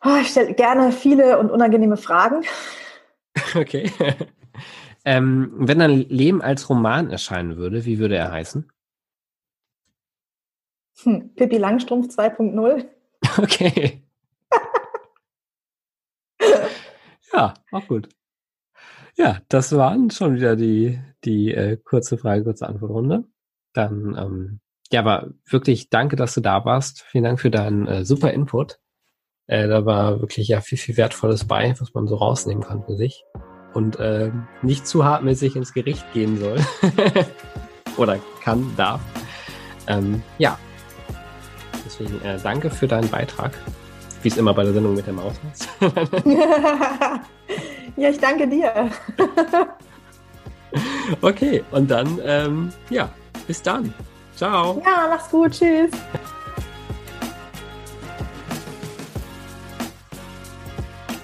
Oh, 0.05 0.17
ich 0.21 0.27
stelle 0.27 0.53
gerne 0.53 0.91
viele 0.91 1.39
und 1.39 1.49
unangenehme 1.49 1.97
Fragen. 1.97 2.43
Okay. 3.55 3.91
Ähm, 5.07 5.53
wenn 5.55 5.79
dein 5.79 6.09
Leben 6.09 6.41
als 6.41 6.67
Roman 6.67 7.09
erscheinen 7.09 7.55
würde, 7.55 7.85
wie 7.85 7.97
würde 7.97 8.17
er 8.17 8.29
heißen? 8.29 8.69
Hm, 11.01 11.33
Pippi 11.33 11.57
Langstrumpf 11.57 12.13
2.0. 12.13 12.85
Okay. 13.37 14.03
ja, 17.33 17.53
auch 17.71 17.87
gut. 17.87 18.09
Ja, 19.15 19.39
das 19.47 19.75
waren 19.77 20.11
schon 20.11 20.35
wieder 20.35 20.57
die, 20.57 20.99
die 21.23 21.53
äh, 21.53 21.77
kurze 21.77 22.17
Frage, 22.17 22.43
kurze 22.43 22.67
Antwortrunde. 22.67 23.23
Dann, 23.71 24.13
ähm, 24.19 24.59
ja, 24.91 24.99
aber 24.99 25.31
wirklich 25.45 25.89
danke, 25.89 26.17
dass 26.17 26.33
du 26.33 26.41
da 26.41 26.65
warst. 26.65 27.03
Vielen 27.03 27.23
Dank 27.23 27.39
für 27.39 27.51
deinen 27.51 27.87
äh, 27.87 28.03
super 28.03 28.33
Input. 28.33 28.77
Äh, 29.45 29.69
da 29.69 29.85
war 29.85 30.19
wirklich 30.19 30.49
ja 30.49 30.59
viel, 30.59 30.77
viel 30.77 30.97
Wertvolles 30.97 31.45
bei, 31.45 31.73
was 31.79 31.93
man 31.93 32.07
so 32.07 32.15
rausnehmen 32.15 32.63
kann 32.63 32.83
für 32.83 32.97
sich 32.97 33.23
und 33.77 33.99
äh, 33.99 34.31
nicht 34.63 34.87
zu 34.87 35.05
hartmäßig 35.05 35.55
ins 35.55 35.71
Gericht 35.71 36.03
gehen 36.11 36.39
soll. 36.39 36.57
Oder 37.97 38.17
kann, 38.43 38.73
darf. 38.75 38.99
Ähm, 39.85 40.23
ja. 40.39 40.57
Deswegen 41.85 42.19
äh, 42.23 42.39
danke 42.41 42.71
für 42.71 42.87
deinen 42.87 43.07
Beitrag. 43.07 43.51
Wie 44.23 44.29
es 44.29 44.37
immer 44.37 44.55
bei 44.55 44.63
der 44.63 44.73
Sendung 44.73 44.95
mit 44.95 45.05
der 45.05 45.13
Maus 45.13 45.35
heißt. 45.47 45.69
ja, 47.97 48.09
ich 48.09 48.19
danke 48.19 48.47
dir. 48.47 48.89
okay, 51.21 51.63
und 51.69 51.91
dann, 51.91 52.19
ähm, 52.25 52.73
ja, 52.89 53.09
bis 53.45 53.61
dann. 53.61 53.93
Ciao. 54.35 54.81
Ja, 54.83 55.05
mach's 55.07 55.29
gut. 55.29 55.51
Tschüss. 55.51 55.91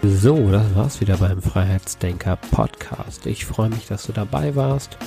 So, 0.06 0.52
das 0.52 0.76
war's 0.76 1.00
wieder 1.00 1.16
beim 1.16 1.42
Freiheitsdenker 1.42 2.36
Podcast. 2.52 3.26
Ich 3.26 3.46
freue 3.46 3.70
mich, 3.70 3.88
dass 3.88 4.06
du 4.06 4.12
dabei 4.12 4.54
warst 4.54 4.98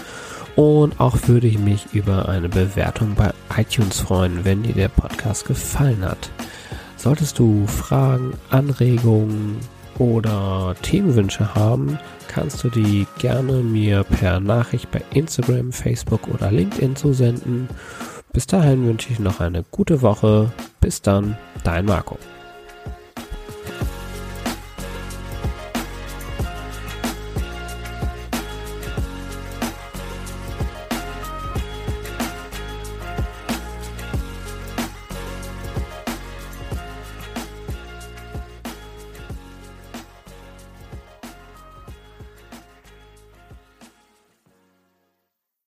und 0.57 0.99
auch 0.99 1.18
würde 1.26 1.49
ich 1.49 1.59
mich 1.59 1.92
über 1.92 2.30
eine 2.30 2.49
Bewertung 2.49 3.14
bei 3.14 3.30
iTunes 3.55 4.01
freuen, 4.01 4.47
wenn 4.47 4.62
dir 4.62 4.72
der 4.72 4.88
Podcast 4.88 5.44
gefallen 5.44 6.03
hat. 6.03 6.30
Solltest 6.97 7.38
du 7.38 7.66
Fragen, 7.66 8.32
Anregungen 8.49 9.59
oder 9.99 10.74
Themenwünsche 10.80 11.55
haben, 11.55 11.99
kannst 12.26 12.64
du 12.64 12.70
die 12.70 13.07
gerne 13.18 13.53
mir 13.62 14.03
per 14.03 14.40
Nachricht 14.40 14.90
bei 14.90 15.03
Instagram, 15.12 15.72
Facebook 15.72 16.26
oder 16.28 16.51
LinkedIn 16.51 16.97
zusenden. 16.97 17.68
Bis 18.32 18.47
dahin 18.47 18.86
wünsche 18.86 19.12
ich 19.12 19.18
noch 19.18 19.40
eine 19.40 19.62
gute 19.70 20.01
Woche. 20.01 20.51
Bis 20.80 21.03
dann, 21.03 21.36
dein 21.64 21.84
Marco. 21.84 22.16